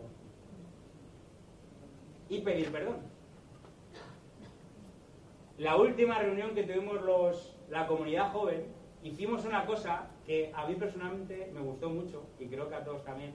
Y 2.30 2.42
pedir 2.42 2.72
perdón. 2.72 2.98
La 5.58 5.76
última 5.76 6.18
reunión 6.18 6.56
que 6.56 6.64
tuvimos 6.64 7.02
los, 7.02 7.58
la 7.70 7.88
comunidad 7.88 8.32
joven, 8.32 8.66
hicimos 9.04 9.46
una 9.46 9.66
cosa 9.66 10.08
a 10.54 10.68
mí 10.68 10.76
personalmente 10.76 11.50
me 11.54 11.62
gustó 11.62 11.90
mucho, 11.90 12.24
y 12.40 12.46
creo 12.48 12.70
que 12.70 12.76
a 12.76 12.84
todos 12.84 13.04
también. 13.04 13.34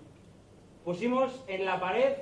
Pusimos 0.84 1.44
en 1.48 1.64
la 1.64 1.80
pared 1.80 2.12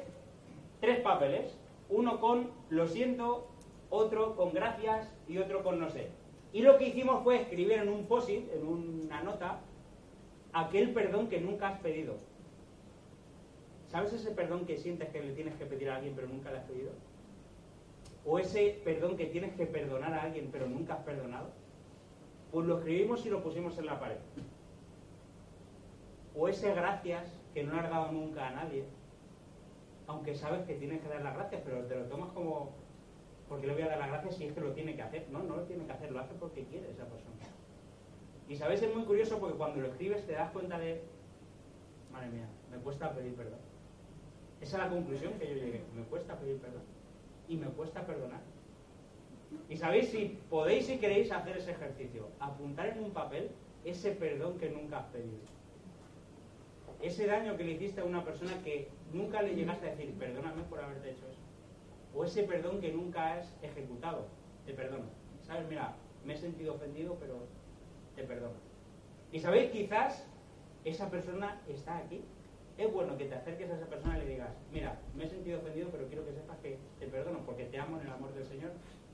tres 0.80 1.00
papeles, 1.00 1.56
uno 1.88 2.20
con 2.20 2.50
lo 2.70 2.86
siento, 2.86 3.46
otro 3.90 4.36
con 4.36 4.52
gracias 4.52 5.08
y 5.28 5.38
otro 5.38 5.62
con 5.62 5.78
no 5.78 5.90
sé. 5.90 6.08
Y 6.52 6.62
lo 6.62 6.78
que 6.78 6.88
hicimos 6.88 7.22
fue 7.22 7.42
escribir 7.42 7.72
en 7.72 7.88
un 7.88 8.06
post-it, 8.06 8.50
en 8.52 8.66
una 8.66 9.22
nota, 9.22 9.60
aquel 10.52 10.92
perdón 10.92 11.28
que 11.28 11.40
nunca 11.40 11.68
has 11.68 11.80
pedido. 11.80 12.14
¿Sabes 13.88 14.12
ese 14.12 14.30
perdón 14.30 14.66
que 14.66 14.76
sientes 14.76 15.08
que 15.10 15.22
le 15.22 15.32
tienes 15.32 15.54
que 15.56 15.66
pedir 15.66 15.90
a 15.90 15.96
alguien 15.96 16.14
pero 16.14 16.28
nunca 16.28 16.50
le 16.50 16.58
has 16.58 16.64
pedido? 16.64 16.92
¿O 18.24 18.38
ese 18.38 18.80
perdón 18.84 19.16
que 19.16 19.26
tienes 19.26 19.54
que 19.54 19.66
perdonar 19.66 20.14
a 20.14 20.22
alguien 20.22 20.48
pero 20.50 20.66
nunca 20.66 20.94
has 20.94 21.04
perdonado? 21.04 21.50
Pues 22.50 22.66
lo 22.66 22.78
escribimos 22.78 23.24
y 23.26 23.30
lo 23.30 23.42
pusimos 23.42 23.76
en 23.78 23.86
la 23.86 24.00
pared. 24.00 24.16
O 26.35 26.49
ese 26.49 26.74
gracias 26.74 27.41
que 27.53 27.62
no 27.62 27.78
has 27.78 27.89
dado 27.89 28.11
nunca 28.11 28.49
a 28.49 28.51
nadie, 28.51 28.85
aunque 30.07 30.35
sabes 30.35 30.66
que 30.66 30.74
tienes 30.74 31.01
que 31.01 31.09
dar 31.09 31.22
las 31.22 31.35
gracias, 31.35 31.62
pero 31.64 31.85
te 31.87 31.95
lo 31.95 32.05
tomas 32.07 32.32
como, 32.32 32.72
porque 33.49 33.66
le 33.66 33.74
voy 33.74 33.82
a 33.82 33.89
dar 33.89 33.99
las 33.99 34.09
gracias 34.09 34.37
si 34.37 34.45
es 34.47 34.53
que 34.53 34.61
lo 34.61 34.72
tiene 34.72 34.97
que 34.97 35.03
hacer. 35.03 35.26
No, 35.30 35.43
no 35.43 35.57
lo 35.57 35.62
tiene 35.62 35.87
que 35.87 35.93
hacer, 35.93 36.11
lo 36.11 36.20
hace 36.20 36.35
porque 36.35 36.64
quiere 36.64 36.91
esa 36.91 37.05
persona. 37.05 37.35
Y 38.49 38.57
sabéis, 38.57 38.82
es 38.82 38.95
muy 38.95 39.05
curioso 39.05 39.39
porque 39.39 39.57
cuando 39.57 39.80
lo 39.80 39.89
escribes 39.89 40.26
te 40.26 40.32
das 40.32 40.51
cuenta 40.51 40.78
de, 40.78 41.03
madre 42.12 42.28
mía, 42.28 42.49
me 42.70 42.78
cuesta 42.78 43.14
pedir 43.14 43.35
perdón. 43.35 43.61
Esa 44.61 44.76
es 44.76 44.82
la 44.85 44.91
conclusión 44.91 45.35
que 45.35 45.47
yo 45.47 45.55
llegué, 45.55 45.82
me 45.95 46.03
cuesta 46.05 46.39
pedir 46.39 46.59
perdón. 46.59 46.82
Y 47.49 47.57
me 47.57 47.66
cuesta 47.68 48.05
perdonar. 48.07 48.41
Y 49.68 49.76
sabéis, 49.76 50.11
si 50.11 50.41
podéis 50.51 50.89
y 50.91 50.99
queréis 50.99 51.30
hacer 51.30 51.57
ese 51.57 51.70
ejercicio, 51.70 52.28
apuntar 52.41 52.89
en 52.89 53.05
un 53.05 53.12
papel 53.12 53.51
ese 53.85 54.11
perdón 54.12 54.59
que 54.59 54.70
nunca 54.70 54.99
has 54.99 55.07
pedido. 55.07 55.39
Ese 57.05 57.26
daño 57.26 57.55
que 57.59 57.64
le 57.64 57.72
hiciste 57.72 58.00
a 58.00 58.05
una 58.05 58.24
persona 58.24 58.62
que 58.64 58.88
nunca 59.12 59.42
le 59.42 59.55
llegaste 59.55 59.86
a 59.86 59.90
decir, 59.90 60.14
perdóname 60.14 60.62
por 60.62 60.80
haberte 60.80 61.11
hecho 61.11 61.28
eso. 61.28 61.38
O 62.14 62.24
ese 62.24 62.44
perdón 62.44 62.80
que 62.80 62.94
nunca 62.94 63.34
has 63.34 63.55
ejecutado, 63.61 64.28
te 64.64 64.72
perdono. 64.72 65.05
¿Sabes? 65.42 65.68
Mira, 65.68 65.96
me 66.24 66.32
he 66.32 66.36
sentido 66.38 66.76
ofendido, 66.76 67.18
pero 67.20 67.46
te 68.16 68.24
perdono. 68.24 68.55
Y 69.32 69.38
sabéis, 69.38 69.70
quizás 69.70 70.26
esa 70.86 71.11
persona 71.11 71.61
está 71.68 71.98
aquí. 71.98 72.24
Es 72.78 72.90
bueno 72.90 73.18
que 73.18 73.26
te 73.26 73.34
acerques 73.34 73.70
a 73.70 73.74
esa 73.74 73.86
persona 73.86 74.16
y 74.16 74.22
le 74.22 74.28
digas, 74.30 74.55
mira, 74.72 74.98
me 75.14 75.24
he 75.24 75.28
sentido 75.28 75.59
ofendido, 75.59 75.90
pero 75.90 76.07
quiero 76.07 76.24
que 76.24 76.32
sepas 76.32 76.57
que 76.61 76.78
te 76.98 77.07
perdono 77.07 77.44
porque 77.44 77.66
te 77.66 77.78
amo 77.78 78.00
en 78.00 78.07
el 78.07 78.12
amor 78.14 78.32
del 78.32 78.46
Señor 78.46 78.70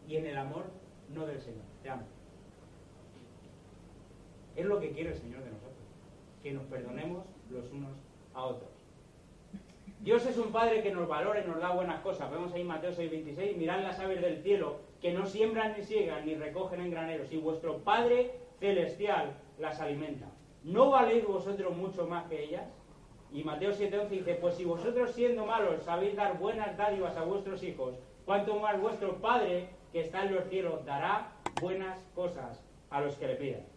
y 0.06 0.14
en 0.14 0.26
el 0.26 0.38
amor 0.38 0.66
no 1.08 1.26
del 1.26 1.40
Señor. 1.40 1.64
Te 1.82 1.90
amo. 1.90 2.04
Es 4.54 4.64
lo 4.64 4.78
que 4.78 4.92
quiere 4.92 5.10
el 5.10 5.16
Señor 5.16 5.42
de 5.42 5.50
nosotros. 5.50 5.74
Que 6.40 6.52
nos 6.52 6.62
perdonemos 6.66 7.26
los 7.50 7.70
unos 7.72 7.92
a 8.34 8.44
otros. 8.44 8.70
Dios 10.00 10.24
es 10.24 10.38
un 10.38 10.50
Padre 10.50 10.82
que 10.82 10.92
nos 10.92 11.06
valora 11.06 11.44
y 11.44 11.46
nos 11.46 11.60
da 11.60 11.72
buenas 11.72 12.00
cosas. 12.00 12.30
Vemos 12.30 12.52
ahí 12.54 12.64
Mateo 12.64 12.90
6:26, 12.90 13.56
mirad 13.56 13.82
las 13.82 14.00
aves 14.00 14.22
del 14.22 14.42
cielo, 14.42 14.78
que 15.00 15.12
no 15.12 15.26
siembran 15.26 15.74
ni 15.76 15.84
siegan 15.84 16.24
ni 16.24 16.34
recogen 16.34 16.80
en 16.80 16.90
graneros, 16.90 17.30
y 17.32 17.36
vuestro 17.36 17.78
Padre 17.78 18.30
celestial 18.60 19.34
las 19.58 19.80
alimenta. 19.80 20.26
¿No 20.64 20.90
valéis 20.90 21.26
vosotros 21.26 21.76
mucho 21.76 22.06
más 22.06 22.24
que 22.28 22.44
ellas? 22.44 22.66
Y 23.30 23.44
Mateo 23.44 23.72
7:11 23.72 24.08
dice, 24.08 24.34
pues 24.34 24.54
si 24.54 24.64
vosotros 24.64 25.12
siendo 25.12 25.44
malos 25.44 25.82
sabéis 25.82 26.16
dar 26.16 26.38
buenas 26.38 26.76
dádivas 26.76 27.16
a 27.16 27.24
vuestros 27.24 27.62
hijos, 27.62 27.94
cuanto 28.24 28.58
más 28.58 28.80
vuestro 28.80 29.16
Padre 29.20 29.68
que 29.92 30.00
está 30.00 30.24
en 30.24 30.34
los 30.34 30.44
cielos 30.48 30.84
dará 30.86 31.32
buenas 31.60 31.98
cosas 32.14 32.64
a 32.88 33.00
los 33.00 33.16
que 33.16 33.26
le 33.26 33.36
pidan. 33.36 33.69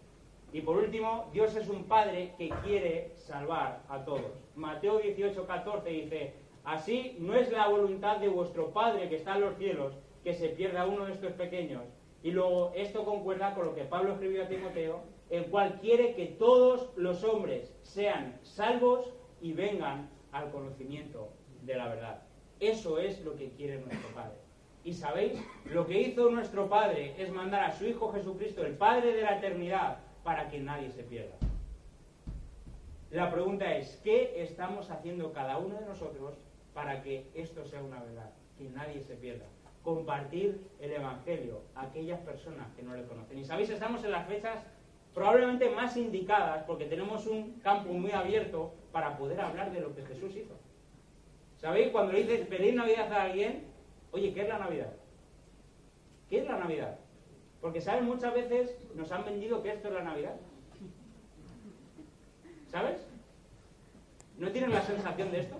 Y 0.53 0.61
por 0.61 0.77
último, 0.77 1.29
Dios 1.33 1.55
es 1.55 1.67
un 1.67 1.85
Padre 1.85 2.35
que 2.37 2.49
quiere 2.63 3.11
salvar 3.15 3.81
a 3.89 4.05
todos. 4.05 4.31
Mateo 4.55 5.01
18:14 5.01 5.83
dice, 5.83 6.33
así 6.63 7.17
no 7.19 7.33
es 7.33 7.51
la 7.51 7.67
voluntad 7.67 8.17
de 8.17 8.27
vuestro 8.27 8.71
Padre 8.71 9.09
que 9.09 9.15
está 9.15 9.35
en 9.35 9.41
los 9.41 9.57
cielos 9.57 9.97
que 10.23 10.35
se 10.35 10.49
pierda 10.49 10.85
uno 10.85 11.05
de 11.05 11.13
estos 11.13 11.33
pequeños. 11.33 11.83
Y 12.21 12.29
luego 12.29 12.71
esto 12.75 13.03
concuerda 13.03 13.55
con 13.55 13.65
lo 13.65 13.75
que 13.75 13.83
Pablo 13.83 14.13
escribió 14.13 14.43
a 14.43 14.47
Timoteo, 14.47 15.01
el 15.31 15.45
cual 15.47 15.79
quiere 15.81 16.13
que 16.13 16.27
todos 16.27 16.91
los 16.95 17.23
hombres 17.23 17.75
sean 17.81 18.39
salvos 18.43 19.11
y 19.41 19.53
vengan 19.53 20.11
al 20.31 20.51
conocimiento 20.51 21.29
de 21.63 21.75
la 21.75 21.87
verdad. 21.87 22.21
Eso 22.59 22.99
es 22.99 23.21
lo 23.25 23.35
que 23.35 23.49
quiere 23.49 23.81
nuestro 23.81 24.09
Padre. 24.13 24.37
Y 24.83 24.93
sabéis, 24.93 25.33
lo 25.65 25.87
que 25.87 25.99
hizo 25.99 26.29
nuestro 26.29 26.69
Padre 26.69 27.15
es 27.17 27.31
mandar 27.31 27.63
a 27.63 27.71
su 27.71 27.87
Hijo 27.87 28.11
Jesucristo, 28.11 28.63
el 28.63 28.77
Padre 28.77 29.13
de 29.13 29.21
la 29.23 29.37
eternidad, 29.37 30.02
para 30.23 30.49
que 30.49 30.59
nadie 30.59 30.91
se 30.91 31.03
pierda. 31.03 31.35
La 33.11 33.31
pregunta 33.31 33.75
es, 33.75 33.99
¿qué 34.03 34.41
estamos 34.41 34.89
haciendo 34.89 35.33
cada 35.33 35.57
uno 35.57 35.79
de 35.79 35.85
nosotros 35.85 36.33
para 36.73 37.03
que 37.03 37.29
esto 37.35 37.63
sea 37.65 37.83
una 37.83 38.01
verdad? 38.01 38.31
Que 38.57 38.69
nadie 38.69 39.01
se 39.01 39.15
pierda. 39.15 39.45
Compartir 39.83 40.67
el 40.79 40.91
Evangelio 40.91 41.61
a 41.75 41.83
aquellas 41.83 42.19
personas 42.21 42.73
que 42.75 42.81
no 42.81 42.95
le 42.95 43.05
conocen. 43.05 43.37
Y 43.37 43.45
sabéis, 43.45 43.69
estamos 43.69 44.03
en 44.03 44.11
las 44.11 44.27
fechas 44.27 44.63
probablemente 45.13 45.69
más 45.69 45.95
indicadas 45.95 46.63
porque 46.63 46.85
tenemos 46.85 47.27
un 47.27 47.59
campo 47.59 47.93
muy 47.93 48.11
abierto 48.11 48.73
para 48.91 49.15
poder 49.17 49.39
hablar 49.41 49.71
de 49.71 49.81
lo 49.81 49.93
que 49.93 50.03
Jesús 50.03 50.35
hizo. 50.35 50.55
¿Sabéis? 51.57 51.91
Cuando 51.91 52.13
le 52.13 52.23
dices 52.23 52.47
pedir 52.47 52.73
Navidad 52.75 53.13
a 53.13 53.23
alguien, 53.23 53.65
oye, 54.11 54.33
¿qué 54.33 54.41
es 54.41 54.49
la 54.49 54.57
Navidad? 54.57 54.93
¿Qué 56.29 56.39
es 56.39 56.45
la 56.45 56.57
Navidad? 56.57 56.97
Porque, 57.63 57.79
¿sabes? 57.79 58.03
Muchas 58.03 58.33
veces 58.33 58.77
nos 58.93 59.09
han 59.13 59.23
vendido 59.23 59.63
que 59.63 59.71
esto 59.71 59.87
es 59.87 59.93
la 59.93 60.03
Navidad. 60.03 60.35
¿Sabes? 62.67 63.07
¿No 64.37 64.51
tienen 64.51 64.71
la 64.71 64.81
sensación 64.81 65.31
de 65.31 65.39
esto? 65.39 65.55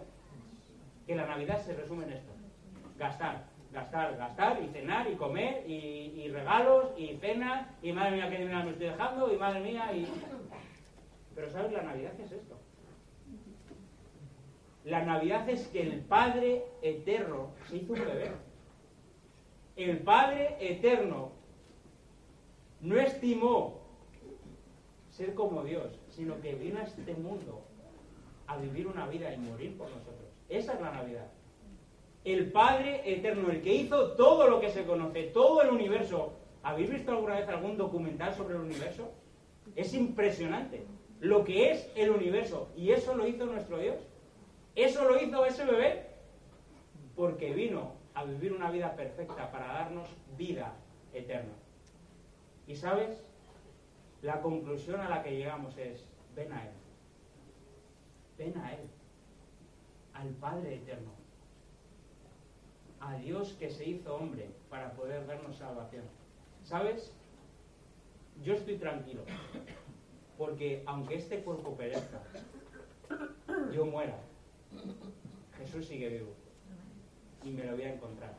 Que 1.07 1.15
la 1.15 1.25
Navidad 1.25 1.63
se 1.63 1.73
resume 1.73 2.03
en 2.03 2.11
esto. 2.11 2.33
Gastar, 2.99 3.45
gastar, 3.71 4.17
gastar 4.17 4.61
y 4.61 4.67
cenar 4.73 5.09
y 5.09 5.15
comer 5.15 5.63
y, 5.65 6.27
regalos 6.27 6.89
y 6.97 7.15
cenas 7.21 7.69
y 7.81 7.93
madre 7.93 8.17
mía 8.17 8.29
qué 8.29 8.37
dinero 8.39 8.65
me 8.65 8.71
estoy 8.71 8.87
dejando 8.87 9.33
y 9.33 9.37
madre 9.37 9.61
mía 9.61 9.93
y... 9.93 10.05
Pero 11.33 11.49
¿sabes? 11.51 11.71
La 11.71 11.83
Navidad 11.83 12.19
es 12.19 12.33
esto. 12.33 12.57
La 14.83 15.05
Navidad 15.05 15.47
es 15.49 15.67
que 15.69 15.83
el 15.83 16.01
Padre 16.01 16.65
Eterno 16.81 17.51
se 17.69 17.77
hizo 17.77 17.93
un 17.93 17.99
bebé. 17.99 18.31
El 19.77 19.99
Padre 19.99 20.57
Eterno 20.59 21.42
no 22.83 22.99
estimó 22.99 23.81
ser 25.09 25.33
como 25.33 25.63
Dios, 25.63 25.99
sino 26.09 26.39
que 26.41 26.53
vino 26.53 26.79
a 26.79 26.83
este 26.83 27.13
mundo 27.15 27.61
a 28.45 28.57
vivir 28.57 28.87
una 28.87 29.07
vida 29.07 29.33
y 29.33 29.37
morir 29.37 29.77
por 29.77 29.89
nosotros. 29.89 30.29
Esa 30.49 30.73
es 30.73 30.81
la 30.81 30.91
Navidad. 30.91 31.27
El 32.25 32.51
Padre 32.51 33.01
Eterno, 33.05 33.51
el 33.51 33.61
que 33.61 33.73
hizo 33.73 34.11
todo 34.11 34.49
lo 34.49 34.59
que 34.59 34.69
se 34.69 34.85
conoce, 34.85 35.23
todo 35.23 35.61
el 35.61 35.69
universo. 35.69 36.33
¿Habéis 36.61 36.89
visto 36.89 37.11
alguna 37.11 37.35
vez 37.35 37.47
algún 37.47 37.77
documental 37.77 38.33
sobre 38.35 38.55
el 38.55 38.61
universo? 38.61 39.11
Es 39.75 39.93
impresionante 39.93 40.85
lo 41.21 41.45
que 41.45 41.71
es 41.71 41.89
el 41.95 42.11
universo. 42.11 42.69
Y 42.75 42.91
eso 42.91 43.15
lo 43.15 43.25
hizo 43.27 43.45
nuestro 43.45 43.77
Dios. 43.77 43.95
Eso 44.75 45.05
lo 45.05 45.21
hizo 45.21 45.45
ese 45.45 45.63
bebé 45.65 46.07
porque 47.15 47.53
vino 47.53 47.93
a 48.13 48.25
vivir 48.25 48.51
una 48.51 48.71
vida 48.71 48.95
perfecta 48.95 49.51
para 49.51 49.67
darnos 49.67 50.09
vida 50.37 50.73
eterna. 51.13 51.53
Y 52.67 52.75
sabes, 52.75 53.23
la 54.21 54.41
conclusión 54.41 55.01
a 55.01 55.09
la 55.09 55.21
que 55.21 55.35
llegamos 55.35 55.77
es, 55.77 56.05
ven 56.35 56.51
a 56.53 56.65
Él. 56.65 56.73
Ven 58.37 58.57
a 58.57 58.73
Él, 58.73 58.89
al 60.13 60.29
Padre 60.29 60.75
Eterno, 60.75 61.11
a 62.99 63.15
Dios 63.15 63.53
que 63.59 63.69
se 63.69 63.87
hizo 63.87 64.15
hombre 64.15 64.49
para 64.69 64.93
poder 64.93 65.27
darnos 65.27 65.57
salvación. 65.57 66.05
¿Sabes? 66.63 67.11
Yo 68.41 68.53
estoy 68.53 68.77
tranquilo, 68.77 69.23
porque 70.37 70.83
aunque 70.85 71.15
este 71.15 71.43
cuerpo 71.43 71.75
perezca, 71.75 72.21
yo 73.73 73.85
muera, 73.85 74.17
Jesús 75.57 75.85
sigue 75.85 76.09
vivo 76.09 76.33
y 77.43 77.51
me 77.51 77.65
lo 77.65 77.73
voy 77.73 77.83
a 77.83 77.93
encontrar. 77.93 78.33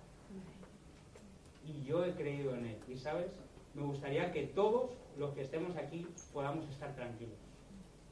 Y 1.66 1.84
yo 1.84 2.04
he 2.04 2.12
creído 2.12 2.54
en 2.54 2.66
Él. 2.66 2.78
Y 2.88 2.96
sabes, 2.96 3.32
me 3.74 3.82
gustaría 3.82 4.32
que 4.32 4.44
todos 4.44 4.90
los 5.18 5.32
que 5.34 5.42
estemos 5.42 5.76
aquí 5.76 6.06
podamos 6.32 6.68
estar 6.70 6.94
tranquilos, 6.94 7.38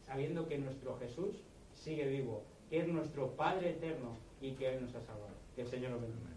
sabiendo 0.07 0.47
que 0.49 0.59
nuestro 0.59 0.99
Jesús 0.99 1.43
sigue 1.75 2.07
vivo, 2.07 2.43
que 2.69 2.81
es 2.81 2.89
nuestro 2.89 3.37
Padre 3.37 3.71
eterno 3.71 4.17
y 4.41 4.53
que 4.53 4.75
Él 4.75 4.83
nos 4.83 4.95
ha 4.95 5.01
salvado. 5.01 5.33
Que 5.55 5.63
el 5.63 5.69
Señor 5.69 5.93
lo 5.93 6.01
bendiga. 6.01 6.33